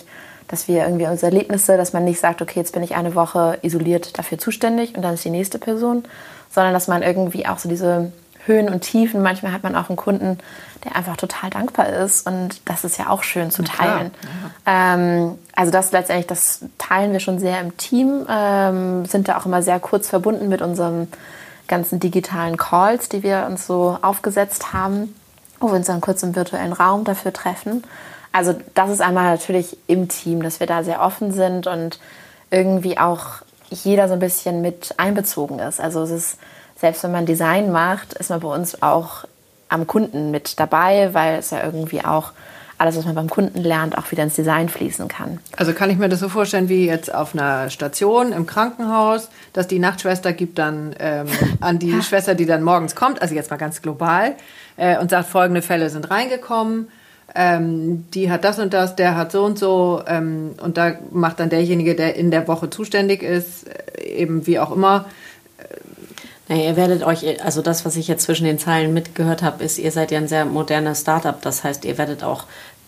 dass 0.47 0.67
wir 0.67 0.83
irgendwie 0.83 1.07
unsere 1.07 1.31
Erlebnisse, 1.31 1.77
dass 1.77 1.93
man 1.93 2.05
nicht 2.05 2.19
sagt, 2.19 2.41
okay, 2.41 2.59
jetzt 2.59 2.73
bin 2.73 2.83
ich 2.83 2.95
eine 2.95 3.15
Woche 3.15 3.59
isoliert 3.61 4.17
dafür 4.17 4.37
zuständig 4.37 4.95
und 4.95 5.01
dann 5.01 5.13
ist 5.13 5.25
die 5.25 5.29
nächste 5.29 5.59
Person, 5.59 6.03
sondern 6.49 6.73
dass 6.73 6.87
man 6.87 7.03
irgendwie 7.03 7.47
auch 7.47 7.59
so 7.59 7.69
diese 7.69 8.11
Höhen 8.45 8.69
und 8.69 8.81
Tiefen. 8.81 9.21
Manchmal 9.21 9.51
hat 9.51 9.63
man 9.63 9.75
auch 9.75 9.89
einen 9.89 9.97
Kunden, 9.97 10.39
der 10.83 10.95
einfach 10.95 11.17
total 11.17 11.49
dankbar 11.49 11.87
ist 11.87 12.27
und 12.27 12.61
das 12.65 12.83
ist 12.83 12.97
ja 12.97 13.09
auch 13.09 13.23
schön 13.23 13.51
zu 13.51 13.63
teilen. 13.63 14.11
Ja. 14.65 14.93
Ähm, 14.93 15.37
also 15.55 15.71
das 15.71 15.91
letztendlich, 15.91 16.27
das 16.27 16.61
teilen 16.77 17.11
wir 17.11 17.19
schon 17.19 17.39
sehr 17.39 17.59
im 17.59 17.75
Team, 17.77 18.25
ähm, 18.29 19.05
sind 19.05 19.27
da 19.27 19.37
auch 19.37 19.45
immer 19.45 19.61
sehr 19.61 19.79
kurz 19.79 20.09
verbunden 20.09 20.49
mit 20.49 20.61
unseren 20.61 21.07
ganzen 21.67 21.99
digitalen 21.99 22.57
Calls, 22.57 23.09
die 23.09 23.23
wir 23.23 23.45
uns 23.49 23.67
so 23.67 23.97
aufgesetzt 24.01 24.73
haben, 24.73 25.13
wo 25.59 25.67
wir 25.67 25.75
uns 25.75 25.87
dann 25.87 26.01
kurz 26.01 26.23
im 26.23 26.35
virtuellen 26.35 26.73
Raum 26.73 27.03
dafür 27.03 27.33
treffen. 27.33 27.83
Also 28.31 28.55
das 28.75 28.89
ist 28.89 29.01
einmal 29.01 29.25
natürlich 29.25 29.77
im 29.87 30.07
Team, 30.07 30.43
dass 30.43 30.59
wir 30.59 30.67
da 30.67 30.83
sehr 30.83 31.01
offen 31.01 31.31
sind 31.31 31.67
und 31.67 31.99
irgendwie 32.51 32.97
auch 32.97 33.25
jeder 33.69 34.07
so 34.07 34.13
ein 34.13 34.19
bisschen 34.19 34.61
mit 34.61 34.93
einbezogen 34.97 35.59
ist. 35.59 35.81
Also 35.81 36.03
es 36.03 36.11
ist 36.11 36.37
selbst 36.79 37.03
wenn 37.03 37.11
man 37.11 37.25
Design 37.25 37.71
macht, 37.71 38.13
ist 38.13 38.29
man 38.29 38.39
bei 38.39 38.47
uns 38.47 38.81
auch 38.81 39.25
am 39.69 39.87
Kunden 39.87 40.31
mit 40.31 40.59
dabei, 40.59 41.13
weil 41.13 41.39
es 41.39 41.51
ja 41.51 41.63
irgendwie 41.63 42.03
auch 42.03 42.31
alles, 42.77 42.95
was 42.95 43.05
man 43.05 43.15
beim 43.15 43.29
Kunden 43.29 43.63
lernt, 43.63 43.97
auch 43.97 44.11
wieder 44.11 44.23
ins 44.23 44.35
Design 44.35 44.69
fließen 44.69 45.07
kann. 45.07 45.39
Also 45.55 45.73
kann 45.73 45.89
ich 45.89 45.97
mir 45.97 46.09
das 46.09 46.19
so 46.19 46.29
vorstellen 46.29 46.69
wie 46.69 46.85
jetzt 46.85 47.13
auf 47.13 47.33
einer 47.33 47.69
Station 47.69 48.31
im 48.31 48.45
Krankenhaus, 48.45 49.29
dass 49.53 49.67
die 49.67 49.79
Nachtschwester 49.79 50.31
gibt 50.33 50.59
dann 50.59 50.95
ähm, 50.99 51.27
an 51.59 51.79
die 51.79 51.91
ja. 51.91 52.01
Schwester, 52.01 52.35
die 52.35 52.45
dann 52.45 52.61
morgens 52.61 52.95
kommt, 52.95 53.21
also 53.21 53.33
jetzt 53.33 53.49
mal 53.49 53.57
ganz 53.57 53.81
global, 53.81 54.35
äh, 54.77 54.97
und 54.99 55.09
sagt, 55.09 55.29
folgende 55.29 55.61
Fälle 55.61 55.89
sind 55.89 56.11
reingekommen. 56.11 56.89
Ähm, 57.35 58.05
die 58.13 58.31
hat 58.31 58.43
das 58.43 58.57
und 58.59 58.73
das, 58.73 58.95
der 58.95 59.15
hat 59.17 59.31
so 59.31 59.43
und 59.43 59.59
so 59.59 60.01
ähm, 60.07 60.51
und 60.61 60.77
da 60.77 60.93
macht 61.11 61.39
dann 61.39 61.49
derjenige, 61.49 61.95
der 61.95 62.15
in 62.15 62.31
der 62.31 62.47
Woche 62.47 62.69
zuständig 62.69 63.21
ist, 63.21 63.67
äh, 63.67 64.03
eben 64.03 64.47
wie 64.47 64.59
auch 64.59 64.71
immer, 64.71 65.05
naja, 66.47 66.63
ihr 66.69 66.75
werdet 66.77 67.03
euch, 67.03 67.43
also 67.43 67.61
das, 67.61 67.85
was 67.85 67.95
ich 67.97 68.07
jetzt 68.07 68.23
zwischen 68.23 68.45
den 68.45 68.57
Zeilen 68.57 68.93
mitgehört 68.93 69.43
habe, 69.43 69.63
ist, 69.63 69.77
ihr 69.77 69.91
seid 69.91 70.11
ja 70.11 70.17
ein 70.17 70.27
sehr 70.27 70.45
modernes 70.45 71.01
Startup. 71.01 71.41
Das 71.41 71.63
heißt, 71.63 71.83
ihr 71.83 71.97
werdet 71.97 72.23
auch 72.23 72.45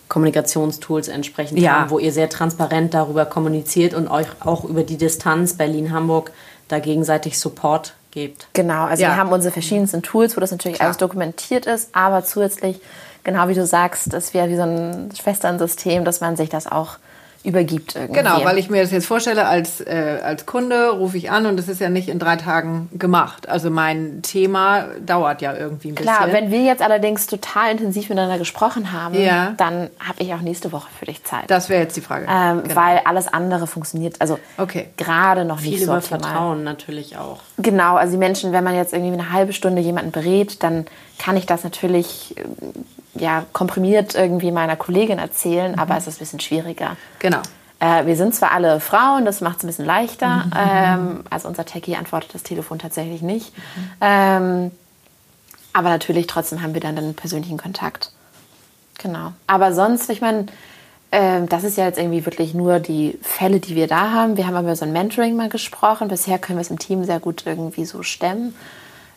Kommunikationstools 0.08 1.08
entsprechend 1.08 1.58
ja. 1.60 1.72
haben, 1.72 1.90
wo 1.90 1.98
ihr 1.98 2.12
sehr 2.12 2.28
transparent 2.28 2.94
darüber 2.94 3.26
kommuniziert 3.26 3.94
und 3.94 4.08
euch 4.08 4.26
auch 4.40 4.64
über 4.64 4.82
die 4.82 4.96
Distanz 4.96 5.54
Berlin-Hamburg 5.54 6.32
da 6.68 6.78
gegenseitig 6.78 7.38
Support 7.38 7.94
gebt. 8.10 8.48
Genau, 8.54 8.84
also 8.84 9.02
ja. 9.02 9.10
wir 9.10 9.16
haben 9.16 9.30
unsere 9.30 9.52
verschiedensten 9.52 10.02
Tools, 10.02 10.36
wo 10.36 10.40
das 10.40 10.50
natürlich 10.50 10.78
Klar. 10.78 10.88
alles 10.88 10.96
dokumentiert 10.96 11.66
ist, 11.66 11.94
aber 11.94 12.24
zusätzlich, 12.24 12.80
genau 13.24 13.48
wie 13.48 13.54
du 13.54 13.66
sagst, 13.66 14.12
das 14.12 14.34
wäre 14.34 14.48
wie 14.48 14.56
so 14.56 14.62
ein 14.62 15.10
Schwesternsystem, 15.14 16.04
dass 16.04 16.20
man 16.20 16.36
sich 16.36 16.48
das 16.48 16.66
auch 16.66 16.96
übergibt 17.42 17.96
irgendwie. 17.96 18.20
Genau, 18.20 18.44
weil 18.44 18.58
ich 18.58 18.68
mir 18.68 18.82
das 18.82 18.90
jetzt 18.90 19.06
vorstelle, 19.06 19.46
als, 19.46 19.80
äh, 19.80 20.18
als 20.22 20.44
Kunde 20.44 20.90
rufe 20.90 21.16
ich 21.16 21.30
an 21.30 21.46
und 21.46 21.58
es 21.58 21.68
ist 21.68 21.80
ja 21.80 21.88
nicht 21.88 22.08
in 22.08 22.18
drei 22.18 22.36
Tagen 22.36 22.90
gemacht. 22.92 23.48
Also 23.48 23.70
mein 23.70 24.20
Thema 24.22 24.88
dauert 25.04 25.40
ja 25.40 25.56
irgendwie 25.56 25.88
ein 25.88 25.94
Klar, 25.94 26.18
bisschen. 26.18 26.30
Klar, 26.30 26.42
wenn 26.42 26.50
wir 26.50 26.62
jetzt 26.64 26.82
allerdings 26.82 27.26
total 27.26 27.72
intensiv 27.72 28.10
miteinander 28.10 28.38
gesprochen 28.38 28.92
haben, 28.92 29.14
ja. 29.14 29.54
dann 29.56 29.88
habe 29.98 30.22
ich 30.22 30.34
auch 30.34 30.42
nächste 30.42 30.70
Woche 30.72 30.88
für 30.98 31.06
dich 31.06 31.24
Zeit. 31.24 31.44
Das 31.50 31.70
wäre 31.70 31.82
jetzt 31.82 31.96
die 31.96 32.02
Frage. 32.02 32.26
Ähm, 32.28 32.62
genau. 32.62 32.76
Weil 32.76 33.00
alles 33.04 33.28
andere 33.28 33.66
funktioniert, 33.66 34.16
also 34.20 34.38
okay. 34.58 34.88
gerade 34.98 35.46
noch 35.46 35.60
Viel 35.60 35.72
nicht 35.72 35.80
so 35.80 35.92
über 35.92 36.02
Vertrauen 36.02 36.62
natürlich 36.62 37.16
auch. 37.16 37.40
Genau, 37.56 37.96
also 37.96 38.12
die 38.12 38.18
Menschen, 38.18 38.52
wenn 38.52 38.64
man 38.64 38.74
jetzt 38.74 38.92
irgendwie 38.92 39.14
eine 39.14 39.32
halbe 39.32 39.54
Stunde 39.54 39.80
jemanden 39.80 40.10
berät, 40.10 40.62
dann 40.62 40.84
kann 41.20 41.36
ich 41.36 41.46
das 41.46 41.62
natürlich 41.64 42.34
ja, 43.14 43.44
komprimiert 43.52 44.14
irgendwie 44.14 44.50
meiner 44.50 44.76
Kollegin 44.76 45.18
erzählen, 45.18 45.72
mhm. 45.72 45.78
aber 45.78 45.96
es 45.96 46.06
ist 46.06 46.16
ein 46.16 46.20
bisschen 46.20 46.40
schwieriger. 46.40 46.96
Genau. 47.18 47.42
Äh, 47.78 48.06
wir 48.06 48.16
sind 48.16 48.34
zwar 48.34 48.52
alle 48.52 48.80
Frauen, 48.80 49.24
das 49.24 49.40
macht 49.40 49.58
es 49.58 49.64
ein 49.64 49.66
bisschen 49.66 49.84
leichter. 49.84 50.46
Mhm. 50.46 50.52
Ähm, 50.56 51.24
also 51.28 51.48
unser 51.48 51.66
Techie 51.66 51.96
antwortet 51.96 52.34
das 52.34 52.42
Telefon 52.42 52.78
tatsächlich 52.78 53.20
nicht. 53.20 53.52
Mhm. 53.56 53.90
Ähm, 54.00 54.70
aber 55.72 55.90
natürlich 55.90 56.26
trotzdem 56.26 56.62
haben 56.62 56.74
wir 56.74 56.80
dann 56.80 56.96
einen 56.96 57.14
persönlichen 57.14 57.58
Kontakt. 57.58 58.12
Genau. 58.98 59.32
Aber 59.46 59.72
sonst, 59.72 60.08
ich 60.10 60.20
meine, 60.20 60.46
äh, 61.10 61.42
das 61.46 61.64
ist 61.64 61.76
ja 61.76 61.84
jetzt 61.84 61.98
irgendwie 61.98 62.24
wirklich 62.24 62.54
nur 62.54 62.80
die 62.80 63.18
Fälle, 63.22 63.60
die 63.60 63.74
wir 63.74 63.86
da 63.86 64.10
haben. 64.10 64.36
Wir 64.36 64.46
haben 64.46 64.54
aber 64.54 64.68
über 64.68 64.76
so 64.76 64.86
ein 64.86 64.92
Mentoring 64.92 65.36
mal 65.36 65.50
gesprochen. 65.50 66.08
Bisher 66.08 66.38
können 66.38 66.58
wir 66.58 66.62
es 66.62 66.70
im 66.70 66.78
Team 66.78 67.04
sehr 67.04 67.20
gut 67.20 67.44
irgendwie 67.46 67.84
so 67.84 68.02
stemmen. 68.02 68.54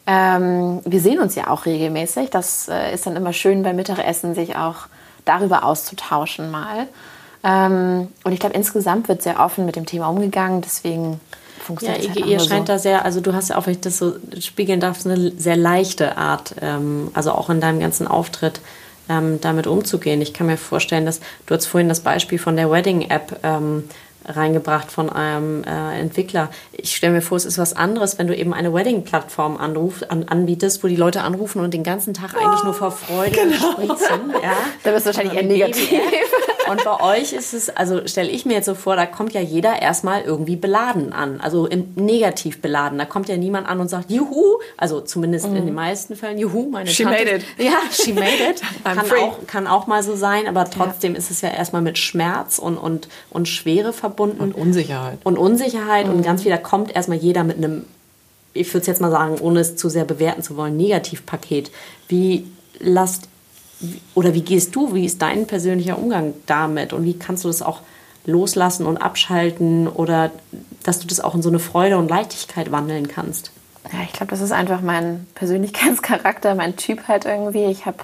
Ähm, 0.06 0.82
wir 0.86 1.00
sehen 1.00 1.20
uns 1.20 1.36
ja 1.36 1.50
auch 1.50 1.66
regelmäßig. 1.66 2.30
Das 2.30 2.68
äh, 2.68 2.94
ist 2.94 3.06
dann 3.06 3.16
immer 3.16 3.34
schön 3.34 3.64
beim 3.64 3.76
Mittagessen, 3.76 4.36
sich 4.36 4.56
auch 4.56 4.88
darüber 5.26 5.64
auszutauschen 5.64 6.52
mal. 6.52 6.88
Ähm, 7.44 8.10
und 8.24 8.32
ich 8.32 8.40
glaube, 8.40 8.56
insgesamt 8.56 9.08
wird 9.08 9.22
sehr 9.22 9.40
offen 9.40 9.66
mit 9.66 9.76
dem 9.76 9.86
Thema 9.86 10.08
umgegangen. 10.08 10.62
Deswegen 10.62 11.20
funktioniert 11.64 12.04
ja, 12.04 12.10
halt 12.16 12.26
ihr 12.26 12.40
scheint 12.40 12.68
so. 12.68 12.74
da 12.74 12.80
sehr, 12.80 13.06
also 13.06 13.22
du 13.22 13.34
hast 13.34 13.50
ja 13.50 13.58
auch, 13.58 13.66
wenn 13.66 13.74
ich 13.74 13.82
das 13.82 13.98
so 13.98 14.14
spiegeln 14.40 14.80
darf, 14.80 15.06
eine 15.06 15.32
sehr 15.32 15.56
leichte 15.56 16.18
Art, 16.18 16.56
ähm, 16.62 17.10
also 17.14 17.32
auch 17.32 17.50
in 17.50 17.62
deinem 17.62 17.80
ganzen 17.80 18.08
Auftritt 18.08 18.60
ähm, 19.10 19.40
damit 19.42 19.68
umzugehen. 19.68 20.22
Ich 20.22 20.34
kann 20.34 20.48
mir 20.48 20.58
vorstellen, 20.58 21.06
dass 21.06 21.20
du 21.46 21.56
hast 21.56 21.66
vorhin 21.66 21.90
das 21.90 22.02
Beispiel 22.02 22.40
von 22.40 22.56
der 22.56 22.70
Wedding-App 22.70 23.40
ähm, 23.44 23.90
reingebracht 24.26 24.92
von 24.92 25.10
einem 25.10 25.64
äh, 25.64 26.00
Entwickler. 26.00 26.50
Ich 26.72 26.96
stelle 26.96 27.14
mir 27.14 27.22
vor, 27.22 27.38
es 27.38 27.46
ist 27.46 27.58
was 27.58 27.74
anderes, 27.74 28.18
wenn 28.18 28.28
du 28.28 28.36
eben 28.36 28.54
eine 28.54 28.74
Wedding-Plattform 28.74 29.58
an, 29.58 29.76
anbietest, 30.28 30.84
wo 30.84 30.88
die 30.88 30.96
Leute 30.96 31.22
anrufen 31.22 31.62
und 31.62 31.74
den 31.74 31.84
ganzen 31.84 32.14
Tag 32.14 32.36
eigentlich 32.36 32.64
nur 32.64 32.74
vor 32.74 32.92
Freude 32.92 33.32
genau. 33.32 33.72
spritzen. 33.72 34.32
Ja? 34.42 34.54
Da 34.84 34.92
bist 34.92 35.06
du 35.06 35.10
wahrscheinlich 35.10 35.36
eher 35.36 35.44
negativ. 35.44 35.90
Und 36.74 36.84
bei 36.84 37.20
euch 37.20 37.34
ist 37.34 37.54
es, 37.54 37.70
also 37.70 38.08
stelle 38.08 38.30
ich 38.30 38.46
mir 38.46 38.54
jetzt 38.54 38.66
so 38.66 38.74
vor, 38.74 38.96
da 38.96 39.06
kommt 39.06 39.34
ja 39.34 39.42
jeder 39.42 39.82
erstmal 39.82 40.22
irgendwie 40.22 40.56
beladen 40.56 41.14
an, 41.14 41.40
also 41.40 41.70
negativ 41.96 42.62
beladen. 42.62 42.98
Da 42.98 43.06
kommt 43.06 43.30
ja 43.30 43.38
niemand 43.38 43.68
an 43.68 43.80
und 43.80 43.90
sagt, 43.90 44.10
juhu, 44.10 44.60
also 44.76 45.00
zumindest 45.02 45.48
mm. 45.48 45.56
in 45.56 45.66
den 45.68 45.76
meisten 45.76 46.16
Fällen, 46.16 46.40
juhu, 46.40 46.70
meine 46.70 46.90
she 46.90 47.04
Tante. 47.04 47.20
Made 47.20 47.36
it. 47.36 47.46
Ja, 47.58 47.78
she 47.92 48.14
made 48.14 48.26
it. 48.50 48.62
kann, 48.84 49.00
auch, 49.00 49.38
kann 49.46 49.68
auch 49.68 49.86
mal 49.86 50.02
so 50.02 50.16
sein, 50.16 50.48
aber 50.48 50.70
trotzdem 50.70 51.14
ja. 51.14 51.20
ist 51.20 51.30
es 51.30 51.42
ja 51.42 51.50
erstmal 51.50 51.84
mit 51.84 52.00
Schmerz 52.00 52.58
und, 52.58 52.78
und, 52.78 53.08
und 53.30 53.48
Schwere 53.48 53.94
verbunden. 53.94 54.40
Und 54.42 54.56
Unsicherheit. 54.56 55.20
Und 55.24 55.38
Unsicherheit 55.38 56.08
mm. 56.08 56.10
und 56.10 56.18
mhm. 56.18 56.24
ganz 56.24 56.44
wieder 56.44 56.58
kommt 56.58 56.96
erstmal 56.96 57.20
jeder 57.20 57.44
mit 57.44 57.58
einem, 57.58 57.86
ich 58.54 58.68
würde 58.70 58.82
es 58.82 58.88
jetzt 58.88 59.02
mal 59.02 59.12
sagen, 59.12 59.38
ohne 59.40 59.60
es 59.60 59.76
zu 59.76 59.90
sehr 59.90 60.06
bewerten 60.06 60.42
zu 60.42 60.58
wollen, 60.58 60.76
Negativpaket. 60.76 61.72
Wie 62.08 62.48
lasst 62.80 63.30
oder 64.16 64.34
wie 64.34 64.42
gehst 64.42 64.76
du, 64.76 64.94
wie 64.94 65.06
ist 65.06 65.22
dein 65.22 65.48
persönlicher 65.48 65.98
Umgang 65.98 66.34
damit 66.46 66.94
und 66.94 67.04
wie 67.04 67.18
kannst 67.18 67.44
du 67.44 67.50
das 67.50 67.62
auch 67.62 67.82
loslassen 68.26 68.86
und 68.86 68.98
abschalten 68.98 69.88
oder 69.88 70.32
dass 70.84 71.00
du 71.00 71.08
das 71.08 71.20
auch 71.20 71.36
in 71.36 71.42
so 71.42 71.50
eine 71.50 71.60
Freude 71.60 71.98
und 71.98 72.10
Leichtigkeit 72.10 72.72
wandeln 72.72 73.08
kannst? 73.08 73.52
Ja, 73.92 74.00
ich 74.04 74.14
glaube, 74.14 74.30
das 74.32 74.42
ist 74.42 74.52
einfach 74.52 74.82
mein 74.82 75.28
Persönlichkeitscharakter, 75.36 76.56
mein 76.56 76.78
Typ 76.78 77.08
halt 77.08 77.26
irgendwie. 77.26 77.66
Ich 77.66 77.86
habe 77.86 77.98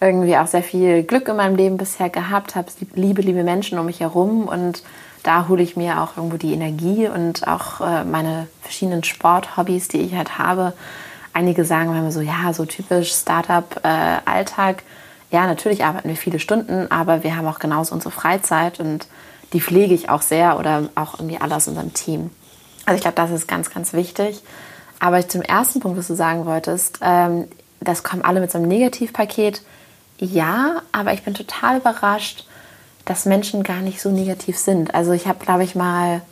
irgendwie 0.00 0.36
auch 0.36 0.46
sehr 0.46 0.62
viel 0.62 1.02
Glück 1.02 1.28
in 1.28 1.36
meinem 1.36 1.56
Leben 1.56 1.76
bisher 1.76 2.10
gehabt, 2.10 2.54
habe 2.54 2.68
liebe, 2.94 3.22
liebe 3.22 3.44
Menschen 3.44 3.78
um 3.78 3.86
mich 3.86 4.00
herum 4.00 4.48
und 4.48 4.82
da 5.22 5.48
hole 5.48 5.62
ich 5.62 5.76
mir 5.76 6.00
auch 6.00 6.16
irgendwo 6.16 6.38
die 6.38 6.54
Energie 6.54 7.06
und 7.08 7.46
auch 7.46 7.80
äh, 7.80 8.04
meine 8.04 8.46
verschiedenen 8.62 9.04
Sporthobbys, 9.04 9.88
die 9.88 9.98
ich 9.98 10.14
halt 10.14 10.38
habe, 10.38 10.72
Einige 11.32 11.64
sagen 11.64 11.96
immer 11.96 12.12
so, 12.12 12.20
ja, 12.20 12.52
so 12.52 12.64
typisch 12.64 13.12
Startup-Alltag. 13.12 14.78
Äh, 14.78 15.34
ja, 15.34 15.46
natürlich 15.46 15.84
arbeiten 15.84 16.08
wir 16.08 16.16
viele 16.16 16.40
Stunden, 16.40 16.90
aber 16.90 17.22
wir 17.22 17.36
haben 17.36 17.46
auch 17.46 17.60
genauso 17.60 17.94
unsere 17.94 18.10
Freizeit 18.10 18.80
und 18.80 19.06
die 19.52 19.60
pflege 19.60 19.94
ich 19.94 20.10
auch 20.10 20.22
sehr 20.22 20.58
oder 20.58 20.88
auch 20.94 21.14
irgendwie 21.14 21.40
alle 21.40 21.56
aus 21.56 21.68
unserem 21.68 21.94
Team. 21.94 22.30
Also 22.84 22.96
ich 22.96 23.02
glaube, 23.02 23.16
das 23.16 23.30
ist 23.30 23.46
ganz, 23.46 23.70
ganz 23.70 23.92
wichtig. 23.92 24.42
Aber 24.98 25.26
zum 25.26 25.42
ersten 25.42 25.80
Punkt, 25.80 25.98
was 25.98 26.08
du 26.08 26.14
sagen 26.14 26.46
wolltest, 26.46 26.98
ähm, 27.02 27.46
das 27.80 28.02
kommen 28.02 28.22
alle 28.22 28.40
mit 28.40 28.50
so 28.50 28.58
einem 28.58 28.68
Negativpaket. 28.68 29.62
Ja, 30.18 30.82
aber 30.92 31.14
ich 31.14 31.22
bin 31.22 31.34
total 31.34 31.78
überrascht, 31.78 32.44
dass 33.04 33.24
Menschen 33.24 33.62
gar 33.62 33.80
nicht 33.80 34.00
so 34.00 34.10
negativ 34.10 34.58
sind. 34.58 34.94
Also 34.94 35.12
ich 35.12 35.26
habe, 35.26 35.42
glaube 35.44 35.64
ich, 35.64 35.74
mal 35.74 36.22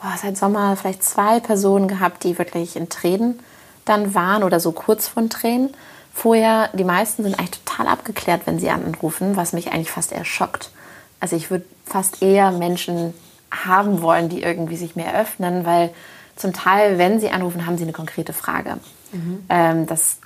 boah, 0.00 0.14
seit 0.20 0.36
Sommer 0.36 0.76
vielleicht 0.76 1.02
zwei 1.02 1.40
Personen 1.40 1.88
gehabt, 1.88 2.24
die 2.24 2.38
wirklich 2.38 2.76
in 2.76 2.88
Tränen 2.88 3.40
dann 3.88 4.14
waren 4.14 4.42
oder 4.42 4.60
so 4.60 4.72
kurz 4.72 5.08
von 5.08 5.30
Tränen. 5.30 5.70
Vorher, 6.12 6.70
die 6.72 6.84
meisten 6.84 7.22
sind 7.22 7.38
eigentlich 7.38 7.60
total 7.62 7.86
abgeklärt, 7.86 8.42
wenn 8.46 8.58
sie 8.58 8.70
anrufen, 8.70 9.36
was 9.36 9.52
mich 9.52 9.70
eigentlich 9.72 9.90
fast 9.90 10.12
eher 10.12 10.24
schockt. 10.24 10.70
Also 11.20 11.36
ich 11.36 11.50
würde 11.50 11.64
fast 11.84 12.22
eher 12.22 12.50
Menschen 12.50 13.14
haben 13.50 14.02
wollen, 14.02 14.28
die 14.28 14.42
irgendwie 14.42 14.76
sich 14.76 14.96
mehr 14.96 15.18
öffnen, 15.18 15.64
weil 15.64 15.90
zum 16.36 16.52
Teil, 16.52 16.98
wenn 16.98 17.20
sie 17.20 17.30
anrufen, 17.30 17.66
haben 17.66 17.78
sie 17.78 17.84
eine 17.84 17.92
konkrete 17.92 18.32
Frage. 18.32 18.78
Mhm. 19.12 19.44
Ähm, 19.48 19.86
das 19.86 20.18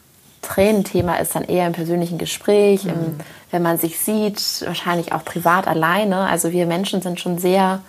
Tränenthema 0.42 1.16
ist 1.16 1.34
dann 1.34 1.44
eher 1.44 1.66
im 1.66 1.72
persönlichen 1.72 2.18
Gespräch, 2.18 2.84
mhm. 2.84 2.90
im, 2.90 3.16
wenn 3.50 3.62
man 3.62 3.78
sich 3.78 3.98
sieht, 3.98 4.64
wahrscheinlich 4.66 5.12
auch 5.12 5.24
privat 5.24 5.68
alleine. 5.68 6.26
Also 6.26 6.52
wir 6.52 6.66
Menschen 6.66 7.00
sind 7.00 7.20
schon 7.20 7.38
sehr, 7.38 7.80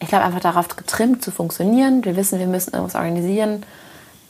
ich 0.00 0.08
glaube, 0.08 0.24
einfach 0.24 0.40
darauf 0.40 0.76
getrimmt 0.76 1.22
zu 1.22 1.30
funktionieren. 1.30 2.04
Wir 2.04 2.16
wissen, 2.16 2.38
wir 2.38 2.46
müssen 2.46 2.74
irgendwas 2.74 2.96
organisieren 2.96 3.64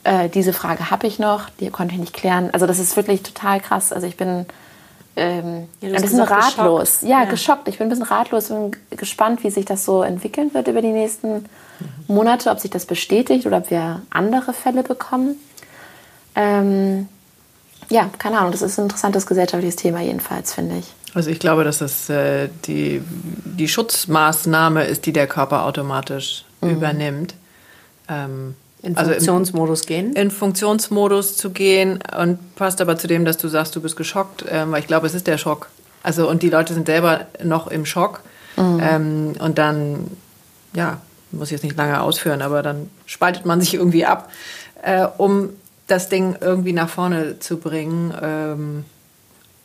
äh, 0.07 0.29
diese 0.29 0.53
Frage 0.53 0.89
habe 0.89 1.05
ich 1.05 1.19
noch, 1.19 1.49
die 1.59 1.69
konnte 1.69 1.93
ich 1.93 1.99
nicht 1.99 2.13
klären. 2.13 2.49
Also 2.53 2.65
das 2.65 2.79
ist 2.79 2.95
wirklich 2.95 3.23
total 3.23 3.59
krass. 3.59 3.91
Also 3.91 4.07
ich 4.07 4.15
bin 4.15 4.45
ähm, 5.17 5.67
ja, 5.81 5.89
ein 5.89 6.01
bisschen 6.01 6.21
ratlos. 6.21 6.99
Geschockt. 6.99 7.11
Ja, 7.11 7.23
ja, 7.23 7.29
geschockt. 7.29 7.67
Ich 7.67 7.77
bin 7.77 7.87
ein 7.87 7.89
bisschen 7.89 8.05
ratlos 8.05 8.49
und 8.49 8.77
gespannt, 8.91 9.43
wie 9.43 9.49
sich 9.49 9.65
das 9.65 9.83
so 9.83 10.03
entwickeln 10.03 10.53
wird 10.53 10.69
über 10.69 10.81
die 10.81 10.93
nächsten. 10.93 11.45
Monate, 12.07 12.49
ob 12.49 12.59
sich 12.59 12.71
das 12.71 12.85
bestätigt 12.85 13.45
oder 13.45 13.57
ob 13.57 13.69
wir 13.69 14.01
andere 14.09 14.53
Fälle 14.53 14.81
bekommen. 14.81 15.35
Ähm, 16.35 17.07
ja, 17.89 18.09
keine 18.17 18.39
Ahnung, 18.39 18.51
das 18.51 18.61
ist 18.61 18.79
ein 18.79 18.83
interessantes 18.83 19.27
gesellschaftliches 19.27 19.75
Thema 19.75 19.99
jedenfalls, 20.01 20.53
finde 20.53 20.77
ich. 20.77 20.85
Also 21.13 21.29
ich 21.29 21.39
glaube, 21.39 21.63
dass 21.63 21.79
das 21.79 22.09
äh, 22.09 22.49
die, 22.65 23.01
die 23.05 23.67
Schutzmaßnahme 23.67 24.85
ist, 24.85 25.05
die 25.05 25.13
der 25.13 25.27
Körper 25.27 25.65
automatisch 25.65 26.45
mhm. 26.61 26.69
übernimmt. 26.69 27.35
Ähm, 28.09 28.55
in 28.83 28.95
also 28.95 29.11
Funktionsmodus 29.11 29.81
in, 29.81 29.87
gehen? 29.87 30.13
In 30.13 30.31
Funktionsmodus 30.31 31.37
zu 31.37 31.49
gehen 31.49 31.99
und 32.19 32.55
passt 32.55 32.81
aber 32.81 32.97
zu 32.97 33.07
dem, 33.07 33.25
dass 33.25 33.37
du 33.37 33.47
sagst, 33.47 33.75
du 33.75 33.81
bist 33.81 33.95
geschockt, 33.95 34.45
ähm, 34.49 34.71
weil 34.71 34.81
ich 34.81 34.87
glaube, 34.87 35.07
es 35.07 35.13
ist 35.13 35.27
der 35.27 35.37
Schock. 35.37 35.69
Also 36.03 36.29
und 36.29 36.43
die 36.43 36.49
Leute 36.49 36.73
sind 36.73 36.87
selber 36.87 37.25
noch 37.43 37.67
im 37.67 37.85
Schock 37.85 38.21
mhm. 38.55 38.79
ähm, 38.81 39.33
und 39.39 39.57
dann, 39.57 40.11
ja, 40.73 41.01
muss 41.31 41.47
ich 41.47 41.53
jetzt 41.53 41.63
nicht 41.63 41.77
lange 41.77 42.01
ausführen, 42.01 42.41
aber 42.41 42.61
dann 42.61 42.89
spaltet 43.05 43.45
man 43.45 43.59
sich 43.59 43.73
irgendwie 43.73 44.05
ab, 44.05 44.29
äh, 44.83 45.07
um 45.17 45.49
das 45.87 46.09
Ding 46.09 46.37
irgendwie 46.39 46.73
nach 46.73 46.89
vorne 46.89 47.39
zu 47.39 47.57
bringen. 47.57 48.13
Ähm, 48.21 48.85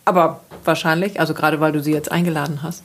aber 0.04 0.40
wahrscheinlich, 0.64 1.20
also 1.20 1.34
gerade 1.34 1.60
weil 1.60 1.72
du 1.72 1.82
sie 1.82 1.92
jetzt 1.92 2.10
eingeladen 2.10 2.62
hast, 2.62 2.84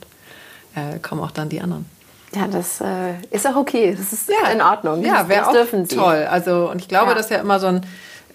äh, 0.74 0.98
kommen 1.00 1.20
auch 1.20 1.30
dann 1.30 1.48
die 1.48 1.60
anderen. 1.60 1.86
Ja, 2.34 2.46
das 2.46 2.80
äh, 2.80 3.14
ist 3.30 3.46
auch 3.46 3.56
okay. 3.56 3.94
Das 3.96 4.12
ist 4.12 4.28
ja, 4.28 4.50
in 4.50 4.60
Ordnung. 4.60 5.04
Ja, 5.04 5.28
wäre 5.28 5.48
auch 5.48 5.52
dürfen 5.52 5.86
sie. 5.86 5.96
toll. 5.96 6.26
Also, 6.30 6.70
und 6.70 6.80
ich 6.80 6.88
glaube, 6.88 7.12
ja. 7.12 7.14
dass 7.14 7.30
ja 7.30 7.38
immer 7.38 7.58
so 7.58 7.68
ein, 7.68 7.86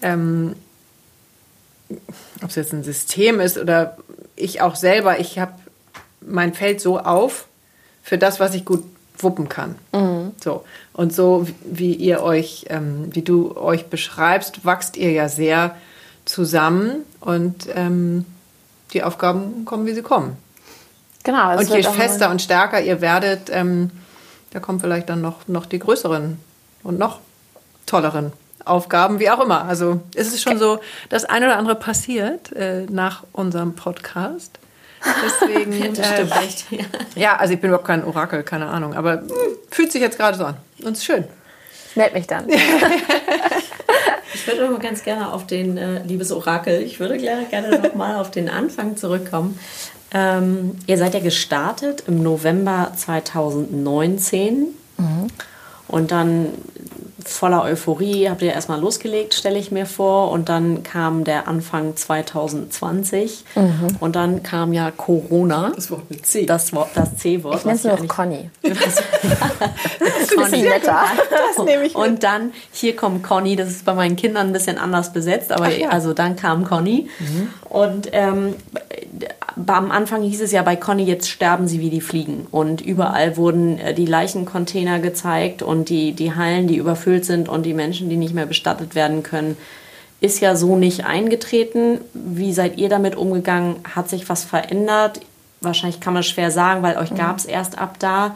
ähm, 0.02 0.56
ob 2.42 2.48
es 2.48 2.56
jetzt 2.56 2.72
ein 2.72 2.82
System 2.82 3.40
ist 3.40 3.56
oder 3.56 3.96
ich 4.36 4.60
auch 4.60 4.74
selber, 4.74 5.20
ich 5.20 5.38
habe 5.38 5.52
mein 6.20 6.54
Feld 6.54 6.80
so 6.80 6.98
auf 6.98 7.46
für 8.02 8.18
das, 8.18 8.40
was 8.40 8.54
ich 8.54 8.64
gut 8.64 8.82
wuppen 9.18 9.48
kann. 9.48 9.76
Mhm. 9.92 10.32
So. 10.42 10.64
Und 10.92 11.12
so 11.14 11.46
wie 11.64 11.94
ihr 11.94 12.22
euch, 12.22 12.66
ähm, 12.68 13.14
wie 13.14 13.22
du 13.22 13.56
euch 13.56 13.86
beschreibst, 13.86 14.64
wachst 14.64 14.96
ihr 14.96 15.12
ja 15.12 15.28
sehr 15.28 15.76
zusammen 16.24 17.04
und 17.20 17.68
ähm, 17.74 18.24
die 18.92 19.02
Aufgaben 19.02 19.64
kommen, 19.64 19.86
wie 19.86 19.94
sie 19.94 20.02
kommen. 20.02 20.36
Genau. 21.24 21.56
Und 21.56 21.68
je 21.68 21.82
fester 21.82 22.30
und 22.30 22.40
stärker 22.40 22.80
ihr 22.80 23.00
werdet, 23.00 23.50
ähm, 23.50 23.90
da 24.50 24.60
kommen 24.60 24.78
vielleicht 24.78 25.08
dann 25.08 25.20
noch, 25.20 25.48
noch 25.48 25.66
die 25.66 25.78
größeren 25.78 26.38
und 26.82 26.98
noch 26.98 27.18
tolleren 27.86 28.32
Aufgaben, 28.64 29.18
wie 29.18 29.30
auch 29.30 29.40
immer. 29.40 29.64
Also 29.64 30.00
es 30.14 30.28
ist 30.28 30.42
schon 30.42 30.58
so, 30.58 30.78
das 31.08 31.24
eine 31.24 31.46
oder 31.46 31.56
andere 31.56 31.74
passiert 31.74 32.52
äh, 32.52 32.86
nach 32.88 33.24
unserem 33.32 33.74
Podcast. 33.74 34.58
Deswegen. 35.04 35.94
das 35.94 36.06
stimmt 36.06 36.32
äh, 36.32 36.44
echt. 36.44 36.72
Ja. 36.72 36.84
ja, 37.14 37.36
also 37.36 37.54
ich 37.54 37.60
bin 37.60 37.68
überhaupt 37.68 37.86
kein 37.86 38.04
Orakel, 38.04 38.42
keine 38.42 38.68
Ahnung, 38.68 38.94
aber 38.94 39.16
mh, 39.16 39.32
fühlt 39.70 39.92
sich 39.92 40.00
jetzt 40.00 40.16
gerade 40.18 40.36
so 40.36 40.44
an. 40.44 40.56
Und 40.82 40.92
es 40.92 40.98
ist 40.98 41.04
schön. 41.04 41.24
Ich 41.90 41.96
melde 41.96 42.14
mich 42.14 42.26
dann. 42.26 42.48
ich 44.34 44.46
würde 44.46 44.68
mal 44.68 44.78
ganz 44.78 45.02
gerne 45.02 45.32
auf 45.32 45.46
den, 45.46 45.76
äh, 45.76 46.02
liebes 46.04 46.32
Orakel, 46.32 46.80
ich 46.82 47.00
würde 47.00 47.18
gerne, 47.18 47.44
gerne 47.46 47.78
noch 47.78 47.94
mal 47.94 48.16
auf 48.16 48.30
den 48.30 48.48
Anfang 48.48 48.96
zurückkommen. 48.96 49.58
Ähm, 50.14 50.76
ihr 50.86 50.96
seid 50.96 51.12
ja 51.12 51.20
gestartet 51.20 52.04
im 52.06 52.22
November 52.22 52.92
2019. 52.96 54.68
Mhm. 54.96 55.26
Und 55.88 56.12
dann 56.12 56.46
voller 57.24 57.62
Euphorie 57.62 58.28
habt 58.28 58.42
ihr 58.42 58.52
erstmal 58.52 58.80
losgelegt, 58.80 59.34
stelle 59.34 59.58
ich 59.58 59.70
mir 59.70 59.86
vor. 59.86 60.30
Und 60.30 60.48
dann 60.48 60.82
kam 60.82 61.24
der 61.24 61.48
Anfang 61.48 61.96
2020. 61.96 63.44
Mhm. 63.56 63.96
Und 63.98 64.14
dann 64.16 64.42
kam 64.42 64.72
ja 64.72 64.90
Corona. 64.90 65.72
Das 65.74 65.90
Wort 65.90 66.08
mit 66.10 66.24
C. 66.26 66.46
Das, 66.46 66.70
das 66.94 67.16
C-Wort. 67.16 67.56
Ich 67.56 67.64
nenne 67.64 67.76
es 67.76 67.84
nur 67.84 67.98
noch 67.98 68.08
Conny. 68.08 68.50
das 68.62 68.72
ist 68.76 70.38
ein 70.38 70.44
bisschen 70.44 70.62
netter. 70.62 71.04
Das 71.56 71.64
nehme 71.64 71.86
ich 71.86 71.94
mit. 71.94 72.02
Und 72.06 72.22
dann, 72.22 72.52
hier 72.72 72.94
kommt 72.94 73.24
Conny. 73.24 73.56
Das 73.56 73.68
ist 73.70 73.84
bei 73.84 73.94
meinen 73.94 74.16
Kindern 74.16 74.48
ein 74.48 74.52
bisschen 74.52 74.78
anders 74.78 75.12
besetzt. 75.12 75.50
Aber 75.50 75.70
ja. 75.70 75.88
also 75.88 76.12
dann 76.12 76.36
kam 76.36 76.64
Conny. 76.64 77.08
Mhm. 77.18 77.48
Und 77.68 78.08
ähm, 78.12 78.54
am 79.66 79.90
Anfang 79.90 80.22
hieß 80.22 80.40
es 80.40 80.52
ja 80.52 80.62
bei 80.62 80.76
Conny, 80.76 81.04
jetzt 81.04 81.28
sterben 81.28 81.68
sie 81.68 81.80
wie 81.80 81.90
die 81.90 82.00
Fliegen. 82.00 82.46
Und 82.50 82.80
überall 82.80 83.36
wurden 83.36 83.78
äh, 83.78 83.94
die 83.94 84.06
Leichencontainer 84.06 84.98
gezeigt 84.98 85.62
und 85.62 85.88
die, 85.88 86.12
die 86.12 86.34
Hallen, 86.34 86.66
die 86.66 86.76
überfüllt 86.76 87.24
sind 87.24 87.48
und 87.48 87.64
die 87.64 87.74
Menschen, 87.74 88.08
die 88.08 88.16
nicht 88.16 88.34
mehr 88.34 88.46
bestattet 88.46 88.94
werden 88.94 89.22
können. 89.22 89.56
Ist 90.20 90.40
ja 90.40 90.56
so 90.56 90.76
nicht 90.76 91.04
eingetreten. 91.04 92.00
Wie 92.14 92.52
seid 92.52 92.78
ihr 92.78 92.88
damit 92.88 93.16
umgegangen? 93.16 93.76
Hat 93.94 94.08
sich 94.08 94.28
was 94.28 94.44
verändert? 94.44 95.20
Wahrscheinlich 95.60 96.00
kann 96.00 96.14
man 96.14 96.22
schwer 96.22 96.50
sagen, 96.50 96.82
weil 96.82 96.96
euch 96.96 97.10
mhm. 97.10 97.16
gab 97.16 97.38
es 97.38 97.44
erst 97.44 97.78
ab 97.78 97.96
da. 97.98 98.34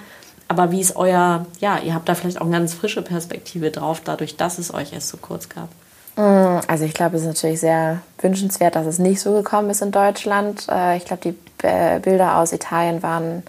Aber 0.49 0.71
wie 0.71 0.81
ist 0.81 0.97
euer, 0.97 1.47
ja, 1.61 1.79
ihr 1.79 1.95
habt 1.95 2.09
da 2.09 2.15
vielleicht 2.15 2.41
auch 2.41 2.47
eine 2.47 2.57
ganz 2.57 2.75
frische 2.75 3.03
Perspektive 3.03 3.71
drauf, 3.71 4.01
dadurch, 4.05 4.37
dass 4.37 4.59
es 4.59 4.73
euch 4.73 4.93
erst 4.93 5.09
so 5.09 5.19
kurz 5.19 5.49
gab. 5.49 5.69
Mm, 6.19 6.61
also 6.67 6.85
ich 6.85 6.95
glaube, 6.95 7.17
es 7.17 7.23
ist 7.23 7.29
natürlich 7.29 7.61
sehr 7.61 8.01
wünschenswert, 8.21 8.75
dass 8.75 8.87
es 8.87 8.99
nicht 8.99 9.21
so 9.21 9.33
gekommen 9.33 9.71
ist 9.71 9.83
in 9.83 9.93
Deutschland. 9.93 10.67
Äh, 10.69 10.97
ich 10.97 11.05
glaube, 11.05 11.23
die 11.23 11.35
Bilder 12.03 12.39
aus 12.39 12.53
Italien 12.53 13.03
waren 13.03 13.45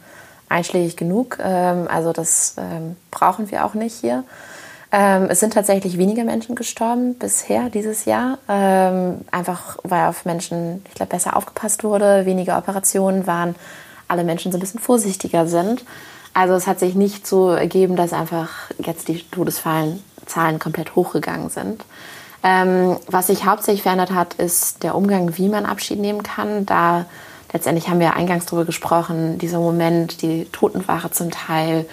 einschlägig 0.50 0.96
genug. 0.96 1.40
Ähm, 1.44 1.88
also 1.92 2.14
das 2.14 2.56
ähm, 2.58 2.96
brauchen 3.10 3.50
wir 3.50 3.66
auch 3.66 3.74
nicht 3.74 3.96
hier. 3.96 4.24
Ähm, 4.92 5.28
es 5.30 5.40
sind 5.40 5.54
tatsächlich 5.54 5.98
weniger 5.98 6.24
Menschen 6.24 6.56
gestorben 6.56 7.16
bisher 7.16 7.70
dieses 7.70 8.06
Jahr. 8.06 8.38
Einfach 8.48 9.78
weil 9.84 10.08
auf 10.08 10.26
Menschen, 10.26 10.84
ich 10.90 10.96
glaube, 10.96 11.12
besser 11.12 11.36
aufgepasst 11.36 11.84
wurde, 11.84 12.26
weniger 12.26 12.58
Operationen 12.58 13.28
waren, 13.28 13.56
alle 14.08 14.24
Menschen 14.24 14.52
so 14.52 14.58
ein 14.58 14.62
bisschen 14.62 14.80
vorsichtiger 14.80 15.48
sind. 15.48 15.84
Also 16.34 16.54
es 16.54 16.66
hat 16.66 16.80
sich 16.80 16.96
nicht 16.96 17.28
so 17.28 17.52
ergeben, 17.52 17.96
dass 17.96 18.14
einfach 18.14 18.50
jetzt 18.80 19.08
die 19.08 19.22
Todesfallen 19.30 20.04
Zahlen 20.26 20.58
komplett 20.60 20.96
hochgegangen 20.96 21.50
sind. 21.50 21.84
Ähm, 22.44 22.98
was 23.08 23.28
sich 23.28 23.46
hauptsächlich 23.46 23.84
verändert 23.84 24.12
hat, 24.12 24.36
ist 24.36 24.84
der 24.84 24.96
Umgang, 24.96 25.38
wie 25.38 25.50
man 25.50 25.66
Abschied 25.66 26.00
nehmen 26.00 26.24
kann. 26.24 26.66
Da 26.66 27.06
letztendlich 27.52 27.90
haben 27.90 28.00
wir 28.00 28.16
eingangs 28.16 28.46
darüber 28.46 28.66
gesprochen, 28.66 29.38
dieser 29.38 29.60
Moment, 29.60 30.22
die 30.22 30.46
Totenwache 30.52 31.12
zum 31.12 31.32
Teil, 31.32 31.86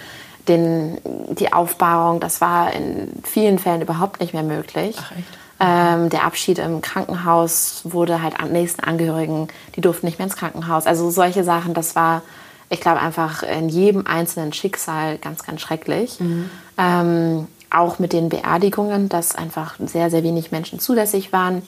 den, 0.49 0.99
die 1.31 1.53
Aufbauung, 1.53 2.21
das 2.21 2.41
war 2.41 2.73
in 2.73 3.09
vielen 3.25 3.59
Fällen 3.59 3.83
überhaupt 3.83 4.21
nicht 4.21 4.33
mehr 4.33 4.45
möglich. 4.45 4.97
Ach? 4.99 5.13
Ähm, 5.59 6.11
der 6.11 6.25
Abschied 6.25 6.59
im 6.59 6.83
Krankenhaus 6.83 7.81
wurde 7.85 8.23
halt 8.23 8.39
an 8.39 8.53
nächsten 8.53 8.85
Angehörigen, 8.85 9.49
die 9.75 9.81
durften 9.81 10.07
nicht 10.07 10.19
mehr 10.19 10.27
ins 10.27 10.37
Krankenhaus. 10.37 10.87
Also 10.87 11.11
solche 11.11 11.45
Sachen, 11.45 11.73
das 11.73 11.97
war, 11.97 12.23
ich 12.69 12.81
glaube, 12.81 13.01
einfach 13.01 13.43
in 13.43 13.69
jedem 13.71 14.07
einzelnen 14.07 14.53
Schicksal 14.53 15.17
ganz, 15.17 15.45
ganz 15.45 15.63
schrecklich. 15.63 16.21
Mhm. 16.21 16.51
Ähm, 16.77 17.47
auch 17.71 17.99
mit 17.99 18.13
den 18.13 18.29
Beerdigungen, 18.29 19.09
dass 19.09 19.35
einfach 19.35 19.77
sehr, 19.85 20.11
sehr 20.11 20.23
wenig 20.23 20.53
Menschen 20.53 20.79
zulässig 20.79 21.33
waren. 21.33 21.63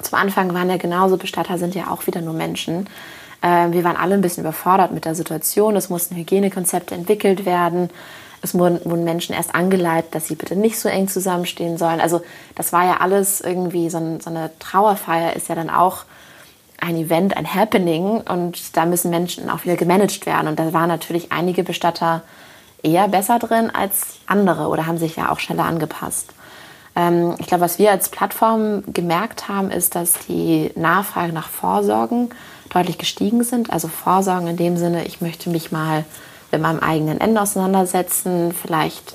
Zum 0.00 0.18
Anfang 0.18 0.54
waren 0.54 0.70
ja 0.70 0.76
genauso, 0.76 1.16
Bestatter 1.16 1.58
sind 1.58 1.74
ja 1.74 1.88
auch 1.90 2.06
wieder 2.06 2.20
nur 2.20 2.34
Menschen. 2.34 2.88
Ähm, 3.42 3.72
wir 3.72 3.84
waren 3.84 3.96
alle 3.96 4.14
ein 4.14 4.20
bisschen 4.20 4.44
überfordert 4.44 4.92
mit 4.92 5.04
der 5.04 5.14
Situation. 5.14 5.76
Es 5.76 5.90
mussten 5.90 6.16
Hygienekonzepte 6.16 6.94
entwickelt 6.94 7.44
werden. 7.44 7.90
Es 8.40 8.54
wurden, 8.54 9.04
Menschen 9.04 9.34
erst 9.34 9.54
angeleitet, 9.54 10.14
dass 10.14 10.26
sie 10.26 10.34
bitte 10.34 10.56
nicht 10.56 10.78
so 10.78 10.88
eng 10.88 11.06
zusammenstehen 11.06 11.78
sollen. 11.78 12.00
Also 12.00 12.22
das 12.56 12.72
war 12.72 12.84
ja 12.84 12.96
alles 12.96 13.40
irgendwie, 13.40 13.88
so 13.88 13.98
eine 13.98 14.50
Trauerfeier 14.58 15.34
ist 15.36 15.48
ja 15.48 15.54
dann 15.54 15.70
auch 15.70 16.04
ein 16.80 16.96
Event, 16.96 17.36
ein 17.36 17.52
Happening 17.52 18.20
und 18.20 18.76
da 18.76 18.84
müssen 18.84 19.10
Menschen 19.10 19.48
auch 19.48 19.62
wieder 19.64 19.76
gemanagt 19.76 20.26
werden. 20.26 20.48
Und 20.48 20.58
da 20.58 20.72
waren 20.72 20.88
natürlich 20.88 21.30
einige 21.30 21.62
Bestatter 21.62 22.22
eher 22.82 23.08
besser 23.08 23.38
drin 23.38 23.70
als 23.70 24.18
andere 24.26 24.68
oder 24.68 24.86
haben 24.86 24.98
sich 24.98 25.16
ja 25.16 25.30
auch 25.30 25.40
schneller 25.40 25.64
angepasst. 25.64 26.32
Ähm, 26.96 27.34
ich 27.38 27.46
glaube, 27.46 27.62
was 27.62 27.78
wir 27.78 27.90
als 27.90 28.08
Plattform 28.08 28.82
gemerkt 28.92 29.48
haben, 29.48 29.70
ist, 29.70 29.94
dass 29.94 30.14
die 30.28 30.70
Nachfrage 30.76 31.32
nach 31.32 31.48
Vorsorgen 31.48 32.30
deutlich 32.70 32.98
gestiegen 32.98 33.44
sind. 33.44 33.72
Also 33.72 33.88
Vorsorgen 33.88 34.48
in 34.48 34.56
dem 34.56 34.76
Sinne, 34.76 35.04
ich 35.04 35.20
möchte 35.20 35.50
mich 35.50 35.72
mal 35.72 36.04
mit 36.50 36.60
meinem 36.60 36.80
eigenen 36.80 37.20
Ende 37.20 37.40
auseinandersetzen, 37.40 38.52
vielleicht 38.52 39.14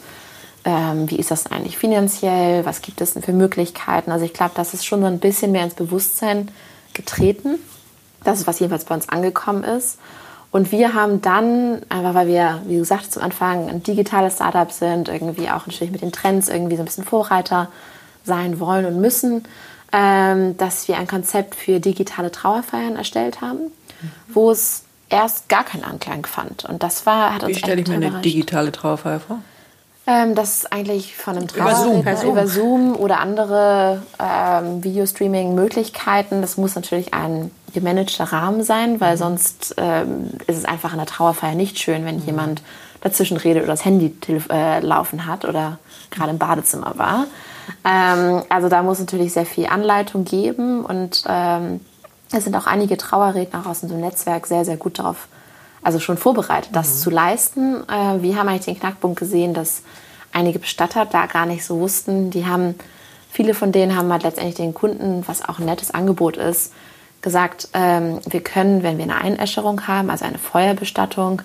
ähm, 0.66 1.10
wie 1.10 1.18
ist 1.18 1.32
das 1.32 1.48
eigentlich 1.48 1.78
finanziell, 1.78 2.66
was 2.66 2.82
gibt 2.82 3.00
es 3.00 3.14
denn 3.14 3.24
für 3.24 3.32
Möglichkeiten. 3.32 4.12
Also 4.12 4.26
ich 4.26 4.34
glaube, 4.34 4.52
das 4.56 4.74
ist 4.74 4.86
schon 4.86 5.02
so 5.02 5.08
ein 5.08 5.20
bisschen 5.20 5.52
mehr 5.52 5.64
ins 5.64 5.76
Bewusstsein 5.76 6.50
getreten. 6.94 7.60
Das 8.24 8.40
ist, 8.40 8.48
was 8.48 8.60
jedenfalls 8.60 8.86
bei 8.86 8.96
uns 8.96 9.08
angekommen 9.08 9.64
ist. 9.64 9.98
Und 10.58 10.72
wir 10.72 10.96
haben 10.96 11.22
dann, 11.22 11.84
einfach 11.88 12.16
weil 12.16 12.26
wir, 12.26 12.64
wie 12.66 12.78
gesagt, 12.78 13.14
zum 13.14 13.22
Anfang 13.22 13.70
ein 13.70 13.84
digitales 13.84 14.38
Startup 14.38 14.72
sind, 14.72 15.08
irgendwie 15.08 15.52
auch 15.52 15.68
natürlich 15.68 15.92
mit 15.92 16.02
den 16.02 16.12
Trends 16.12 16.50
irgendwie 16.50 16.78
so 16.78 16.82
ein 16.82 16.86
bisschen 16.86 17.04
Vorreiter 17.04 17.68
sein 18.24 18.60
wollen 18.60 18.88
und 18.88 19.00
müssen, 19.00 19.44
ähm, 19.94 20.58
dass 20.58 20.88
wir 20.88 20.98
ein 20.98 21.06
Konzept 21.06 21.54
für 21.54 21.80
digitale 21.80 22.32
Trauerfeiern 22.32 22.96
erstellt 22.96 23.40
haben, 23.40 23.66
mhm. 23.66 24.12
wo 24.30 24.50
es 24.50 24.82
erst 25.10 25.48
gar 25.48 25.64
keinen 25.64 25.84
Anklang 25.84 26.26
fand. 26.26 26.66
Und 26.66 26.82
das 26.82 27.06
war, 27.06 27.36
hat 27.36 27.44
uns 27.44 27.56
Wie 27.56 27.60
stelle 27.60 27.80
ich 27.80 27.88
mir 27.88 27.98
eine 27.98 28.22
digitale 28.22 28.72
Trauerfeier 28.72 29.20
vor? 29.20 29.44
Ähm, 30.08 30.36
das 30.36 30.60
ist 30.60 30.74
eigentlich 30.74 31.18
von 31.18 31.36
einem 31.36 31.48
Trauerredner 31.50 32.24
über, 32.24 32.32
über 32.32 32.48
Zoom, 32.48 32.96
oder 32.96 33.20
andere 33.20 34.02
ähm, 34.20 34.84
Videostreaming-Möglichkeiten. 34.84 36.42
Das 36.42 36.56
muss 36.56 36.76
natürlich 36.76 37.14
ein 37.14 37.52
gemanagter 37.74 38.24
Rahmen 38.24 38.64
sein, 38.64 39.02
weil 39.02 39.16
mhm. 39.16 39.20
sonst 39.20 39.76
ähm, 39.78 40.30
ist 40.48 40.58
es 40.58 40.66
einfach 40.66 40.94
in 40.94 40.98
der 40.98 41.08
Trauerfeier 41.08 41.56
nicht 41.56 41.78
schön, 41.78 42.06
wenn 42.06 42.18
mhm. 42.18 42.26
jemand 42.26 42.62
dazwischen 43.02 43.38
redet 43.38 43.64
oder 43.64 43.74
das 43.74 43.86
Handy 43.86 44.16
äh, 44.50 44.80
laufen 44.80 45.26
hat 45.26 45.46
oder 45.46 45.78
gerade 46.10 46.32
im 46.32 46.38
Badezimmer 46.38 46.94
war. 46.98 47.26
ähm, 47.86 48.44
also 48.50 48.70
da 48.70 48.82
muss 48.84 49.00
natürlich 49.00 49.34
sehr 49.34 49.46
viel 49.46 49.68
Anleitung 49.68 50.24
geben 50.24 50.86
und 50.86 51.24
ähm, 51.28 51.82
es 52.32 52.44
sind 52.44 52.56
auch 52.56 52.68
einige 52.68 52.98
Trauerredner 52.98 53.66
aus 53.68 53.84
unserem 53.84 54.02
Netzwerk 54.02 54.48
sehr, 54.48 54.66
sehr 54.66 54.78
gut 54.78 55.00
darauf, 55.00 55.28
also 55.88 56.00
schon 56.02 56.18
vorbereitet, 56.18 56.72
das 56.74 56.96
mhm. 56.96 57.00
zu 57.00 57.10
leisten. 57.10 57.76
Äh, 57.90 58.22
wir 58.22 58.36
haben 58.36 58.50
eigentlich 58.50 58.66
den 58.66 58.78
Knackpunkt 58.78 59.18
gesehen, 59.18 59.54
dass 59.54 59.84
einige 60.34 60.60
Bestatter 60.60 61.06
da 61.06 61.28
gar 61.28 61.46
nicht 61.46 61.64
so 61.64 61.80
wussten. 61.80 62.30
Die 62.30 62.46
haben, 62.46 62.76
viele 63.32 63.54
von 63.54 63.72
denen 63.72 63.96
haben 63.96 64.12
halt 64.12 64.24
letztendlich 64.24 64.56
den 64.56 64.74
Kunden, 64.74 65.24
was 65.28 65.48
auch 65.48 65.60
ein 65.60 65.66
nettes 65.66 65.92
Angebot 65.92 66.36
ist, 66.36 66.74
gesagt, 67.22 67.70
ähm, 67.72 68.20
wir 68.30 68.42
können, 68.42 68.84
wenn 68.84 68.98
wir 68.98 69.06
eine 69.06 69.16
Einäscherung 69.16 69.88
haben, 69.88 70.10
also 70.10 70.26
eine 70.26 70.38
Feuerbestattung 70.38 71.42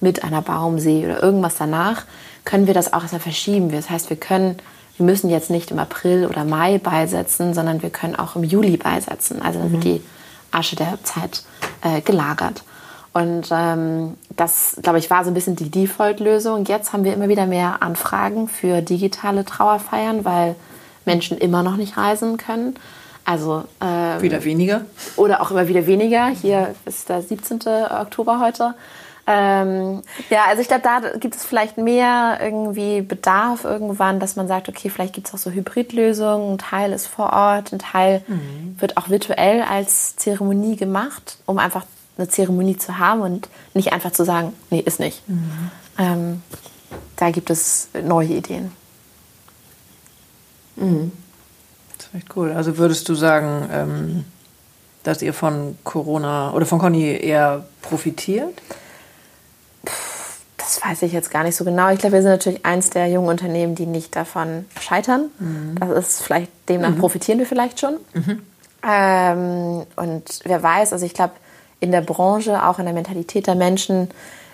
mit 0.00 0.24
einer 0.24 0.42
Baumsee 0.42 1.04
oder 1.04 1.22
irgendwas 1.22 1.54
danach, 1.56 2.04
können 2.44 2.66
wir 2.66 2.74
das 2.74 2.92
auch 2.92 3.02
erstmal 3.02 3.20
verschieben. 3.20 3.70
Das 3.70 3.90
heißt, 3.90 4.10
wir 4.10 4.16
können, 4.16 4.56
wir 4.96 5.06
müssen 5.06 5.30
jetzt 5.30 5.50
nicht 5.50 5.70
im 5.70 5.78
April 5.78 6.26
oder 6.26 6.44
Mai 6.44 6.78
beisetzen, 6.78 7.54
sondern 7.54 7.80
wir 7.80 7.90
können 7.90 8.16
auch 8.16 8.34
im 8.34 8.42
Juli 8.42 8.76
beisetzen. 8.76 9.40
Also 9.40 9.60
dann 9.60 9.70
wird 9.70 9.84
mhm. 9.84 9.88
die 9.88 10.02
Asche 10.50 10.74
der 10.74 10.98
Zeit 11.04 11.44
äh, 11.82 12.00
gelagert. 12.00 12.64
Und 13.14 13.48
ähm, 13.52 14.14
das, 14.34 14.76
glaube 14.82 14.98
ich, 14.98 15.08
war 15.08 15.24
so 15.24 15.30
ein 15.30 15.34
bisschen 15.34 15.54
die 15.54 15.70
Default-Lösung. 15.70 16.64
Jetzt 16.64 16.92
haben 16.92 17.04
wir 17.04 17.14
immer 17.14 17.28
wieder 17.28 17.46
mehr 17.46 17.80
Anfragen 17.80 18.48
für 18.48 18.82
digitale 18.82 19.44
Trauerfeiern, 19.44 20.24
weil 20.24 20.56
Menschen 21.04 21.38
immer 21.38 21.62
noch 21.62 21.76
nicht 21.76 21.96
reisen 21.96 22.38
können. 22.38 22.74
Also 23.24 23.64
ähm, 23.80 24.20
wieder 24.20 24.42
weniger. 24.44 24.82
Oder 25.14 25.40
auch 25.40 25.52
immer 25.52 25.68
wieder 25.68 25.86
weniger. 25.86 26.26
Hier 26.26 26.74
ist 26.86 27.08
der 27.08 27.22
17. 27.22 27.60
Oktober 28.00 28.40
heute. 28.40 28.74
Ähm, 29.26 30.02
ja, 30.28 30.44
also 30.48 30.60
ich 30.60 30.68
glaube, 30.68 30.82
da 30.82 31.00
gibt 31.16 31.36
es 31.36 31.44
vielleicht 31.44 31.78
mehr 31.78 32.38
irgendwie 32.42 33.00
Bedarf 33.00 33.64
irgendwann, 33.64 34.20
dass 34.20 34.36
man 34.36 34.48
sagt, 34.48 34.68
okay, 34.68 34.90
vielleicht 34.90 35.14
gibt 35.14 35.28
es 35.28 35.34
auch 35.34 35.38
so 35.38 35.50
Hybridlösungen. 35.50 36.54
Ein 36.54 36.58
Teil 36.58 36.92
ist 36.92 37.06
vor 37.06 37.32
Ort, 37.32 37.72
ein 37.72 37.78
Teil 37.78 38.22
mhm. 38.26 38.76
wird 38.78 38.96
auch 38.96 39.08
virtuell 39.08 39.62
als 39.62 40.16
Zeremonie 40.16 40.76
gemacht, 40.76 41.38
um 41.46 41.58
einfach 41.58 41.86
eine 42.16 42.28
Zeremonie 42.28 42.76
zu 42.76 42.98
haben 42.98 43.20
und 43.22 43.48
nicht 43.74 43.92
einfach 43.92 44.12
zu 44.12 44.24
sagen, 44.24 44.52
nee, 44.70 44.80
ist 44.80 45.00
nicht. 45.00 45.28
Mhm. 45.28 45.70
Ähm, 45.98 46.42
da 47.16 47.30
gibt 47.30 47.50
es 47.50 47.88
neue 48.02 48.28
Ideen. 48.28 48.72
Mhm. 50.76 51.12
Das 51.96 52.06
ist 52.06 52.14
echt 52.14 52.36
cool. 52.36 52.52
Also 52.52 52.78
würdest 52.78 53.08
du 53.08 53.14
sagen, 53.14 53.68
ähm, 53.72 54.24
dass 55.02 55.22
ihr 55.22 55.34
von 55.34 55.78
Corona 55.84 56.52
oder 56.52 56.66
von 56.66 56.78
Conny 56.78 57.18
eher 57.20 57.66
profitiert? 57.82 58.60
Das 60.56 60.82
weiß 60.82 61.02
ich 61.02 61.12
jetzt 61.12 61.30
gar 61.30 61.44
nicht 61.44 61.56
so 61.56 61.64
genau. 61.64 61.90
Ich 61.90 61.98
glaube, 61.98 62.14
wir 62.14 62.22
sind 62.22 62.30
natürlich 62.30 62.64
eins 62.64 62.90
der 62.90 63.08
jungen 63.08 63.28
Unternehmen, 63.28 63.74
die 63.74 63.86
nicht 63.86 64.16
davon 64.16 64.64
scheitern. 64.80 65.30
Mhm. 65.38 65.76
Das 65.78 65.90
ist 65.90 66.22
vielleicht, 66.22 66.50
demnach 66.68 66.90
mhm. 66.90 66.98
profitieren 66.98 67.38
wir 67.38 67.46
vielleicht 67.46 67.80
schon. 67.80 67.96
Mhm. 68.14 68.42
Ähm, 68.82 69.86
und 69.96 70.40
wer 70.44 70.62
weiß, 70.62 70.92
also 70.92 71.04
ich 71.04 71.14
glaube, 71.14 71.34
in 71.84 71.92
der 71.92 72.00
Branche, 72.00 72.66
auch 72.66 72.78
in 72.78 72.86
der 72.86 72.94
Mentalität 72.94 73.46
der 73.46 73.54
Menschen, 73.54 74.08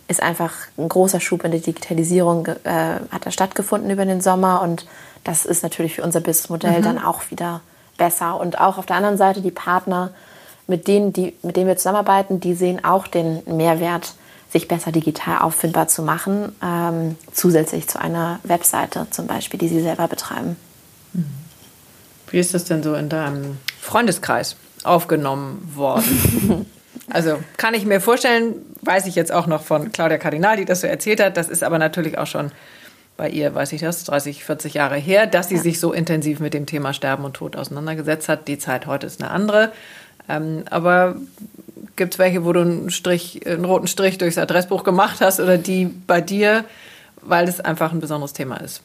ist 0.08 0.20
einfach 0.22 0.52
ein 0.76 0.88
großer 0.88 1.20
Schub 1.20 1.44
in 1.44 1.52
der 1.52 1.60
Digitalisierung 1.60 2.46
äh, 2.46 2.96
hat 3.12 3.24
da 3.24 3.30
stattgefunden 3.30 3.88
über 3.90 4.04
den 4.04 4.20
Sommer 4.20 4.60
und 4.60 4.84
das 5.22 5.44
ist 5.44 5.62
natürlich 5.62 5.94
für 5.94 6.02
unser 6.02 6.20
Businessmodell 6.20 6.80
mhm. 6.80 6.82
dann 6.82 6.98
auch 6.98 7.30
wieder 7.30 7.60
besser. 7.96 8.40
Und 8.40 8.58
auch 8.58 8.78
auf 8.78 8.86
der 8.86 8.96
anderen 8.96 9.16
Seite 9.16 9.40
die 9.40 9.52
Partner, 9.52 10.10
mit 10.66 10.88
denen, 10.88 11.12
die, 11.12 11.34
mit 11.42 11.56
denen 11.56 11.68
wir 11.68 11.76
zusammenarbeiten, 11.76 12.40
die 12.40 12.54
sehen 12.54 12.84
auch 12.84 13.06
den 13.06 13.42
Mehrwert, 13.46 14.14
sich 14.50 14.66
besser 14.66 14.90
digital 14.90 15.38
auffindbar 15.38 15.86
zu 15.86 16.02
machen, 16.02 16.56
ähm, 16.60 17.16
zusätzlich 17.32 17.86
zu 17.86 18.00
einer 18.00 18.40
Webseite 18.42 19.06
zum 19.10 19.28
Beispiel, 19.28 19.60
die 19.60 19.68
sie 19.68 19.80
selber 19.80 20.08
betreiben. 20.08 20.56
Wie 22.30 22.38
ist 22.38 22.52
das 22.52 22.64
denn 22.64 22.82
so 22.82 22.94
in 22.94 23.08
deinem 23.08 23.58
Freundeskreis 23.80 24.56
aufgenommen 24.82 25.70
worden? 25.76 26.66
Also 27.12 27.38
kann 27.56 27.74
ich 27.74 27.84
mir 27.84 28.00
vorstellen, 28.00 28.54
weiß 28.82 29.06
ich 29.06 29.14
jetzt 29.14 29.32
auch 29.32 29.46
noch 29.46 29.62
von 29.62 29.92
Claudia 29.92 30.18
Cardinal, 30.18 30.56
die 30.56 30.64
das 30.64 30.80
so 30.80 30.86
erzählt 30.86 31.20
hat. 31.20 31.36
Das 31.36 31.48
ist 31.48 31.62
aber 31.62 31.78
natürlich 31.78 32.18
auch 32.18 32.26
schon 32.26 32.50
bei 33.16 33.28
ihr, 33.28 33.54
weiß 33.54 33.72
ich 33.72 33.82
das, 33.82 34.04
30, 34.04 34.44
40 34.44 34.74
Jahre 34.74 34.96
her, 34.96 35.26
dass 35.26 35.50
sie 35.50 35.56
ja. 35.56 35.60
sich 35.60 35.78
so 35.78 35.92
intensiv 35.92 36.40
mit 36.40 36.54
dem 36.54 36.64
Thema 36.66 36.94
Sterben 36.94 37.24
und 37.24 37.34
Tod 37.34 37.54
auseinandergesetzt 37.54 38.28
hat. 38.28 38.48
Die 38.48 38.58
Zeit 38.58 38.86
heute 38.86 39.06
ist 39.06 39.22
eine 39.22 39.30
andere. 39.30 39.72
Ähm, 40.28 40.64
aber 40.70 41.16
gibt 41.96 42.14
es 42.14 42.18
welche, 42.18 42.44
wo 42.44 42.52
du 42.52 42.60
einen, 42.60 42.90
Strich, 42.90 43.46
einen 43.46 43.64
roten 43.66 43.88
Strich 43.88 44.16
durchs 44.16 44.38
Adressbuch 44.38 44.84
gemacht 44.84 45.20
hast 45.20 45.38
oder 45.38 45.58
die 45.58 45.84
bei 45.84 46.20
dir, 46.22 46.64
weil 47.20 47.46
es 47.46 47.60
einfach 47.60 47.92
ein 47.92 48.00
besonderes 48.00 48.32
Thema 48.32 48.56
ist? 48.56 48.80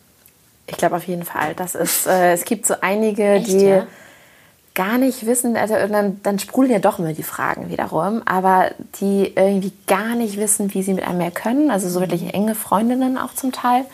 Ich 0.67 0.77
glaube 0.77 0.95
auf 0.95 1.05
jeden 1.05 1.23
Fall. 1.23 1.53
Das 1.55 1.75
ist, 1.75 2.07
äh, 2.07 2.33
es 2.33 2.43
gibt 2.43 2.65
so 2.65 2.75
einige, 2.81 3.23
Echt, 3.23 3.47
die. 3.47 3.65
Ja? 3.65 3.87
Gar 4.75 4.97
nicht 4.97 5.25
wissen, 5.25 5.57
also 5.57 5.73
dann, 5.73 6.21
dann 6.21 6.37
sprudeln 6.37 6.71
ja 6.71 6.79
doch 6.79 6.99
immer 6.99 7.13
die 7.13 7.23
Fragen 7.23 7.69
wiederum, 7.69 8.21
aber 8.25 8.71
die 8.99 9.33
irgendwie 9.35 9.71
gar 9.87 10.15
nicht 10.15 10.37
wissen, 10.37 10.73
wie 10.73 10.83
sie 10.83 10.93
mit 10.93 11.07
einem 11.07 11.17
mehr 11.17 11.31
können. 11.31 11.71
Also 11.71 11.89
so 11.89 12.01
wirklich 12.01 12.33
enge 12.33 12.55
Freundinnen 12.55 13.17
auch 13.17 13.33
zum 13.33 13.51
Teil. 13.51 13.85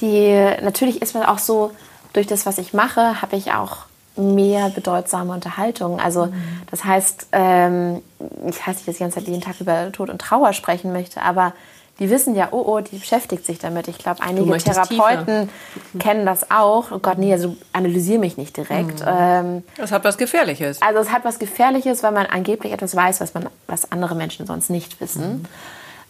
Die 0.00 0.34
natürlich 0.62 1.00
ist 1.00 1.14
man 1.14 1.22
auch 1.22 1.38
so, 1.38 1.70
durch 2.12 2.26
das, 2.26 2.46
was 2.46 2.58
ich 2.58 2.72
mache, 2.72 3.20
habe 3.20 3.36
ich 3.36 3.52
auch 3.52 3.84
mehr 4.16 4.70
bedeutsame 4.70 5.32
Unterhaltung. 5.32 6.00
Also 6.00 6.28
das 6.70 6.84
heißt, 6.84 7.28
ähm, 7.32 8.02
ich 8.48 8.66
heißt 8.66 8.78
nicht, 8.78 8.88
dass 8.88 8.94
ich 8.94 8.96
die 8.96 9.02
ganze 9.02 9.18
Zeit 9.18 9.28
jeden 9.28 9.42
Tag 9.42 9.60
über 9.60 9.92
Tod 9.92 10.08
und 10.08 10.18
Trauer 10.18 10.54
sprechen 10.54 10.92
möchte, 10.92 11.20
aber 11.20 11.52
die 11.98 12.10
wissen 12.10 12.34
ja, 12.34 12.48
oh, 12.50 12.62
oh, 12.66 12.80
die 12.80 12.98
beschäftigt 12.98 13.46
sich 13.46 13.58
damit. 13.58 13.88
Ich 13.88 13.96
glaube, 13.96 14.22
einige 14.22 14.56
Therapeuten 14.58 15.48
tiefer. 15.48 15.98
kennen 15.98 16.26
das 16.26 16.50
auch. 16.50 16.90
Oh 16.90 16.98
Gott, 16.98 17.16
nee, 17.16 17.32
also 17.32 17.56
analysiere 17.72 18.18
mich 18.18 18.36
nicht 18.36 18.56
direkt. 18.56 19.00
Mhm. 19.00 19.06
Ähm, 19.06 19.64
das 19.76 19.92
hat 19.92 20.04
was 20.04 20.18
Gefährliches. 20.18 20.82
Also 20.82 21.00
es 21.00 21.10
hat 21.10 21.24
was 21.24 21.38
Gefährliches, 21.38 22.02
weil 22.02 22.12
man 22.12 22.26
angeblich 22.26 22.72
etwas 22.72 22.94
weiß, 22.94 23.20
was, 23.20 23.32
man, 23.32 23.48
was 23.66 23.90
andere 23.92 24.14
Menschen 24.14 24.46
sonst 24.46 24.68
nicht 24.68 25.00
wissen. 25.00 25.42
Mhm. 25.42 25.44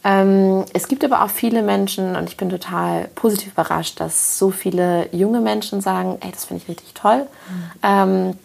Ähm, 0.03 0.64
es 0.72 0.89
gibt 0.89 1.05
aber 1.05 1.22
auch 1.22 1.30
viele 1.30 1.62
Menschen, 1.62 2.16
und 2.16 2.28
ich 2.28 2.37
bin 2.37 2.49
total 2.49 3.09
positiv 3.14 3.53
überrascht, 3.53 4.01
dass 4.01 4.39
so 4.39 4.51
viele 4.51 5.09
junge 5.12 5.41
Menschen 5.41 5.80
sagen, 5.80 6.18
ey, 6.20 6.32
das 6.32 6.47
finde 6.47 6.62
ich 6.62 6.68
richtig 6.68 6.95
toll. 6.95 7.26
Mhm. 7.49 7.70
Ähm, 7.82 8.39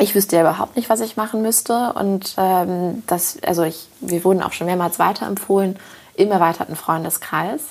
ich 0.00 0.14
wüsste 0.14 0.36
ja 0.36 0.42
überhaupt 0.42 0.76
nicht, 0.76 0.88
was 0.90 1.00
ich 1.00 1.16
machen 1.16 1.42
müsste. 1.42 1.92
Und 1.92 2.34
ähm, 2.38 3.02
das, 3.06 3.38
also 3.44 3.62
ich, 3.62 3.88
wir 4.00 4.24
wurden 4.24 4.42
auch 4.42 4.52
schon 4.52 4.66
mehrmals 4.66 4.98
weiterempfohlen 4.98 5.76
im 6.18 6.30
erweiterten 6.30 6.76
Freundeskreis. 6.76 7.62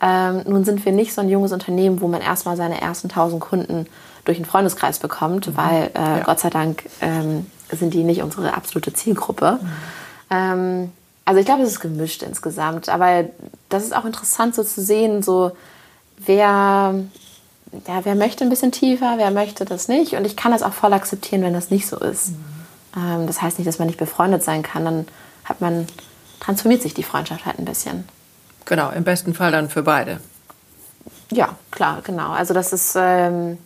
Ähm, 0.00 0.42
nun 0.46 0.64
sind 0.64 0.84
wir 0.84 0.92
nicht 0.92 1.14
so 1.14 1.22
ein 1.22 1.28
junges 1.28 1.52
Unternehmen, 1.52 2.00
wo 2.00 2.08
man 2.08 2.20
erstmal 2.20 2.56
seine 2.56 2.80
ersten 2.80 3.08
1000 3.08 3.40
Kunden 3.40 3.86
durch 4.24 4.36
einen 4.36 4.44
Freundeskreis 4.44 4.98
bekommt, 4.98 5.46
mhm. 5.46 5.56
weil 5.56 5.90
äh, 5.94 6.18
ja. 6.18 6.22
Gott 6.24 6.40
sei 6.40 6.50
Dank 6.50 6.84
ähm, 7.00 7.46
sind 7.70 7.94
die 7.94 8.04
nicht 8.04 8.22
unsere 8.22 8.54
absolute 8.54 8.92
Zielgruppe. 8.92 9.58
Mhm. 9.62 9.68
Ähm, 10.30 10.92
also 11.24 11.40
ich 11.40 11.46
glaube, 11.46 11.62
es 11.62 11.70
ist 11.70 11.80
gemischt 11.80 12.22
insgesamt, 12.22 12.88
aber 12.88 13.24
das 13.68 13.84
ist 13.84 13.96
auch 13.96 14.04
interessant 14.04 14.54
so 14.54 14.62
zu 14.62 14.82
sehen, 14.82 15.22
so 15.22 15.52
wer, 16.18 16.94
ja, 17.88 18.04
wer 18.04 18.14
möchte 18.14 18.44
ein 18.44 18.50
bisschen 18.50 18.72
tiefer, 18.72 19.14
wer 19.16 19.30
möchte 19.30 19.64
das 19.64 19.88
nicht 19.88 20.14
und 20.14 20.24
ich 20.24 20.36
kann 20.36 20.52
das 20.52 20.62
auch 20.62 20.72
voll 20.72 20.92
akzeptieren, 20.92 21.42
wenn 21.42 21.54
das 21.54 21.70
nicht 21.70 21.86
so 21.86 21.98
ist. 21.98 22.30
Mhm. 22.30 22.44
Ähm, 22.96 23.26
das 23.26 23.42
heißt 23.42 23.58
nicht, 23.58 23.66
dass 23.66 23.78
man 23.78 23.88
nicht 23.88 23.98
befreundet 23.98 24.42
sein 24.42 24.62
kann, 24.62 24.84
dann 24.84 25.08
hat 25.44 25.60
man 25.60 25.86
transformiert 26.40 26.82
sich 26.82 26.94
die 26.94 27.02
Freundschaft 27.02 27.46
halt 27.46 27.58
ein 27.58 27.64
bisschen. 27.64 28.04
Genau, 28.64 28.90
im 28.90 29.04
besten 29.04 29.34
Fall 29.34 29.52
dann 29.52 29.70
für 29.70 29.82
beide. 29.82 30.20
Ja, 31.30 31.56
klar, 31.70 32.00
genau. 32.02 32.32
Also 32.32 32.54
das 32.54 32.72
ist, 32.72 32.94
ähm, 32.98 33.58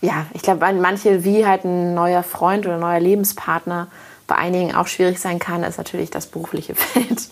ja, 0.00 0.26
ich 0.34 0.42
glaube, 0.42 0.72
manche, 0.74 1.24
wie 1.24 1.46
halt 1.46 1.64
ein 1.64 1.94
neuer 1.94 2.22
Freund 2.22 2.66
oder 2.66 2.78
neuer 2.78 3.00
Lebenspartner 3.00 3.88
bei 4.26 4.36
einigen 4.36 4.74
auch 4.74 4.86
schwierig 4.86 5.18
sein 5.18 5.38
kann, 5.38 5.64
ist 5.64 5.78
natürlich 5.78 6.10
das 6.10 6.26
berufliche 6.26 6.74
Feld. 6.76 7.28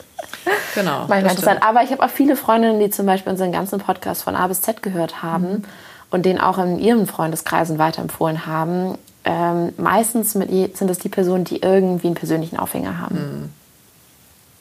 Genau. 0.74 1.00
Manchmal 1.00 1.30
interessant. 1.30 1.62
Aber 1.62 1.82
ich 1.82 1.90
habe 1.92 2.02
auch 2.02 2.10
viele 2.10 2.36
Freundinnen, 2.36 2.80
die 2.80 2.90
zum 2.90 3.06
Beispiel 3.06 3.32
unseren 3.32 3.52
ganzen 3.52 3.78
Podcast 3.78 4.22
von 4.22 4.34
A 4.34 4.46
bis 4.46 4.62
Z 4.62 4.82
gehört 4.82 5.22
haben 5.22 5.50
mhm. 5.50 5.64
und 6.10 6.26
den 6.26 6.40
auch 6.40 6.58
in 6.58 6.78
ihren 6.78 7.06
Freundeskreisen 7.06 7.78
weiterempfohlen 7.78 8.46
haben. 8.46 8.98
Ähm, 9.24 9.72
meistens 9.76 10.34
mit, 10.34 10.76
sind 10.76 10.90
es 10.90 10.98
die 10.98 11.08
Personen, 11.08 11.44
die 11.44 11.62
irgendwie 11.62 12.06
einen 12.06 12.14
persönlichen 12.14 12.58
Aufhänger 12.58 12.98
haben. 12.98 13.14
Mhm. 13.14 13.50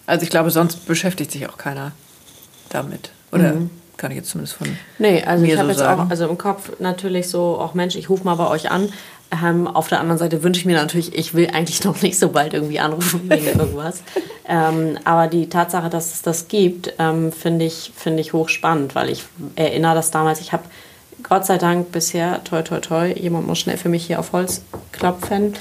Also 0.07 0.23
ich 0.23 0.29
glaube, 0.29 0.51
sonst 0.51 0.85
beschäftigt 0.85 1.31
sich 1.31 1.47
auch 1.49 1.57
keiner 1.57 1.91
damit. 2.69 3.11
Oder 3.31 3.53
mhm. 3.53 3.69
kann 3.97 4.11
ich 4.11 4.17
jetzt 4.17 4.29
zumindest 4.29 4.57
von 4.57 4.67
Nee, 4.99 5.23
also 5.23 5.43
mir 5.43 5.53
ich 5.53 5.59
habe 5.59 5.67
so 5.67 5.71
jetzt 5.71 5.79
sagen. 5.79 6.01
auch 6.01 6.09
also 6.09 6.27
im 6.27 6.37
Kopf 6.37 6.71
natürlich 6.79 7.29
so, 7.29 7.59
auch 7.59 7.73
Mensch, 7.73 7.95
ich 7.95 8.09
rufe 8.09 8.23
mal 8.23 8.35
bei 8.35 8.47
euch 8.47 8.71
an. 8.71 8.91
Ähm, 9.43 9.67
auf 9.67 9.87
der 9.87 9.99
anderen 9.99 10.19
Seite 10.19 10.43
wünsche 10.43 10.59
ich 10.59 10.65
mir 10.65 10.75
natürlich, 10.75 11.15
ich 11.15 11.33
will 11.33 11.49
eigentlich 11.51 11.83
noch 11.83 12.01
nicht 12.01 12.19
so 12.19 12.29
bald 12.29 12.53
irgendwie 12.53 12.79
anrufen 12.79 13.21
wegen 13.29 13.45
irgendwas. 13.59 14.03
ähm, 14.47 14.99
aber 15.03 15.27
die 15.27 15.49
Tatsache, 15.49 15.89
dass 15.89 16.13
es 16.13 16.21
das 16.21 16.47
gibt, 16.47 16.93
ähm, 16.99 17.31
finde 17.31 17.65
ich, 17.65 17.91
find 17.95 18.19
ich 18.19 18.33
hochspannend, 18.33 18.93
weil 18.93 19.09
ich 19.09 19.23
erinnere 19.55 19.95
das 19.95 20.11
damals, 20.11 20.41
ich 20.41 20.53
habe 20.53 20.63
Gott 21.23 21.45
sei 21.45 21.57
Dank 21.57 21.91
bisher, 21.91 22.43
toi 22.43 22.61
toi 22.61 22.79
toi, 22.79 23.11
jemand 23.11 23.47
muss 23.47 23.57
schnell 23.57 23.77
für 23.77 23.89
mich 23.89 24.05
hier 24.05 24.19
auf 24.19 24.31
Holz 24.31 24.61
klopfen, 24.91 25.55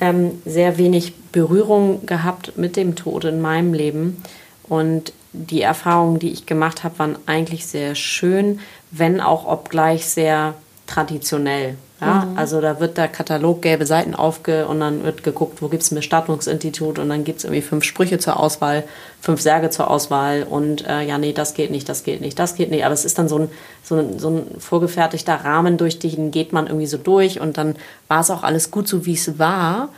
ähm, 0.00 0.42
sehr 0.44 0.78
wenig 0.78 1.14
Berührung 1.32 2.06
gehabt 2.06 2.56
mit 2.56 2.76
dem 2.76 2.96
Tod 2.96 3.24
in 3.24 3.40
meinem 3.40 3.74
Leben. 3.74 4.22
Und 4.68 5.12
die 5.32 5.62
Erfahrungen, 5.62 6.18
die 6.18 6.30
ich 6.30 6.46
gemacht 6.46 6.84
habe, 6.84 6.98
waren 6.98 7.18
eigentlich 7.26 7.66
sehr 7.66 7.94
schön, 7.94 8.60
wenn 8.90 9.20
auch 9.20 9.46
obgleich 9.46 10.06
sehr 10.06 10.54
traditionell. 10.88 11.76
Ja? 12.00 12.24
Mhm. 12.24 12.38
Also 12.38 12.60
da 12.60 12.80
wird 12.80 12.96
der 12.96 13.08
Katalog 13.08 13.62
gelbe 13.62 13.86
Seiten 13.86 14.14
aufge 14.14 14.66
und 14.66 14.80
dann 14.80 15.04
wird 15.04 15.22
geguckt, 15.22 15.62
wo 15.62 15.68
gibt 15.68 15.82
es 15.82 15.92
ein 15.92 15.96
Bestattungsinstitut 15.96 16.98
und 16.98 17.08
dann 17.08 17.24
gibt 17.24 17.38
es 17.38 17.44
irgendwie 17.44 17.62
fünf 17.62 17.84
Sprüche 17.84 18.18
zur 18.18 18.40
Auswahl, 18.40 18.84
fünf 19.20 19.40
Särge 19.40 19.70
zur 19.70 19.90
Auswahl 19.90 20.44
und 20.44 20.86
äh, 20.86 21.02
ja, 21.02 21.18
nee, 21.18 21.32
das 21.32 21.54
geht 21.54 21.70
nicht, 21.70 21.88
das 21.88 22.04
geht 22.04 22.20
nicht, 22.20 22.38
das 22.38 22.54
geht 22.54 22.70
nicht. 22.70 22.84
Aber 22.84 22.94
es 22.94 23.04
ist 23.04 23.18
dann 23.18 23.28
so 23.28 23.38
ein, 23.38 23.50
so 23.82 23.96
ein, 23.96 24.18
so 24.18 24.30
ein 24.30 24.46
vorgefertigter 24.58 25.34
Rahmen, 25.34 25.76
durch 25.76 25.98
den 25.98 26.30
geht 26.30 26.52
man 26.52 26.66
irgendwie 26.66 26.86
so 26.86 26.98
durch 26.98 27.40
und 27.40 27.58
dann 27.58 27.76
war 28.08 28.20
es 28.20 28.30
auch 28.30 28.42
alles 28.42 28.70
gut 28.70 28.88
so, 28.88 29.04
wie 29.04 29.14
es 29.14 29.38
war. 29.38 29.90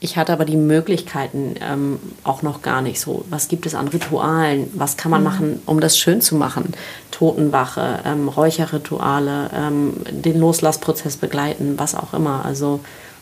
Ich 0.00 0.16
hatte 0.16 0.32
aber 0.32 0.44
die 0.44 0.56
Möglichkeiten 0.56 1.56
ähm, 1.60 1.98
auch 2.22 2.42
noch 2.42 2.62
gar 2.62 2.82
nicht 2.82 3.00
so. 3.00 3.24
Was 3.30 3.48
gibt 3.48 3.66
es 3.66 3.74
an 3.74 3.88
Ritualen? 3.88 4.70
Was 4.74 4.96
kann 4.96 5.10
man 5.10 5.22
mhm. 5.22 5.26
machen, 5.26 5.62
um 5.66 5.80
das 5.80 5.98
schön 5.98 6.20
zu 6.20 6.36
machen? 6.36 6.72
Totenwache, 7.10 8.00
ähm, 8.04 8.28
Räucherrituale, 8.28 9.50
ähm, 9.52 9.94
den 10.10 10.38
Loslassprozess 10.38 11.16
begleiten, 11.16 11.74
was 11.78 11.96
auch 11.96 12.14
immer. 12.14 12.44
Also 12.44 12.78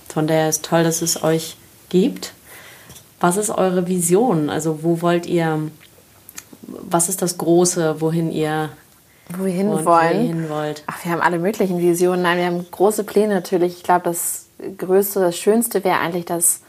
von 0.09 0.27
daher 0.27 0.51
ist 0.51 0.66
toll, 0.66 0.85
dass 0.85 1.01
es 1.01 1.22
euch 1.22 1.57
gibt. 1.89 2.35
Was 3.20 3.39
ist 3.39 3.49
eure 3.49 3.89
Vision? 3.89 4.51
Also 4.51 4.83
wo 4.83 5.01
wollt 5.01 5.24
ihr, 5.24 5.70
was 6.62 7.09
ist 7.09 7.22
das 7.22 7.39
Große, 7.39 8.03
wohin 8.03 8.31
ihr 8.31 8.68
wo 9.31 9.45
wir 9.45 9.53
hin 9.53 9.85
wollen. 9.85 10.27
Hin 10.27 10.49
wollt. 10.51 10.85
Ach, 10.87 11.05
wir 11.05 11.11
haben 11.11 11.20
alle 11.20 11.39
möglichen 11.39 11.81
Visionen. 11.81 12.22
Nein, 12.22 12.39
wir 12.39 12.47
haben 12.47 12.66
große 12.70 13.03
Pläne 13.03 13.35
natürlich. 13.35 13.79
Ich 13.79 13.83
glaube, 13.83 14.05
das 14.05 14.47
Größte, 14.79 15.20
das 15.20 15.37
Schönste 15.37 15.83
wäre 15.83 15.99
eigentlich, 15.99 16.27
dass 16.27 16.61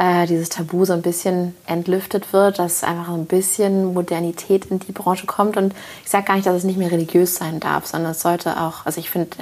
äh, 0.00 0.26
dieses 0.26 0.48
Tabu 0.48 0.86
so 0.86 0.94
ein 0.94 1.02
bisschen 1.02 1.54
entlüftet 1.66 2.32
wird, 2.32 2.58
dass 2.58 2.82
einfach 2.82 3.12
ein 3.12 3.26
bisschen 3.26 3.92
Modernität 3.92 4.64
in 4.66 4.78
die 4.78 4.92
Branche 4.92 5.26
kommt. 5.26 5.58
Und 5.58 5.74
ich 6.02 6.10
sage 6.10 6.24
gar 6.24 6.36
nicht, 6.36 6.46
dass 6.46 6.56
es 6.56 6.64
nicht 6.64 6.78
mehr 6.78 6.90
religiös 6.90 7.36
sein 7.36 7.60
darf, 7.60 7.86
sondern 7.86 8.12
es 8.12 8.22
sollte 8.22 8.58
auch, 8.58 8.86
also 8.86 8.98
ich 8.98 9.10
finde, 9.10 9.36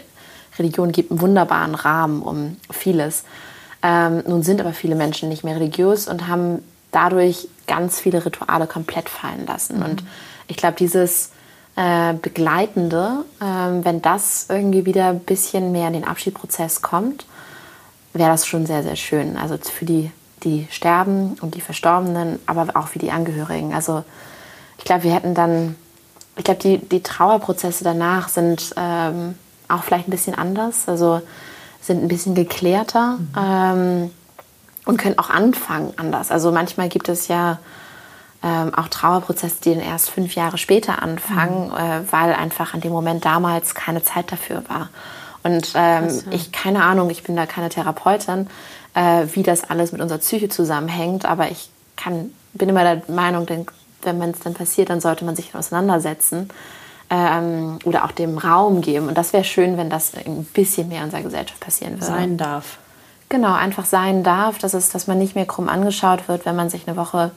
Religion 0.58 0.90
gibt 0.90 1.12
einen 1.12 1.20
wunderbaren 1.20 1.76
Rahmen 1.76 2.22
um 2.22 2.56
vieles. 2.72 3.22
Ähm, 3.84 4.24
nun 4.26 4.42
sind 4.42 4.60
aber 4.60 4.72
viele 4.72 4.96
Menschen 4.96 5.28
nicht 5.28 5.44
mehr 5.44 5.54
religiös 5.54 6.08
und 6.08 6.26
haben 6.26 6.64
dadurch 6.90 7.46
ganz 7.68 8.00
viele 8.00 8.24
Rituale 8.24 8.66
komplett 8.66 9.08
fallen 9.08 9.46
lassen. 9.46 9.76
Mhm. 9.76 9.84
Und 9.84 10.02
ich 10.48 10.56
glaube, 10.56 10.74
dieses 10.76 11.30
äh, 11.76 12.14
Begleitende, 12.14 13.24
äh, 13.40 13.44
wenn 13.44 14.02
das 14.02 14.46
irgendwie 14.48 14.86
wieder 14.86 15.10
ein 15.10 15.20
bisschen 15.20 15.70
mehr 15.70 15.86
in 15.86 15.92
den 15.92 16.04
Abschiedsprozess 16.04 16.82
kommt, 16.82 17.26
wäre 18.12 18.30
das 18.30 18.44
schon 18.44 18.66
sehr, 18.66 18.82
sehr 18.82 18.96
schön. 18.96 19.36
Also 19.36 19.56
für 19.58 19.84
die 19.84 20.10
die 20.44 20.66
sterben 20.70 21.36
und 21.40 21.54
die 21.54 21.60
Verstorbenen, 21.60 22.38
aber 22.46 22.68
auch 22.74 22.88
für 22.88 22.98
die 22.98 23.10
Angehörigen. 23.10 23.74
Also 23.74 24.04
ich 24.78 24.84
glaube, 24.84 25.04
wir 25.04 25.12
hätten 25.12 25.34
dann, 25.34 25.76
ich 26.36 26.44
glaube, 26.44 26.60
die, 26.60 26.78
die 26.78 27.02
Trauerprozesse 27.02 27.84
danach 27.84 28.28
sind 28.28 28.74
ähm, 28.76 29.34
auch 29.68 29.82
vielleicht 29.82 30.08
ein 30.08 30.12
bisschen 30.12 30.34
anders, 30.34 30.88
also 30.88 31.20
sind 31.80 32.02
ein 32.02 32.08
bisschen 32.08 32.34
geklärter 32.34 33.18
mhm. 33.18 33.28
ähm, 33.36 34.10
und 34.84 34.96
können 34.96 35.18
auch 35.18 35.30
anfangen 35.30 35.92
anders. 35.96 36.30
Also 36.30 36.52
manchmal 36.52 36.88
gibt 36.88 37.08
es 37.08 37.28
ja 37.28 37.58
ähm, 38.42 38.72
auch 38.74 38.88
Trauerprozesse, 38.88 39.56
die 39.64 39.74
dann 39.74 39.82
erst 39.82 40.10
fünf 40.10 40.34
Jahre 40.34 40.58
später 40.58 41.02
anfangen, 41.02 41.68
mhm. 41.68 41.74
äh, 41.74 42.12
weil 42.12 42.32
einfach 42.32 42.74
an 42.74 42.80
dem 42.80 42.92
Moment 42.92 43.24
damals 43.24 43.74
keine 43.74 44.02
Zeit 44.02 44.30
dafür 44.30 44.62
war. 44.68 44.90
Und 45.42 45.72
ähm, 45.74 46.22
ich, 46.30 46.52
keine 46.52 46.84
Ahnung, 46.84 47.10
ich 47.10 47.22
bin 47.22 47.36
da 47.36 47.46
keine 47.46 47.68
Therapeutin, 47.68 48.48
äh, 48.98 49.26
wie 49.34 49.44
das 49.44 49.70
alles 49.70 49.92
mit 49.92 50.00
unserer 50.00 50.18
Psyche 50.18 50.48
zusammenhängt. 50.48 51.24
Aber 51.24 51.50
ich 51.50 51.70
kann, 51.96 52.32
bin 52.52 52.68
immer 52.68 52.82
der 52.82 53.02
Meinung, 53.08 53.46
denk, 53.46 53.72
wenn 54.02 54.20
es 54.30 54.40
dann 54.40 54.54
passiert, 54.54 54.90
dann 54.90 55.00
sollte 55.00 55.24
man 55.24 55.36
sich 55.36 55.54
auseinandersetzen 55.54 56.48
ähm, 57.10 57.78
oder 57.84 58.04
auch 58.04 58.12
dem 58.12 58.38
Raum 58.38 58.80
geben. 58.80 59.08
Und 59.08 59.16
das 59.16 59.32
wäre 59.32 59.44
schön, 59.44 59.76
wenn 59.76 59.90
das 59.90 60.12
ein 60.14 60.44
bisschen 60.52 60.88
mehr 60.88 60.98
in 60.98 61.04
unserer 61.04 61.22
Gesellschaft 61.22 61.60
passieren 61.60 61.94
würde. 61.94 62.06
Sein 62.06 62.36
darf. 62.36 62.78
Genau, 63.28 63.52
einfach 63.54 63.84
sein 63.84 64.24
darf, 64.24 64.58
dass, 64.58 64.74
es, 64.74 64.90
dass 64.90 65.06
man 65.06 65.18
nicht 65.18 65.34
mehr 65.34 65.46
krumm 65.46 65.68
angeschaut 65.68 66.28
wird, 66.28 66.46
wenn 66.46 66.56
man 66.56 66.70
sich 66.70 66.88
eine 66.88 66.96
Woche 66.96 67.30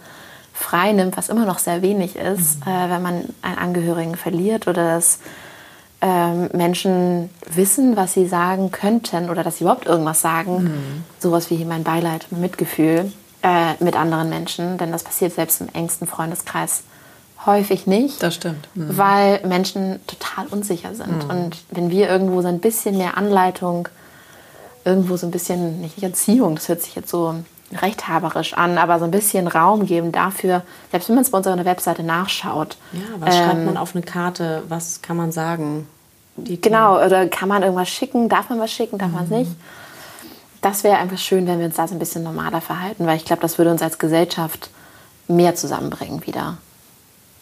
frei 0.54 0.94
nimmt, 0.94 1.18
was 1.18 1.30
immer 1.30 1.46
noch 1.46 1.60
sehr 1.60 1.82
wenig 1.82 2.16
ist, 2.16 2.66
mhm. 2.66 2.72
äh, 2.72 2.90
wenn 2.90 3.02
man 3.02 3.26
einen 3.42 3.58
Angehörigen 3.58 4.16
verliert 4.16 4.68
oder 4.68 4.96
das 4.96 5.20
ähm, 6.02 6.50
Menschen 6.54 7.30
wissen, 7.54 7.96
was 7.96 8.14
sie 8.14 8.28
sagen 8.28 8.72
könnten 8.72 9.30
oder 9.30 9.44
dass 9.44 9.58
sie 9.58 9.64
überhaupt 9.64 9.86
irgendwas 9.86 10.22
sagen. 10.22 10.64
Mhm. 10.64 11.04
Sowas 11.20 11.50
wie 11.50 11.64
mein 11.64 11.84
Beileid, 11.84 12.28
mein 12.32 12.42
Mitgefühl 12.42 13.12
äh, 13.44 13.74
mit 13.80 13.96
anderen 13.96 14.30
Menschen. 14.30 14.78
Denn 14.78 14.92
das 14.92 15.04
passiert 15.04 15.34
selbst 15.34 15.62
im 15.62 15.70
engsten 15.74 16.08
Freundeskreis 16.08 16.84
häufig 17.46 17.88
nicht. 17.88 18.22
Das 18.22 18.36
stimmt. 18.36 18.68
Mhm. 18.76 18.98
Weil 18.98 19.46
Menschen 19.46 20.00
total 20.08 20.48
unsicher 20.48 20.96
sind. 20.96 21.26
Mhm. 21.26 21.30
Und 21.30 21.58
wenn 21.72 21.90
wir 21.90 22.10
irgendwo 22.10 22.42
so 22.42 22.48
ein 22.48 22.60
bisschen 22.60 22.98
mehr 22.98 23.18
Anleitung, 23.18 23.88
irgendwo 24.86 25.18
so 25.18 25.28
ein 25.28 25.32
bisschen, 25.32 25.82
nicht 25.82 26.02
Erziehung, 26.02 26.56
das 26.56 26.68
hört 26.68 26.82
sich 26.82 26.96
jetzt 26.96 27.10
so 27.10 27.36
rechthaberisch 27.80 28.54
an, 28.54 28.78
aber 28.78 29.00
so 29.00 29.06
ein 29.06 29.12
bisschen 29.12 29.48
Raum 29.48 29.86
geben 29.86 30.12
dafür, 30.12 30.64
selbst 30.92 31.10
wenn 31.10 31.16
man 31.16 31.24
es 31.24 31.32
bei 31.32 31.38
unserer 31.38 31.64
Webseite 31.66 32.04
nachschaut. 32.04 32.78
Ja, 32.94 33.02
was 33.20 33.36
ähm, 33.36 33.44
schreibt 33.44 33.66
man 33.66 33.78
auf 33.78 33.96
eine 33.96 34.04
Karte? 34.04 34.64
Was 34.68 35.02
kann 35.02 35.18
man 35.18 35.32
sagen? 35.32 35.88
genau, 36.38 37.04
oder 37.04 37.28
kann 37.28 37.50
man 37.50 37.62
irgendwas 37.62 37.90
schicken? 37.90 38.30
Darf 38.30 38.50
man 38.50 38.60
was 38.60 38.72
schicken? 38.72 38.98
Darf 38.98 39.10
mhm. 39.10 39.16
man 39.16 39.24
es 39.26 39.30
nicht? 39.30 39.52
Das 40.62 40.84
wäre 40.84 40.98
einfach 40.98 41.18
schön, 41.18 41.48
wenn 41.48 41.60
wir 41.60 41.66
uns 41.66 41.76
da 41.76 41.88
so 41.88 41.96
ein 41.96 42.00
bisschen 42.00 42.24
normaler 42.24 42.62
verhalten, 42.62 43.06
weil 43.06 43.18
ich 43.18 43.26
glaube, 43.26 43.42
das 43.42 43.58
würde 43.58 43.72
uns 43.72 43.82
als 43.82 43.98
Gesellschaft 43.98 44.70
mehr 45.28 45.56
zusammenbringen 45.56 46.26
wieder. 46.26 46.58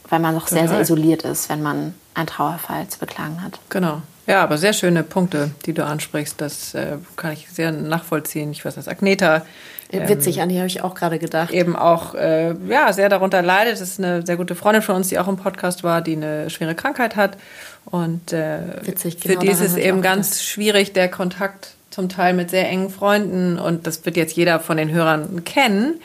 Weil 0.08 0.20
man 0.20 0.36
doch 0.36 0.48
sehr, 0.48 0.68
sehr 0.68 0.80
isoliert 0.80 1.24
ist, 1.24 1.50
wenn 1.50 1.62
man 1.62 1.94
einen 2.16 2.28
Trauerfall 2.28 2.88
zu 2.88 2.98
beklagen 2.98 3.44
hat. 3.44 3.60
Genau. 3.70 4.02
Ja, 4.26 4.44
aber 4.44 4.58
sehr 4.58 4.74
schöne 4.74 5.04
Punkte, 5.04 5.52
die 5.66 5.74
du 5.74 5.86
ansprichst. 5.86 6.40
Das 6.40 6.74
äh, 6.74 6.98
kann 7.16 7.34
ich 7.34 7.50
sehr 7.50 7.72
nachvollziehen. 7.72 8.52
Ich 8.52 8.64
weiß, 8.64 8.76
dass 8.76 8.88
Agneta 8.88 9.44
Witzig, 9.92 10.38
ähm, 10.38 10.44
an 10.44 10.50
die 10.50 10.58
habe 10.58 10.68
ich 10.68 10.84
auch 10.84 10.94
gerade 10.94 11.18
gedacht. 11.18 11.52
Eben 11.52 11.76
auch 11.76 12.14
äh, 12.14 12.54
ja, 12.68 12.94
sehr 12.94 13.10
darunter 13.10 13.42
leidet. 13.42 13.74
Das 13.74 13.82
ist 13.82 14.00
eine 14.00 14.26
sehr 14.26 14.38
gute 14.38 14.56
Freundin 14.56 14.84
von 14.84 14.96
uns, 14.96 15.10
die 15.10 15.18
auch 15.18 15.28
im 15.28 15.38
Podcast 15.38 15.84
war, 15.84 16.02
die 16.02 16.16
eine 16.16 16.50
schwere 16.50 16.76
Krankheit 16.76 17.16
hat. 17.16 17.38
Und 17.86 18.32
äh, 18.32 18.60
Witzig, 18.84 19.20
genau, 19.20 19.40
für 19.40 19.46
die 19.46 19.52
ist 19.52 19.62
es 19.62 19.76
eben 19.76 20.02
ganz 20.02 20.30
gedacht. 20.30 20.46
schwierig, 20.46 20.94
der 20.94 21.10
Kontakt 21.10 21.72
zum 21.90 22.08
Teil 22.08 22.36
mit 22.36 22.52
sehr 22.52 22.70
engen 22.70 22.92
Freunden. 22.92 23.58
Und 23.58 23.88
das 23.88 24.06
wird 24.06 24.16
jetzt 24.16 24.36
jeder 24.36 24.60
von 24.60 24.78
den 24.78 24.92
Hörern 24.92 25.44
kennen 25.44 26.00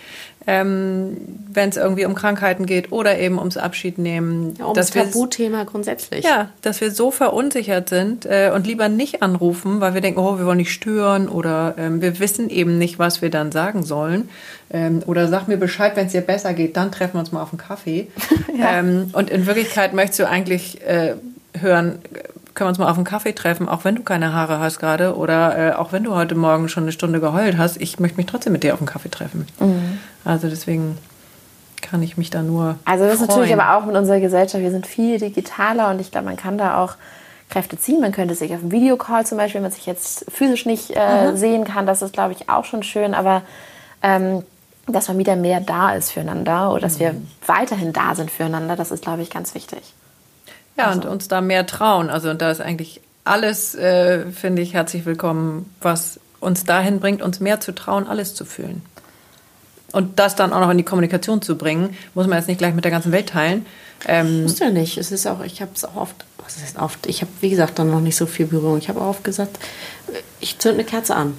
ähm, 0.47 1.17
wenn 1.53 1.71
es 1.71 1.77
irgendwie 1.77 2.05
um 2.05 2.15
Krankheiten 2.15 2.67
geht 2.67 2.93
oder 2.93 3.19
eben 3.19 3.39
ums 3.39 3.57
Abschied 3.57 3.99
nehmen. 3.99 4.55
Ja, 4.59 4.67
um 4.67 4.75
das 4.75 4.91
Tabuthema 4.91 5.65
grundsätzlich. 5.65 6.25
Ja, 6.25 6.51
dass 6.63 6.81
wir 6.81 6.91
so 6.91 7.11
verunsichert 7.11 7.89
sind 7.89 8.27
äh, 8.27 8.51
und 8.55 8.67
lieber 8.67 8.89
nicht 8.89 9.23
anrufen, 9.23 9.81
weil 9.81 9.95
wir 9.95 10.01
denken, 10.01 10.21
oh, 10.21 10.39
wir 10.39 10.47
wollen 10.47 10.59
nicht 10.59 10.73
stören 10.73 11.29
oder 11.29 11.75
ähm, 11.79 12.03
wir 12.03 12.19
wissen 12.21 12.51
eben 12.51 12.79
nicht, 12.79 12.99
was 12.99 13.23
wir 13.23 13.31
dann 13.31 13.53
sagen 13.53 13.83
sollen. 13.85 14.29
Ähm, 14.71 15.03
oder 15.07 15.29
sag 15.29 15.49
mir 15.49 15.57
Bescheid, 15.57 15.97
wenn 15.97 16.07
es 16.07 16.13
dir 16.13 16.21
besser 16.21 16.53
geht, 16.53 16.77
dann 16.77 16.93
treffen 16.93 17.15
wir 17.15 17.21
uns 17.21 17.33
mal 17.33 17.43
auf 17.43 17.53
einen 17.53 17.59
Kaffee. 17.59 18.09
ja. 18.59 18.79
Ähm, 18.79 19.11
und 19.13 19.31
in 19.31 19.47
Wirklichkeit 19.47 19.95
möchtest 19.95 20.21
du 20.21 20.29
eigentlich 20.29 20.83
äh, 20.87 21.15
hören, 21.59 22.01
können 22.55 22.67
wir 22.67 22.71
uns 22.71 22.79
mal 22.79 22.91
auf 22.91 22.97
einen 22.97 23.05
Kaffee 23.05 23.33
treffen, 23.33 23.69
auch 23.69 23.85
wenn 23.85 23.97
du 23.97 24.03
keine 24.03 24.33
Haare 24.33 24.61
hast 24.61 24.79
gerade 24.79 25.17
oder 25.17 25.59
äh, 25.59 25.73
auch 25.75 25.93
wenn 25.93 26.05
du 26.05 26.15
heute 26.15 26.35
Morgen 26.35 26.69
schon 26.69 26.85
eine 26.85 26.93
Stunde 26.93 27.21
geheult 27.21 27.59
hast. 27.59 27.81
Ich 27.81 27.99
möchte 27.99 28.17
mich 28.17 28.27
trotzdem 28.27 28.53
mit 28.53 28.63
dir 28.63 28.75
auf 28.75 28.81
einen 28.81 28.87
Kaffee 28.87 29.11
treffen. 29.11 29.47
Mhm. 29.59 29.99
Also 30.25 30.49
deswegen 30.49 30.97
kann 31.83 32.03
ich 32.03 32.17
mich 32.17 32.31
da 32.31 32.43
nur. 32.43 32.77
Also 32.85 33.05
das 33.05 33.17
freuen. 33.17 33.29
ist 33.29 33.37
natürlich 33.37 33.61
aber 33.61 33.77
auch 33.77 33.87
mit 33.87 33.97
unserer 33.97 34.21
Gesellschaft. 34.21 34.63
Wir 34.63 34.71
sind 34.71 34.87
viel 34.87 35.19
digitaler 35.19 35.91
und 35.91 36.01
ich 36.01 36.11
glaube, 36.11 36.27
man 36.27 36.37
kann 36.37 36.57
da 36.57 36.83
auch 36.83 36.95
Kräfte 37.51 37.79
ziehen. 37.79 38.01
Man 38.01 38.13
könnte 38.13 38.35
sich 38.35 38.53
auf 38.55 38.63
einen 38.63 38.73
Videocall 38.73 39.27
zum 39.27 39.39
Beispiel, 39.39 39.57
wenn 39.57 39.65
man 39.65 39.73
sich 39.73 39.87
jetzt 39.87 40.27
physisch 40.31 40.65
nicht 40.65 40.97
äh, 40.97 41.37
sehen 41.37 41.65
kann, 41.65 41.87
das 41.87 42.03
ist, 42.03 42.13
glaube 42.13 42.33
ich, 42.33 42.49
auch 42.49 42.65
schon 42.65 42.83
schön. 42.83 43.15
Aber 43.15 43.43
ähm, 44.03 44.45
dass 44.87 45.09
man 45.09 45.19
wieder 45.19 45.37
mehr 45.37 45.61
da 45.61 45.95
ist 45.95 46.13
füreinander 46.13 46.71
oder 46.71 46.81
dass 46.81 46.97
mhm. 46.97 47.01
wir 47.01 47.15
weiterhin 47.47 47.93
da 47.93 48.15
sind 48.15 48.31
füreinander, 48.31 48.77
das 48.77 48.91
ist, 48.91 49.03
glaube 49.03 49.23
ich, 49.23 49.31
ganz 49.31 49.55
wichtig. 49.55 49.95
Ja, 50.77 50.89
also. 50.89 51.01
und 51.01 51.07
uns 51.07 51.29
da 51.29 51.41
mehr 51.41 51.67
trauen. 51.67 52.11
Also 52.11 52.31
und 52.31 52.43
da 52.43 52.51
ist 52.51 52.61
eigentlich 52.61 53.01
alles, 53.25 53.75
äh, 53.75 54.31
finde 54.31 54.63
ich, 54.63 54.75
herzlich 54.75 55.07
willkommen, 55.07 55.71
was 55.81 56.21
uns 56.41 56.65
dahin 56.65 57.01
bringt, 57.01 57.23
uns 57.23 57.41
mehr 57.41 57.61
zu 57.61 57.75
trauen, 57.75 58.07
alles 58.07 58.35
zu 58.35 58.45
fühlen. 58.45 58.83
Und 59.93 60.19
das 60.19 60.35
dann 60.35 60.53
auch 60.53 60.61
noch 60.61 60.71
in 60.71 60.79
die 60.79 60.85
Kommunikation 60.85 61.41
zu 61.41 61.57
bringen, 61.57 61.97
muss 62.15 62.27
man 62.27 62.39
jetzt 62.39 62.49
nicht 62.49 62.59
gleich 62.59 62.75
mit 62.75 62.85
der 62.85 62.91
ganzen 62.91 63.13
Welt 63.13 63.29
teilen. 63.29 63.65
Ähm, 64.07 64.43
Musst 64.43 64.61
du 64.61 64.71
nicht. 64.71 64.99
Es 64.99 65.13
ist 65.13 65.27
auch, 65.27 65.43
ich 65.43 65.63
habe 65.63 65.71
es 65.75 65.85
auch 65.85 65.97
oft, 65.97 66.25
was 66.43 66.57
ist 66.57 66.79
oft, 66.79 67.07
ich 67.07 67.23
habe, 67.23 67.31
wie 67.41 67.51
gesagt, 67.51 67.79
dann 67.79 67.91
noch 67.91 68.01
nicht 68.01 68.17
so 68.17 68.27
viel 68.27 68.47
Berührung. 68.47 68.77
Ich 68.79 68.89
habe 68.89 69.01
auch 69.01 69.09
oft 69.09 69.25
gesagt, 69.25 69.59
ich 70.41 70.59
zünde 70.59 70.81
eine 70.81 70.85
Kerze 70.85 71.15
an. 71.15 71.39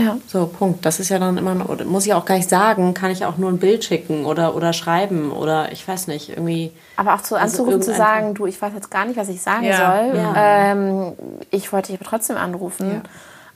Ja. 0.00 0.16
So, 0.26 0.46
Punkt. 0.46 0.84
Das 0.84 1.00
ist 1.00 1.08
ja 1.08 1.18
dann 1.18 1.36
immer, 1.36 1.54
noch, 1.54 1.84
muss 1.84 2.06
ich 2.06 2.14
auch 2.14 2.24
gar 2.24 2.36
nicht 2.36 2.48
sagen, 2.48 2.94
kann 2.94 3.10
ich 3.10 3.24
auch 3.24 3.36
nur 3.36 3.50
ein 3.50 3.58
Bild 3.58 3.84
schicken 3.84 4.24
oder, 4.24 4.54
oder 4.54 4.72
schreiben 4.72 5.32
oder 5.32 5.72
ich 5.72 5.86
weiß 5.86 6.06
nicht, 6.06 6.30
irgendwie. 6.30 6.72
Aber 6.96 7.14
auch 7.14 7.20
zu 7.22 7.36
also 7.36 7.62
anzurufen, 7.62 7.82
zu 7.82 7.94
sagen, 7.94 8.34
du, 8.34 8.46
ich 8.46 8.60
weiß 8.60 8.72
jetzt 8.74 8.90
gar 8.90 9.04
nicht, 9.04 9.16
was 9.16 9.28
ich 9.28 9.42
sagen 9.42 9.64
ja. 9.64 9.76
soll. 9.76 10.16
Ja. 10.16 10.34
Ähm, 10.72 11.12
ich 11.50 11.72
wollte 11.72 11.92
dich 11.92 12.00
aber 12.00 12.08
trotzdem 12.08 12.36
anrufen. 12.36 12.90
Ja. 12.90 13.02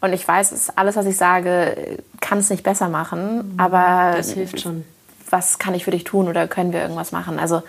Und 0.01 0.12
ich 0.12 0.26
weiß, 0.26 0.72
alles, 0.76 0.97
was 0.97 1.07
ich 1.07 1.16
sage, 1.16 1.99
kann 2.20 2.38
es 2.38 2.51
nicht 2.51 2.62
besser 2.62 2.88
machen. 2.88 3.36
Mhm. 3.36 3.61
Aber 3.61 4.16
das 4.16 4.32
hilft 4.32 4.61
schon. 4.61 4.84
Was 5.30 5.59
kann 5.59 5.74
ich 5.74 5.84
für 5.84 5.90
dich 5.90 6.05
tun 6.05 6.28
oder 6.28 6.47
können 6.47 6.72
wir 6.72 6.82
irgendwas 6.82 7.11
machen? 7.11 7.38
Also 7.38 7.62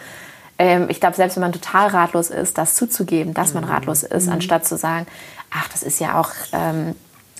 ähm, 0.57 0.87
ich 0.89 0.99
glaube, 0.99 1.15
selbst 1.15 1.35
wenn 1.35 1.41
man 1.41 1.51
total 1.51 1.87
ratlos 1.87 2.29
ist, 2.29 2.57
das 2.57 2.75
zuzugeben, 2.75 3.33
dass 3.33 3.53
man 3.53 3.63
ratlos 3.63 4.03
ist, 4.03 4.29
anstatt 4.29 4.65
zu 4.65 4.77
sagen, 4.77 5.05
ach, 5.51 5.67
das 5.69 5.83
ist 5.83 5.99
ja 5.99 6.19
auch, 6.19 6.31
ähm, 6.53 6.95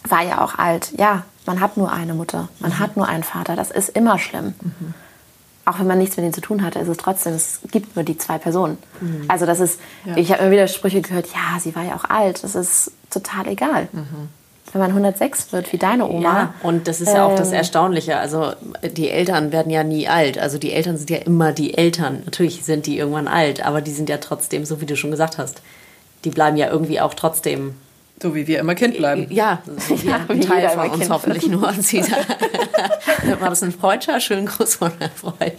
war 0.09 0.23
ja 0.23 0.43
auch 0.43 0.57
alt. 0.57 0.93
Ja, 0.97 1.23
man 1.45 1.59
hat 1.59 1.77
nur 1.77 1.91
eine 1.91 2.13
Mutter, 2.13 2.49
man 2.59 2.79
hat 2.79 2.97
nur 2.97 3.07
einen 3.07 3.23
Vater. 3.23 3.55
Das 3.55 3.71
ist 3.71 3.89
immer 3.89 4.17
schlimm. 4.17 4.55
Auch 5.65 5.79
wenn 5.79 5.87
man 5.87 5.97
nichts 5.97 6.15
mit 6.15 6.23
denen 6.23 6.33
zu 6.33 6.41
tun 6.41 6.63
hatte, 6.63 6.79
ist 6.79 6.87
es 6.87 6.97
trotzdem, 6.97 7.33
es 7.33 7.59
gibt 7.71 7.95
nur 7.95 8.05
die 8.05 8.17
zwei 8.17 8.37
Personen. 8.37 8.77
Also 9.27 9.45
das 9.45 9.59
ist, 9.59 9.79
ich 10.15 10.31
habe 10.31 10.41
immer 10.43 10.51
wieder 10.51 10.67
Sprüche 10.67 11.01
gehört, 11.01 11.27
ja, 11.27 11.59
sie 11.59 11.75
war 11.75 11.83
ja 11.83 11.95
auch 11.95 12.09
alt. 12.09 12.43
Das 12.43 12.55
ist 12.55 12.91
total 13.09 13.47
egal. 13.47 13.87
Wenn 14.71 14.81
man 14.81 14.89
106 14.89 15.53
wird, 15.53 15.71
wie 15.71 15.77
deine 15.77 16.07
Oma. 16.07 16.21
Ja, 16.21 16.53
und 16.61 16.87
das 16.87 16.99
ist 16.99 17.13
ja 17.13 17.25
auch 17.25 17.35
das 17.35 17.49
ähm, 17.49 17.55
Erstaunliche. 17.55 18.17
Also 18.17 18.53
die 18.83 19.09
Eltern 19.09 19.51
werden 19.51 19.71
ja 19.71 19.83
nie 19.83 20.07
alt. 20.07 20.37
Also 20.37 20.57
die 20.57 20.73
Eltern 20.73 20.97
sind 20.97 21.09
ja 21.09 21.17
immer 21.17 21.53
die 21.53 21.77
Eltern. 21.77 22.23
Natürlich 22.25 22.65
sind 22.65 22.85
die 22.85 22.97
irgendwann 22.97 23.27
alt, 23.27 23.65
aber 23.65 23.81
die 23.81 23.91
sind 23.91 24.09
ja 24.09 24.17
trotzdem, 24.17 24.65
so 24.65 24.81
wie 24.81 24.85
du 24.85 24.97
schon 24.97 25.11
gesagt 25.11 25.37
hast, 25.37 25.61
die 26.25 26.29
bleiben 26.29 26.57
ja 26.57 26.69
irgendwie 26.69 26.99
auch 26.99 27.13
trotzdem. 27.13 27.75
So 28.21 28.33
wie 28.33 28.47
wir 28.47 28.59
immer 28.59 28.75
Kind 28.75 28.97
bleiben. 28.97 29.27
Ja, 29.29 29.61
so 29.65 30.01
wie 30.01 30.07
Ja, 30.07 30.25
ein 30.27 30.39
wie 30.39 30.45
Teil 30.45 30.69
von 30.69 30.83
immer 30.83 30.91
uns 30.91 30.99
Kind 30.99 31.11
hoffentlich 31.11 31.47
nur. 31.47 31.67
Und 31.67 31.83
sie 31.85 32.01
War 32.01 33.49
das 33.49 33.61
ein 33.61 33.71
Freudscher? 33.71 34.19
Schönen 34.19 34.45
Gruß 34.45 34.75
von 34.75 34.91
der 34.99 35.09
Freud. 35.09 35.55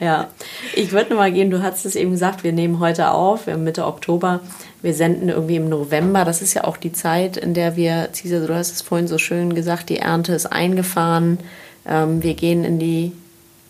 Ja, 0.00 0.28
ich 0.74 0.92
würde 0.92 1.10
nur 1.10 1.18
mal 1.18 1.32
gehen, 1.32 1.50
du 1.50 1.62
hast 1.62 1.86
es 1.86 1.96
eben 1.96 2.10
gesagt, 2.10 2.44
wir 2.44 2.52
nehmen 2.52 2.78
heute 2.78 3.10
auf, 3.10 3.46
wir 3.46 3.54
haben 3.54 3.64
Mitte 3.64 3.86
Oktober. 3.86 4.40
Wir 4.80 4.94
senden 4.94 5.28
irgendwie 5.28 5.56
im 5.56 5.68
November. 5.68 6.24
Das 6.24 6.40
ist 6.40 6.54
ja 6.54 6.64
auch 6.64 6.76
die 6.76 6.92
Zeit, 6.92 7.36
in 7.36 7.52
der 7.52 7.74
wir, 7.74 8.10
Cesar, 8.12 8.46
du 8.46 8.54
hast 8.54 8.70
es 8.72 8.82
vorhin 8.82 9.08
so 9.08 9.18
schön 9.18 9.54
gesagt, 9.54 9.88
die 9.88 9.98
Ernte 9.98 10.34
ist 10.34 10.46
eingefahren. 10.46 11.38
Ähm, 11.84 12.22
wir 12.22 12.34
gehen 12.34 12.64
in 12.64 12.78
die 12.78 13.12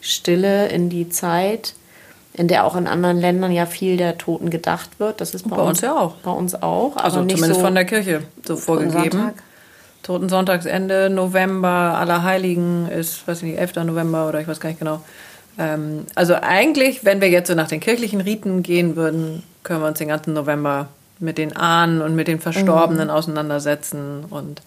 Stille, 0.01 0.69
in 0.69 0.91
die 0.91 1.09
Zeit, 1.09 1.75
in 2.39 2.47
der 2.47 2.64
auch 2.64 2.76
in 2.76 2.86
anderen 2.86 3.18
Ländern 3.18 3.51
ja 3.51 3.66
viel 3.66 3.97
der 3.97 4.16
Toten 4.16 4.49
gedacht 4.49 5.01
wird. 5.01 5.20
Das 5.20 5.34
ist 5.34 5.49
bei, 5.49 5.57
Bei 5.57 5.62
uns 5.62 5.80
ja 5.80 5.99
auch. 5.99 6.14
Bei 6.16 6.30
uns 6.30 6.55
auch. 6.55 6.97
Also 6.97 7.18
zumindest 7.18 7.55
so, 7.55 7.61
von 7.61 7.74
der 7.74 7.84
Kirche 7.84 8.22
so 8.47 8.57
vorgegeben. 8.57 9.11
Sonntag. 9.11 9.34
Totensonntagsende, 10.05 11.11
November, 11.11 11.99
Allerheiligen 11.99 12.89
ist, 12.89 13.26
weiß 13.26 13.39
ich 13.39 13.51
nicht, 13.51 13.59
11. 13.59 13.84
November 13.84 14.28
oder 14.28 14.41
ich 14.41 14.47
weiß 14.47 14.61
gar 14.61 14.68
nicht 14.70 14.78
genau. 14.78 15.03
Ähm, 15.59 16.07
also 16.14 16.34
eigentlich, 16.34 17.05
wenn 17.05 17.20
wir 17.20 17.28
jetzt 17.28 17.49
so 17.49 17.55
nach 17.55 17.68
den 17.68 17.80
kirchlichen 17.80 18.20
Riten 18.20 18.62
gehen 18.62 18.95
würden, 18.95 19.43
können 19.64 19.82
wir 19.82 19.89
uns 19.89 19.99
den 19.99 20.09
ganzen 20.09 20.32
November 20.32 20.89
mit 21.18 21.36
den 21.36 21.57
Ahnen 21.57 22.01
und 22.01 22.14
mit 22.14 22.28
den 22.28 22.39
Verstorbenen 22.39 23.11
auseinandersetzen. 23.11 24.24
Und 24.30 24.62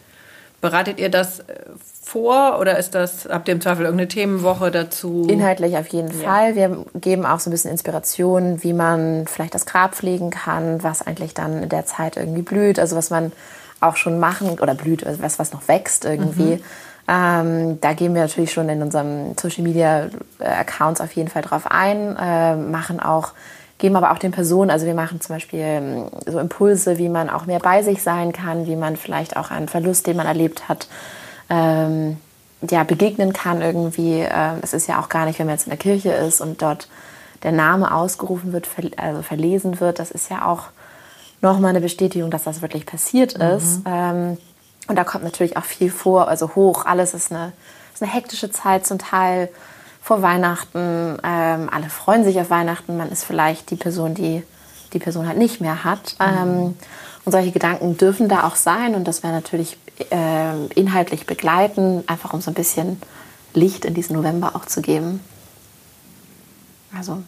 bereitet 0.59 0.99
ihr 0.99 1.09
das 1.09 1.39
äh, 1.39 1.43
vor 2.11 2.59
oder 2.59 2.77
ist 2.77 2.93
das, 2.93 3.27
habt 3.29 3.47
ihr 3.47 3.53
im 3.53 3.61
Zweifel 3.61 3.85
irgendeine 3.85 4.09
Themenwoche 4.09 4.69
dazu? 4.69 5.25
Inhaltlich 5.29 5.77
auf 5.77 5.87
jeden 5.87 6.11
Fall. 6.11 6.55
Wir 6.55 6.85
geben 6.93 7.25
auch 7.25 7.39
so 7.39 7.49
ein 7.49 7.51
bisschen 7.51 7.71
Inspiration, 7.71 8.63
wie 8.63 8.73
man 8.73 9.25
vielleicht 9.27 9.55
das 9.55 9.65
Grab 9.65 9.95
pflegen 9.95 10.29
kann, 10.29 10.83
was 10.83 11.05
eigentlich 11.05 11.33
dann 11.33 11.63
in 11.63 11.69
der 11.69 11.85
Zeit 11.85 12.17
irgendwie 12.17 12.41
blüht, 12.41 12.79
also 12.79 12.97
was 12.97 13.11
man 13.11 13.31
auch 13.79 13.95
schon 13.95 14.19
machen 14.19 14.59
oder 14.59 14.75
blüht, 14.75 15.05
also 15.05 15.21
was, 15.21 15.39
was 15.39 15.53
noch 15.53 15.67
wächst 15.69 16.03
irgendwie. 16.03 16.61
Ähm, 17.07 17.79
da 17.81 17.93
gehen 17.93 18.13
wir 18.13 18.21
natürlich 18.21 18.51
schon 18.51 18.67
in 18.67 18.81
unserem 18.81 19.35
Social 19.39 19.63
Media 19.63 20.07
äh, 20.39 20.45
Accounts 20.45 21.01
auf 21.01 21.13
jeden 21.13 21.29
Fall 21.29 21.41
drauf 21.41 21.63
ein, 21.69 22.15
äh, 22.17 22.55
machen 22.57 22.99
auch, 22.99 23.31
geben 23.77 23.95
aber 23.95 24.11
auch 24.11 24.19
den 24.19 24.31
Personen, 24.31 24.69
also 24.69 24.85
wir 24.85 24.93
machen 24.93 25.21
zum 25.21 25.35
Beispiel 25.35 25.59
ähm, 25.61 26.05
so 26.27 26.39
Impulse, 26.39 26.97
wie 26.97 27.09
man 27.09 27.29
auch 27.29 27.45
mehr 27.45 27.59
bei 27.59 27.81
sich 27.83 28.03
sein 28.03 28.33
kann, 28.33 28.67
wie 28.67 28.75
man 28.75 28.97
vielleicht 28.97 29.37
auch 29.37 29.49
einen 29.49 29.67
Verlust, 29.67 30.07
den 30.07 30.17
man 30.17 30.27
erlebt 30.27 30.69
hat, 30.69 30.87
ähm, 31.51 32.17
ja, 32.69 32.83
begegnen 32.83 33.33
kann 33.33 33.61
irgendwie. 33.61 34.21
Ähm, 34.21 34.59
es 34.61 34.73
ist 34.73 34.87
ja 34.87 34.99
auch 34.99 35.09
gar 35.09 35.25
nicht, 35.25 35.37
wenn 35.37 35.47
man 35.47 35.55
jetzt 35.55 35.65
in 35.65 35.71
der 35.71 35.77
Kirche 35.77 36.11
ist 36.13 36.41
und 36.41 36.61
dort 36.61 36.87
der 37.43 37.51
Name 37.51 37.93
ausgerufen 37.93 38.53
wird, 38.53 38.69
also 38.97 39.21
verlesen 39.21 39.79
wird, 39.79 39.99
das 39.99 40.11
ist 40.11 40.29
ja 40.29 40.45
auch 40.45 40.67
nochmal 41.41 41.71
eine 41.71 41.81
Bestätigung, 41.81 42.29
dass 42.29 42.43
das 42.43 42.61
wirklich 42.61 42.85
passiert 42.85 43.33
ist. 43.33 43.81
Ähm, 43.85 44.37
und 44.87 44.95
da 44.95 45.03
kommt 45.03 45.23
natürlich 45.23 45.57
auch 45.57 45.63
viel 45.63 45.91
vor, 45.91 46.27
also 46.27 46.55
hoch. 46.55 46.85
Alles 46.85 47.13
ist 47.13 47.31
eine, 47.31 47.51
ist 47.93 48.01
eine 48.01 48.11
hektische 48.11 48.51
Zeit 48.51 48.85
zum 48.85 48.99
Teil 48.99 49.49
vor 50.01 50.21
Weihnachten. 50.21 51.17
Ähm, 51.23 51.69
alle 51.71 51.89
freuen 51.89 52.23
sich 52.23 52.39
auf 52.39 52.49
Weihnachten. 52.49 52.95
Man 52.95 53.11
ist 53.11 53.23
vielleicht 53.23 53.71
die 53.71 53.75
Person, 53.75 54.13
die 54.13 54.43
die 54.93 54.99
Person 54.99 55.27
halt 55.27 55.37
nicht 55.37 55.61
mehr 55.61 55.83
hat. 55.83 56.15
Ähm, 56.19 56.75
und 57.23 57.31
solche 57.31 57.51
Gedanken 57.51 57.97
dürfen 57.97 58.27
da 58.27 58.43
auch 58.43 58.55
sein. 58.55 58.95
Und 58.95 59.07
das 59.07 59.23
wäre 59.23 59.33
natürlich 59.33 59.77
ähm, 60.11 60.69
inhaltlich 60.75 61.25
begleiten, 61.25 62.03
einfach 62.07 62.33
um 62.33 62.41
so 62.41 62.51
ein 62.51 62.55
bisschen 62.55 63.01
Licht 63.53 63.85
in 63.85 63.93
diesen 63.93 64.15
November 64.15 64.55
auch 64.55 64.65
zu 64.65 64.81
geben. 64.81 65.19
Also 66.97 67.23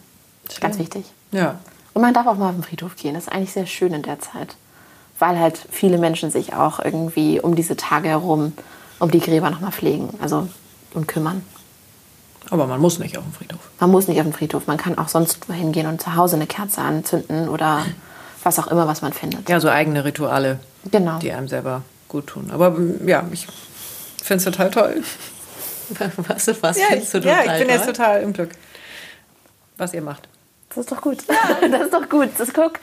ganz 0.60 0.78
wichtig. 0.78 1.04
Ja. 1.32 1.58
Und 1.94 2.02
man 2.02 2.12
darf 2.12 2.26
auch 2.26 2.36
mal 2.36 2.48
auf 2.48 2.54
den 2.54 2.64
Friedhof 2.64 2.96
gehen. 2.96 3.14
Das 3.14 3.24
ist 3.24 3.32
eigentlich 3.32 3.52
sehr 3.52 3.66
schön 3.66 3.94
in 3.94 4.02
der 4.02 4.18
Zeit. 4.20 4.56
Weil 5.18 5.38
halt 5.38 5.66
viele 5.70 5.98
Menschen 5.98 6.30
sich 6.30 6.54
auch 6.54 6.80
irgendwie 6.80 7.40
um 7.40 7.54
diese 7.54 7.76
Tage 7.76 8.08
herum, 8.08 8.52
um 8.98 9.10
die 9.10 9.20
Gräber 9.20 9.48
nochmal 9.50 9.72
pflegen 9.72 10.08
also, 10.20 10.48
und 10.92 11.06
kümmern. 11.06 11.42
Aber 12.50 12.66
man 12.66 12.80
muss 12.80 12.98
nicht 12.98 13.16
auf 13.16 13.24
den 13.24 13.32
Friedhof. 13.32 13.60
Man 13.80 13.90
muss 13.90 14.08
nicht 14.08 14.18
auf 14.18 14.26
den 14.26 14.32
Friedhof. 14.32 14.66
Man 14.66 14.76
kann 14.76 14.98
auch 14.98 15.08
sonst 15.08 15.48
wohin 15.48 15.72
gehen 15.72 15.86
und 15.86 16.02
zu 16.02 16.14
Hause 16.14 16.36
eine 16.36 16.46
Kerze 16.46 16.82
anzünden 16.82 17.48
oder 17.48 17.84
was 18.42 18.58
auch 18.58 18.66
immer, 18.66 18.86
was 18.86 19.00
man 19.00 19.12
findet. 19.12 19.48
Ja, 19.48 19.60
so 19.60 19.68
eigene 19.68 20.04
Rituale, 20.04 20.58
Genau. 20.90 21.18
die 21.18 21.32
einem 21.32 21.48
selber 21.48 21.82
gut 22.14 22.28
tun. 22.28 22.50
Aber 22.52 22.70
mm, 22.70 23.06
ja, 23.08 23.24
ich 23.32 23.46
finde 24.22 24.38
es 24.38 24.44
total 24.44 24.70
toll. 24.70 25.02
Was, 26.16 26.48
was 26.62 26.78
Ja, 26.78 26.86
findest 26.88 27.12
du 27.12 27.18
ich, 27.18 27.24
ja, 27.26 27.40
total 27.42 27.52
ich 27.54 27.60
bin 27.60 27.68
jetzt 27.68 27.84
toll? 27.84 27.92
total 27.92 28.22
im 28.22 28.32
Glück, 28.32 28.50
was 29.76 29.92
ihr 29.92 30.00
macht. 30.00 30.26
Das 30.70 30.78
ist 30.78 30.90
doch 30.92 31.02
gut. 31.02 31.18
Das 31.70 31.82
ist 31.82 31.92
doch 31.92 32.08
gut. 32.08 32.30
Das 32.38 32.54
guck, 32.54 32.78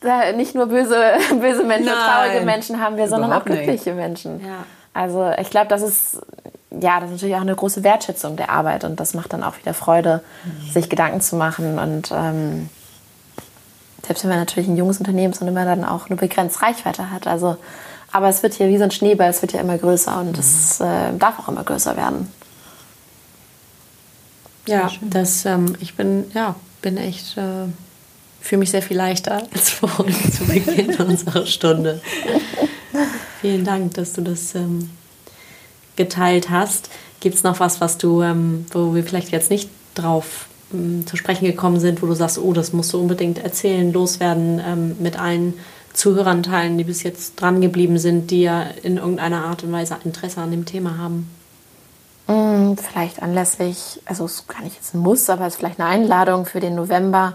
da 0.00 0.32
nicht 0.32 0.56
nur 0.56 0.66
böse, 0.66 0.96
böse 1.40 1.62
Menschen, 1.62 1.86
Nein, 1.92 1.94
traurige 1.94 2.44
Menschen 2.44 2.80
haben 2.80 2.96
wir, 2.96 3.06
sondern 3.08 3.30
auch 3.32 3.44
überhaupt 3.46 3.48
nicht. 3.50 3.62
glückliche 3.62 3.94
Menschen. 3.94 4.40
Ja. 4.44 4.64
Also 4.92 5.30
ich 5.38 5.50
glaube, 5.50 5.68
das 5.68 5.82
ist 5.82 6.20
ja, 6.80 6.98
das 6.98 7.10
ist 7.10 7.16
natürlich 7.16 7.36
auch 7.36 7.42
eine 7.42 7.54
große 7.54 7.84
Wertschätzung 7.84 8.36
der 8.36 8.50
Arbeit 8.50 8.82
und 8.82 8.98
das 8.98 9.14
macht 9.14 9.32
dann 9.32 9.44
auch 9.44 9.56
wieder 9.58 9.72
Freude, 9.74 10.20
sich 10.72 10.88
Gedanken 10.88 11.20
zu 11.20 11.36
machen 11.36 11.78
und 11.78 12.10
ähm, 12.12 12.68
selbst 14.04 14.24
wenn 14.24 14.30
man 14.30 14.40
natürlich 14.40 14.68
ein 14.68 14.76
junges 14.76 14.98
Unternehmen 14.98 15.32
ist 15.32 15.40
und 15.40 15.46
immer 15.48 15.64
dann 15.64 15.84
auch 15.84 16.08
nur 16.08 16.18
begrenzt 16.18 16.60
Reichweite 16.60 17.10
hat. 17.10 17.26
Also, 17.28 17.56
aber 18.12 18.28
es 18.28 18.42
wird 18.42 18.54
hier 18.54 18.68
wie 18.68 18.76
so 18.76 18.84
ein 18.84 18.90
Schneeball, 18.90 19.30
es 19.30 19.42
wird 19.42 19.52
ja 19.52 19.60
immer 19.60 19.78
größer 19.78 20.20
und 20.20 20.38
es 20.38 20.80
äh, 20.80 21.12
darf 21.18 21.38
auch 21.38 21.48
immer 21.48 21.64
größer 21.64 21.96
werden. 21.96 22.28
Ja, 24.66 24.90
das, 25.00 25.44
ähm, 25.44 25.74
ich 25.80 25.94
bin, 25.94 26.30
ja, 26.34 26.54
bin 26.82 26.96
echt, 26.98 27.36
äh, 27.36 27.66
fühle 28.40 28.60
mich 28.60 28.70
sehr 28.70 28.82
viel 28.82 28.96
leichter 28.96 29.42
als 29.54 29.70
vorhin 29.70 30.32
zu 30.32 30.44
Beginn 30.44 30.94
unserer 30.98 31.46
Stunde. 31.46 32.00
Vielen 33.40 33.64
Dank, 33.64 33.94
dass 33.94 34.12
du 34.12 34.20
das 34.20 34.54
ähm, 34.54 34.90
geteilt 35.96 36.50
hast. 36.50 36.90
Gibt 37.20 37.36
es 37.36 37.42
noch 37.42 37.60
was, 37.60 37.80
was 37.80 37.98
du, 37.98 38.22
ähm, 38.22 38.66
wo 38.72 38.94
wir 38.94 39.04
vielleicht 39.04 39.30
jetzt 39.30 39.50
nicht 39.50 39.70
drauf 39.94 40.46
ähm, 40.72 41.06
zu 41.06 41.16
sprechen 41.16 41.46
gekommen 41.46 41.80
sind, 41.80 42.02
wo 42.02 42.06
du 42.06 42.14
sagst, 42.14 42.38
oh, 42.38 42.52
das 42.52 42.72
musst 42.72 42.92
du 42.92 43.00
unbedingt 43.00 43.38
erzählen, 43.38 43.92
loswerden, 43.92 44.60
ähm, 44.64 44.96
mit 45.00 45.18
allen 45.18 45.54
Zuhörern 45.92 46.42
teilen, 46.42 46.78
die 46.78 46.84
bis 46.84 47.02
jetzt 47.02 47.40
dran 47.40 47.60
geblieben 47.60 47.98
sind, 47.98 48.30
die 48.30 48.42
ja 48.42 48.62
in 48.82 48.96
irgendeiner 48.96 49.44
Art 49.44 49.62
und 49.62 49.72
Weise 49.72 49.96
Interesse 50.04 50.40
an 50.40 50.50
dem 50.50 50.64
Thema 50.64 50.98
haben? 50.98 51.28
Mm, 52.26 52.74
Vielleicht 52.76 53.22
anlässlich, 53.22 54.00
also 54.06 54.24
es 54.24 54.46
gar 54.46 54.62
nicht 54.62 54.76
jetzt 54.76 54.94
ein 54.94 55.00
Muss, 55.00 55.28
aber 55.28 55.46
es 55.46 55.54
ist 55.54 55.58
vielleicht 55.58 55.80
eine 55.80 55.88
Einladung 55.88 56.46
für 56.46 56.60
den 56.60 56.74
November, 56.74 57.34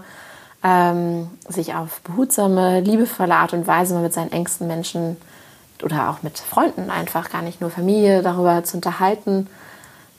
ähm, 0.62 1.28
sich 1.48 1.74
auf 1.74 2.00
behutsame, 2.00 2.80
liebevolle 2.80 3.34
Art 3.34 3.52
und 3.52 3.66
Weise 3.66 3.94
mal 3.94 4.02
mit 4.02 4.12
seinen 4.12 4.32
engsten 4.32 4.66
Menschen 4.66 5.16
oder 5.82 6.10
auch 6.10 6.22
mit 6.22 6.38
Freunden 6.38 6.90
einfach, 6.90 7.30
gar 7.30 7.42
nicht 7.42 7.60
nur 7.60 7.70
Familie, 7.70 8.22
darüber 8.22 8.64
zu 8.64 8.78
unterhalten, 8.78 9.46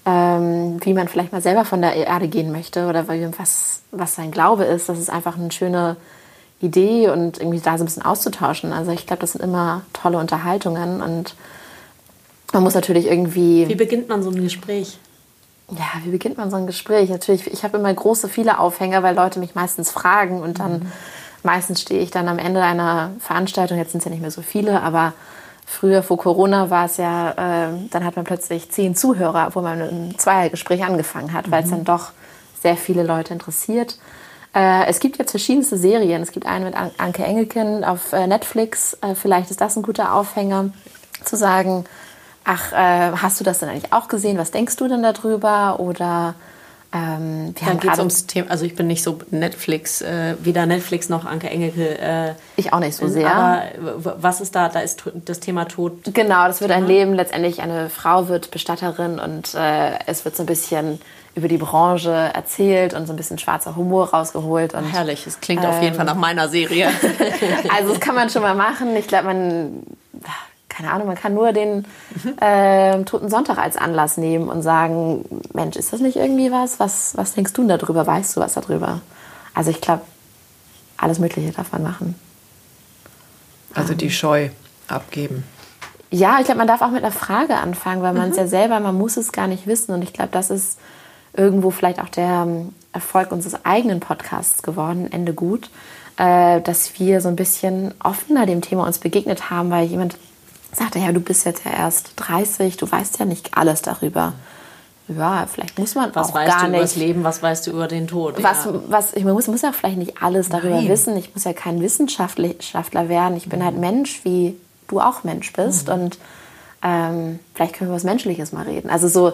ähm, 0.06 0.78
wie 0.82 0.94
man 0.94 1.08
vielleicht 1.08 1.34
mal 1.34 1.42
selber 1.42 1.66
von 1.66 1.82
der 1.82 1.96
Erde 1.96 2.30
gehen 2.30 2.52
möchte 2.52 2.88
oder 2.88 3.08
was, 3.38 3.82
was 3.92 4.16
sein 4.16 4.32
Glaube 4.32 4.64
ist. 4.64 4.88
Das 4.88 4.98
ist 4.98 5.10
einfach 5.10 5.38
eine 5.38 5.52
schöne 5.52 5.98
Idee 6.62 7.10
und 7.10 7.39
irgendwie 7.39 7.60
da 7.60 7.78
so 7.78 7.84
ein 7.84 7.88
bisschen 7.88 8.03
auszutauschen. 8.03 8.74
Also 8.74 8.91
ich 8.91 9.07
glaube, 9.07 9.22
das 9.22 9.34
sind 9.34 9.41
immer 9.41 9.82
tolle 9.93 10.18
Unterhaltungen 10.18 11.01
und 11.01 11.36
man 12.51 12.64
muss 12.64 12.74
natürlich 12.74 13.07
irgendwie 13.07 13.68
Wie 13.68 13.76
beginnt 13.76 14.10
man 14.10 14.24
so 14.24 14.30
ein 14.30 14.41
Gespräch? 14.41 14.97
ja, 15.72 15.86
wie 16.03 16.10
beginnt 16.10 16.38
man 16.38 16.49
so 16.49 16.57
ein 16.57 16.68
Gespräch? 16.68 17.10
Natürlich, 17.10 17.45
ich 17.51 17.64
habe 17.64 17.78
immer 17.78 17.93
große, 17.93 18.28
viele 18.28 18.60
Aufhänger, 18.60 19.03
weil 19.03 19.16
Leute 19.16 19.39
mich 19.39 19.55
meistens 19.55 19.91
fragen 19.91 20.41
und 20.41 20.60
dann 20.60 20.91
meistens 21.43 21.82
stehe 21.82 22.01
ich 22.01 22.12
dann 22.12 22.28
am 22.28 22.39
Ende 22.39 22.62
einer 22.62 23.12
Veranstaltung, 23.20 23.78
jetzt 23.78 23.91
sind 23.91 23.99
es 23.99 24.05
ja 24.05 24.12
nicht 24.12 24.22
mehr 24.22 24.32
so 24.32 24.41
viele, 24.41 24.82
aber 24.82 25.14
früher 25.66 26.01
vor 26.01 26.18
Corona 26.18 26.70
war 26.70 26.86
es 26.86 26.97
ja, 26.97 27.32
äh, 27.32 27.74
dann 27.91 28.03
hat 28.03 28.16
man 28.16 28.26
plötzlich 28.26 28.72
zehn 28.72 28.95
Zuhörer, 28.95 29.47
obwohl 29.47 29.64
man 29.64 29.82
einem 29.82 30.18
Zweiergespräch 30.18 30.84
angefangen 30.84 31.34
hat, 31.34 31.51
weil 31.51 31.64
es 31.64 31.70
dann 31.70 31.84
doch 31.84 32.12
sehr 32.62 32.76
viele 32.76 33.03
Leute 33.03 33.34
interessiert. 33.34 33.97
Äh, 34.56 34.88
es 34.88 35.00
gibt 35.00 35.18
jetzt 35.18 35.32
verschiedenste 35.32 35.78
Serien. 35.78 36.22
Es 36.22 36.32
gibt 36.32 36.45
eine 36.45 36.66
mit 36.66 36.76
An 36.76 36.91
Anke 36.97 37.24
Engelken 37.24 37.84
auf 37.84 38.14
äh, 38.14 38.28
Netflix. 38.28 38.97
Äh, 39.02 39.16
vielleicht 39.16 39.52
ist 39.52 39.62
das 39.62 39.76
ein 39.76 39.84
guter 39.84 40.14
Aufhänger, 40.14 40.72
zu 41.24 41.36
sagen, 41.36 41.86
ach, 42.45 42.72
hast 42.72 43.39
du 43.39 43.43
das 43.43 43.60
denn 43.60 43.70
eigentlich 43.70 43.91
auch 43.93 44.08
gesehen? 44.08 44.38
Was 44.38 44.52
denkst 44.52 44.78
du 44.78 44.88
denn 44.88 45.04
darüber? 45.04 45.80
Oder 45.80 46.34
Ähm, 46.91 47.54
wir 47.56 47.68
Dann 47.68 47.80
geht 47.80 47.93
es 47.93 48.00
ums 48.00 48.26
Thema, 48.26 48.50
also 48.50 48.66
ich 48.66 48.76
bin 48.76 48.88
nicht 48.88 49.04
so 49.04 49.20
Netflix, 49.30 50.02
äh, 50.02 50.36
weder 50.39 50.66
Netflix 50.66 51.08
noch 51.08 51.24
Anke 51.24 51.47
Engelke. 51.47 52.00
Äh, 52.00 52.34
ich 52.56 52.74
auch 52.74 52.80
nicht 52.80 52.95
so 52.95 53.08
sehr. 53.08 53.32
Aber 53.32 53.62
was 54.18 54.41
ist 54.41 54.56
da? 54.56 54.70
Da 54.70 54.80
ist 54.80 55.04
das 55.26 55.39
Thema 55.39 55.66
Tod. 55.66 56.00
Genau, 56.16 56.47
das 56.47 56.62
wird 56.62 56.72
ein 56.72 56.88
Leben. 56.88 57.14
Letztendlich 57.14 57.62
eine 57.62 57.91
Frau 57.91 58.28
wird 58.28 58.50
Bestatterin 58.50 59.20
und 59.20 59.54
äh, 59.54 60.00
es 60.08 60.26
wird 60.26 60.36
so 60.36 60.41
ein 60.43 60.47
bisschen 60.47 61.00
über 61.40 61.48
die 61.48 61.58
Branche 61.58 62.12
erzählt 62.12 62.94
und 62.94 63.08
so 63.08 63.14
ein 63.14 63.16
bisschen 63.16 63.40
schwarzer 63.40 63.78
Humor 63.78 64.10
rausgeholt. 64.10 64.74
Und, 64.74 64.84
Herrlich, 64.84 65.26
es 65.26 65.40
klingt 65.40 65.66
auf 65.66 65.82
jeden 65.82 65.96
Fall 65.96 66.06
nach 66.06 66.16
meiner 66.16 66.50
Serie. 66.50 66.90
also 67.76 67.94
das 67.94 68.00
kann 68.02 68.14
man 68.14 68.30
schon 68.30 68.42
mal 68.42 68.56
machen. 68.56 68.94
Ich 68.98 69.08
glaube, 69.08 69.26
man, 69.26 69.84
keine 70.68 70.92
Ahnung, 70.92 71.08
man 71.08 71.16
kann 71.16 71.34
nur 71.34 71.54
den 71.54 71.86
ähm, 72.42 73.06
Toten 73.06 73.30
Sonntag 73.30 73.58
als 73.58 73.78
Anlass 73.78 74.18
nehmen 74.18 74.50
und 74.50 74.62
sagen, 74.62 75.24
Mensch, 75.54 75.78
ist 75.78 75.94
das 75.94 76.02
nicht 76.02 76.18
irgendwie 76.18 76.52
was? 76.52 76.82
Was, 76.82 77.16
was 77.16 77.34
denkst 77.34 77.54
du 77.54 77.66
denn 77.66 77.80
darüber? 77.80 78.06
Weißt 78.06 78.36
du 78.36 78.42
was 78.42 78.56
darüber? 78.56 79.00
Also 79.54 79.72
ich 79.72 79.80
glaube, 79.80 80.02
alles 80.98 81.20
Mögliche 81.20 81.52
darf 81.52 81.72
man 81.72 81.84
machen. 81.84 82.16
Also 83.74 83.94
die 83.94 84.12
Scheu 84.12 84.50
abgeben. 84.90 85.46
Ja, 86.12 86.40
ich 86.40 86.46
glaube, 86.46 86.58
man 86.58 86.68
darf 86.68 86.82
auch 86.82 86.92
mit 86.92 87.04
einer 87.04 87.14
Frage 87.14 87.56
anfangen, 87.56 88.02
weil 88.02 88.14
man 88.14 88.32
es 88.32 88.38
ja 88.38 88.48
selber, 88.48 88.80
man 88.82 88.98
muss 88.98 89.16
es 89.16 89.32
gar 89.32 89.48
nicht 89.48 89.68
wissen. 89.68 89.94
Und 89.94 90.02
ich 90.02 90.12
glaube, 90.12 90.32
das 90.32 90.50
ist 90.50 90.80
irgendwo 91.34 91.70
vielleicht 91.72 92.00
auch 92.02 92.10
der 92.10 92.44
ähm, 92.48 92.74
Erfolg 92.94 93.32
unseres 93.32 93.64
eigenen 93.66 94.00
Podcasts 94.00 94.64
geworden, 94.64 95.12
Ende 95.12 95.34
gut, 95.34 95.70
äh, 96.18 96.62
dass 96.62 97.00
wir 97.00 97.22
so 97.22 97.28
ein 97.30 97.36
bisschen 97.36 97.94
offener 98.04 98.46
dem 98.46 98.62
Thema 98.62 98.86
uns 98.86 99.00
begegnet 99.00 99.50
haben, 99.50 99.70
weil 99.72 99.86
jemand 99.86 100.18
sagte, 100.72 101.00
ja, 101.00 101.12
du 101.12 101.20
bist 101.20 101.46
jetzt 101.46 101.66
ja 101.66 101.72
erst 101.72 102.14
30, 102.18 102.78
du 102.78 102.92
weißt 102.92 103.20
ja 103.20 103.26
nicht 103.26 103.58
alles 103.58 103.82
darüber. 103.82 104.34
Ja, 105.08 105.48
vielleicht 105.52 105.80
muss 105.80 105.96
man 105.96 106.14
Was 106.14 106.30
auch 106.30 106.36
weißt 106.36 106.52
gar 106.52 106.62
du 106.66 106.70
über 106.70 106.80
das. 106.82 106.96
Leben? 106.96 107.24
Was 107.24 107.42
weißt 107.42 107.66
du 107.66 107.72
über 107.72 107.88
den 107.88 108.06
Tod? 108.08 108.36
Was, 108.44 108.66
Ja. 108.66 108.74
was, 108.88 109.14
ich 109.14 109.24
muss, 109.24 109.48
muss 109.48 109.64
ja 109.64 109.72
vielleicht 109.72 109.98
nicht 109.98 110.22
alles 110.22 110.50
darüber 110.50 110.76
Nein. 110.76 110.88
wissen. 110.88 111.18
Ich 111.18 111.34
muss 111.34 111.46
ja 111.46 111.54
kein 111.54 111.82
Wissenschaftler 111.82 113.10
werden. 113.10 113.36
Ich 113.36 113.50
bin 113.50 113.64
halt 113.66 113.76
Mensch, 113.78 114.22
wie 114.24 114.56
du 114.88 115.00
auch 115.00 115.24
Mensch 115.24 115.52
bist. 115.54 115.90
Und 115.90 116.20
ähm, 116.84 117.40
vielleicht 117.56 117.74
können 117.74 117.90
wir 117.90 117.96
was 117.96 118.04
Menschliches 118.04 118.52
mal 118.52 118.66
reden. 118.66 118.92
Also 118.92 119.08
so, 119.08 119.34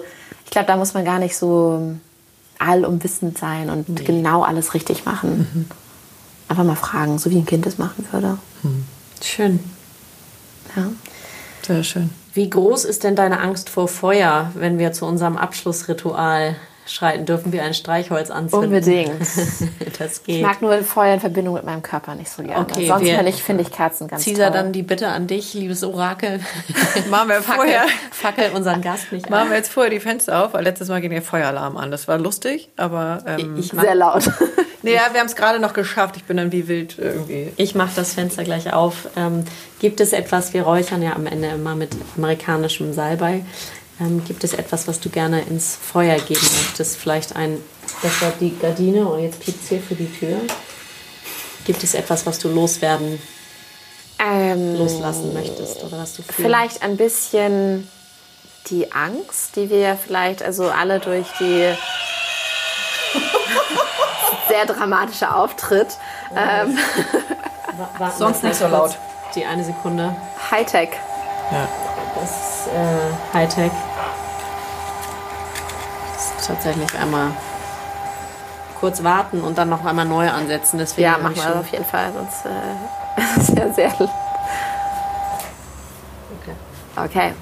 glaube, 0.56 0.68
da 0.68 0.78
muss 0.78 0.94
man 0.94 1.04
gar 1.04 1.20
nicht 1.20 1.36
so 1.36 1.96
allumwissend 2.58 3.38
sein 3.38 3.70
und 3.70 4.06
genau 4.06 4.42
alles 4.44 4.74
richtig 4.74 5.06
machen. 5.06 5.70
Einfach 6.48 6.64
mal 6.64 6.78
fragen, 6.78 7.20
so 7.20 7.30
wie 7.30 7.38
ein 7.38 7.46
Kind 7.46 7.68
es 7.68 7.78
machen 7.78 8.08
würde. 8.12 8.38
Schön. 9.22 9.60
Ja. 10.76 10.88
Sehr 11.62 11.84
schön. 11.84 12.10
Wie 12.34 12.50
groß 12.50 12.86
ist 12.86 13.04
denn 13.04 13.18
deine 13.18 13.40
Angst 13.40 13.70
vor 13.70 13.90
Feuer, 13.90 14.52
wenn 14.56 14.78
wir 14.78 14.94
zu 14.94 15.06
unserem 15.06 15.36
Abschlussritual? 15.36 16.56
Dürfen 17.26 17.52
wir 17.52 17.64
ein 17.64 17.74
Streichholz 17.74 18.30
anzünden? 18.30 18.68
Unbedingt. 18.70 19.12
Das 19.98 20.18
Ich 20.18 20.24
geht. 20.24 20.42
mag 20.42 20.62
nur 20.62 20.84
Feuer 20.84 21.14
in 21.14 21.20
Verbindung 21.20 21.54
mit 21.56 21.64
meinem 21.64 21.82
Körper 21.82 22.16
nicht 22.16 22.30
so 22.30 22.44
gerne. 22.44 22.60
Okay, 22.70 22.88
Sonst 22.88 23.04
wir- 23.06 23.16
finde 23.16 23.30
ich, 23.30 23.42
finde 23.44 23.64
ich 23.64 23.72
Kerzen 23.72 24.08
ganz 24.08 24.26
Caesar, 24.26 24.52
toll. 24.52 24.58
dann 24.58 24.72
die 24.74 24.84
Bitte 24.84 25.08
an 25.08 25.26
dich, 25.28 25.54
liebes 25.54 25.84
Orakel. 25.84 26.42
Machen 27.10 27.30
wir 27.30 27.36
Fackel, 27.42 27.56
vorher. 27.56 27.82
fackel 28.12 28.52
unseren 28.54 28.82
Gast 28.82 29.12
nicht 29.14 29.30
Machen 29.30 29.44
an. 29.44 29.50
wir 29.52 29.58
jetzt 29.58 29.72
vorher 29.72 29.90
die 29.90 30.00
Fenster 30.02 30.44
auf, 30.46 30.54
weil 30.54 30.64
letztes 30.66 30.90
Mal 30.90 31.00
ging 31.02 31.12
der 31.12 31.22
Feueralarm 31.22 31.78
an. 31.78 31.92
Das 31.92 32.08
war 32.10 32.18
lustig, 32.18 32.70
aber 32.76 33.24
ähm, 33.26 33.56
Ich 33.58 33.72
mach, 33.74 33.84
Sehr 33.84 33.96
laut. 33.96 34.30
nee, 34.84 34.94
ja, 34.94 35.02
wir 35.14 35.20
haben 35.22 35.28
es 35.28 35.36
gerade 35.38 35.60
noch 35.60 35.74
geschafft. 35.74 36.18
Ich 36.18 36.26
bin 36.26 36.36
dann 36.38 36.52
wie 36.52 36.68
wild 36.68 36.98
irgendwie. 37.00 37.54
ich 37.56 37.74
mach 37.74 37.94
das 37.96 38.14
Fenster 38.14 38.44
gleich 38.44 38.74
auf. 38.74 39.08
Ähm, 39.16 39.46
gibt 39.80 40.02
es 40.02 40.12
etwas, 40.12 40.54
wir 40.54 40.64
räuchern 40.64 41.02
ja 41.02 41.14
am 41.14 41.26
Ende 41.26 41.48
immer 41.50 41.76
mit 41.76 41.92
amerikanischem 42.18 42.92
Salbei. 42.94 43.44
Ähm, 44.00 44.24
gibt 44.26 44.44
es 44.44 44.54
etwas, 44.54 44.88
was 44.88 45.00
du 45.00 45.10
gerne 45.10 45.42
ins 45.44 45.76
Feuer 45.82 46.18
geben 46.18 46.46
möchtest? 46.62 46.98
Vielleicht 46.98 47.36
ein, 47.36 47.58
das 48.02 48.22
war 48.22 48.32
die 48.40 48.58
Gardine 48.58 49.08
und 49.08 49.22
jetzt 49.22 49.40
piept's 49.40 49.70
hier 49.70 49.82
für 49.82 49.96
die 49.96 50.12
Tür. 50.12 50.38
Gibt 51.66 51.84
es 51.84 51.94
etwas, 51.94 52.26
was 52.26 52.40
du 52.40 52.50
loswerden, 52.50 53.22
Ähm, 54.20 54.76
loslassen 54.78 55.34
möchtest 55.34 55.82
oder 55.84 55.98
was 55.98 56.14
du 56.16 56.24
fühlst? 56.24 56.36
Vielleicht 56.42 56.84
ein 56.84 56.98
bisschen 56.98 57.90
die 58.70 58.92
Angst, 58.92 59.56
die 59.56 59.70
wir 59.70 59.80
ja 59.80 59.96
vielleicht 59.96 60.44
also 60.44 60.70
alle 60.70 61.00
durch 61.00 61.28
die 61.40 61.74
sehr 64.50 64.66
dramatische 64.66 65.34
Auftritt 65.34 65.88
ähm, 66.36 66.78
Wa- 67.78 67.90
warten 68.00 68.18
Sonst 68.18 68.44
nicht 68.44 68.56
so 68.56 68.68
laut. 68.68 68.98
Die 69.36 69.46
eine 69.46 69.64
Sekunde. 69.64 70.16
Hightech. 70.52 70.90
Ja. 71.52 71.68
Das 72.16 72.30
äh, 72.68 73.34
Hightech. 73.34 73.72
Das 76.14 76.26
ist 76.42 76.48
tatsächlich 76.48 76.98
einmal 77.00 77.32
kurz 78.80 79.04
warten 79.04 79.42
und 79.42 79.58
dann 79.58 79.70
noch 79.70 79.84
einmal 79.86 80.06
neu 80.06 80.30
ansetzen. 80.30 80.78
Deswegen 80.78 81.04
Ja, 81.04 81.18
machen 81.18 81.34
ich 81.34 81.38
wir 81.44 81.50
schon- 81.52 81.60
auf 81.60 81.68
jeden 81.72 81.86
Fall, 81.86 82.12
sonst 82.14 82.46
äh, 82.46 83.40
ist 83.40 83.58
ja 83.58 83.74
sehr. 83.74 83.92
Okay. 86.42 86.56
Okay. 86.98 87.34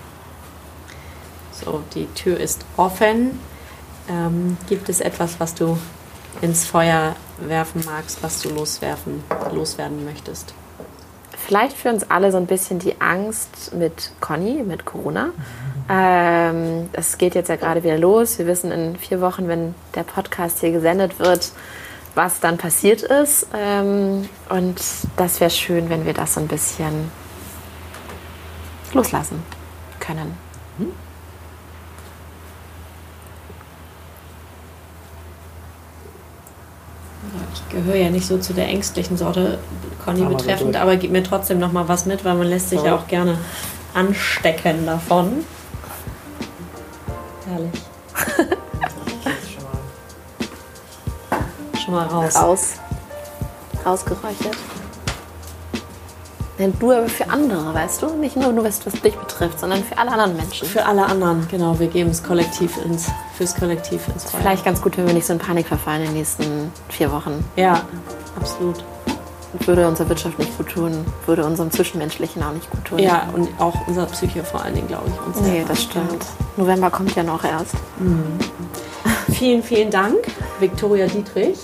So, 1.51 1.83
die 1.93 2.07
Tür 2.13 2.39
ist 2.39 2.65
offen. 2.77 3.39
Ähm, 4.09 4.57
gibt 4.67 4.89
es 4.89 4.99
etwas, 4.99 5.39
was 5.39 5.53
du 5.55 5.77
ins 6.41 6.65
Feuer 6.65 7.15
werfen 7.37 7.83
magst, 7.85 8.21
was 8.23 8.41
du 8.41 8.49
loswerfen, 8.49 9.23
loswerden 9.51 10.03
möchtest? 10.03 10.53
Vielleicht 11.45 11.75
für 11.75 11.89
uns 11.89 12.09
alle 12.09 12.31
so 12.31 12.37
ein 12.37 12.45
bisschen 12.45 12.79
die 12.79 13.01
Angst 13.01 13.73
mit 13.73 14.11
Conny, 14.21 14.63
mit 14.63 14.85
Corona. 14.85 15.31
Ähm, 15.89 16.89
es 16.93 17.17
geht 17.17 17.35
jetzt 17.35 17.49
ja 17.49 17.57
gerade 17.57 17.83
wieder 17.83 17.97
los. 17.97 18.39
Wir 18.39 18.47
wissen 18.47 18.71
in 18.71 18.95
vier 18.95 19.19
Wochen, 19.19 19.49
wenn 19.49 19.75
der 19.93 20.03
Podcast 20.03 20.61
hier 20.61 20.71
gesendet 20.71 21.19
wird, 21.19 21.51
was 22.15 22.39
dann 22.39 22.57
passiert 22.57 23.01
ist. 23.01 23.47
Ähm, 23.53 24.29
und 24.47 24.79
das 25.17 25.41
wäre 25.41 25.49
schön, 25.49 25.89
wenn 25.89 26.05
wir 26.05 26.13
das 26.13 26.35
so 26.35 26.39
ein 26.39 26.47
bisschen 26.47 27.11
loslassen 28.93 29.43
können. 29.99 30.37
Ich 37.53 37.69
gehöre 37.69 37.95
ja 37.95 38.09
nicht 38.09 38.27
so 38.27 38.37
zu 38.37 38.53
der 38.53 38.67
ängstlichen 38.67 39.17
Sorte, 39.17 39.59
Conny 40.03 40.23
betreffend, 40.25 40.75
aber 40.75 40.95
gib 40.95 41.11
mir 41.11 41.23
trotzdem 41.23 41.59
noch 41.59 41.71
mal 41.71 41.87
was 41.87 42.05
mit, 42.05 42.25
weil 42.25 42.35
man 42.35 42.47
lässt 42.47 42.69
sich 42.69 42.81
ja 42.81 42.95
auch 42.95 43.07
gerne 43.07 43.37
anstecken 43.93 44.85
davon. 44.85 45.45
Herrlich. 47.47 47.81
Schon 51.83 51.93
mal 51.93 52.07
raus. 52.07 52.35
Raus. 52.35 52.73
Rausgeräuchert. 53.85 54.57
Denn 56.59 56.71
du 56.79 56.91
aber 56.91 57.09
für 57.09 57.29
andere, 57.29 57.73
weißt 57.73 58.03
du? 58.03 58.13
Nicht 58.13 58.37
nur, 58.37 58.51
nur 58.51 58.63
was, 58.63 58.85
was 58.85 58.93
dich 58.93 59.15
betrifft, 59.15 59.59
sondern 59.59 59.83
für 59.83 59.97
alle 59.97 60.11
anderen 60.11 60.37
Menschen. 60.37 60.67
Für 60.67 60.85
alle 60.85 61.03
anderen, 61.05 61.47
genau. 61.49 61.79
Wir 61.79 61.87
geben 61.87 62.11
es 62.11 62.23
kollektiv 62.23 62.77
ins, 62.85 63.09
fürs 63.35 63.55
Kollektiv 63.55 64.07
ins 64.07 64.29
Feuer. 64.29 64.41
Vielleicht 64.41 64.63
ganz 64.63 64.81
gut, 64.81 64.95
wenn 64.97 65.07
wir 65.07 65.13
nicht 65.13 65.25
so 65.25 65.33
in 65.33 65.39
Panik 65.39 65.67
verfallen 65.67 66.01
in 66.01 66.09
den 66.09 66.17
nächsten 66.17 66.71
vier 66.89 67.11
Wochen. 67.11 67.43
Ja, 67.55 67.81
absolut. 68.39 68.83
Würde 69.65 69.87
unserer 69.87 70.09
Wirtschaft 70.09 70.39
nicht 70.39 70.57
gut 70.57 70.69
tun, 70.69 71.05
würde 71.27 71.45
unserem 71.45 71.69
Zwischenmenschlichen 71.69 72.41
auch 72.41 72.53
nicht 72.53 72.69
gut 72.71 72.85
tun. 72.85 72.99
Ja, 72.99 73.29
und 73.33 73.47
auch 73.59 73.87
unser 73.87 74.05
Psyche 74.07 74.43
vor 74.43 74.63
allen 74.63 74.73
Dingen, 74.75 74.87
glaube 74.87 75.03
ich. 75.07 75.27
Uns 75.27 75.39
Nee, 75.41 75.51
selber. 75.57 75.67
das 75.69 75.83
stimmt. 75.83 76.25
November 76.57 76.89
kommt 76.89 77.15
ja 77.15 77.21
noch 77.23 77.43
erst. 77.43 77.75
Vielen, 79.31 79.61
vielen 79.63 79.91
Dank, 79.91 80.17
Viktoria 80.59 81.05
Dietrich 81.07 81.57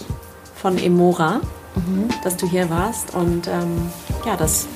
von 0.55 0.77
Emora, 0.77 1.39
dass 2.23 2.35
du 2.37 2.47
hier 2.47 2.69
warst 2.69 3.15
und 3.15 3.47
ähm, 3.47 3.89
ja, 4.25 4.35
das 4.35 4.67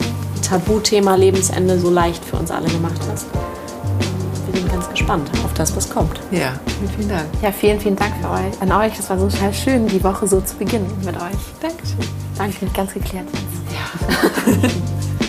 Tabuthema 0.41 1.15
Lebensende 1.15 1.77
so 1.79 1.89
leicht 1.89 2.23
für 2.25 2.37
uns 2.37 2.49
alle 2.49 2.67
gemacht 2.69 2.99
hast. 3.11 3.27
Wir 4.51 4.59
sind 4.59 4.71
ganz 4.71 4.89
gespannt 4.89 5.29
auf 5.43 5.53
das, 5.53 5.75
was 5.75 5.89
kommt. 5.89 6.19
Ja, 6.31 6.53
vielen, 6.79 6.89
vielen 6.95 7.09
Dank. 7.09 7.25
Ja, 7.41 7.51
vielen, 7.51 7.79
vielen 7.79 7.95
Dank 7.95 8.13
für 8.21 8.29
euch, 8.29 8.61
an 8.61 8.71
euch. 8.71 8.95
Das 8.97 9.09
war 9.09 9.19
so 9.19 9.27
total 9.27 9.53
schön, 9.53 9.87
die 9.87 10.03
Woche 10.03 10.27
so 10.27 10.41
zu 10.41 10.55
beginnen 10.55 10.89
mit 11.05 11.15
euch. 11.15 11.37
Dankeschön. 11.61 12.22
Danke, 12.37 12.53
ich 12.53 12.59
bin 12.59 12.73
ganz 12.73 12.93
geklärt. 12.93 13.27
Ja. 13.71 14.69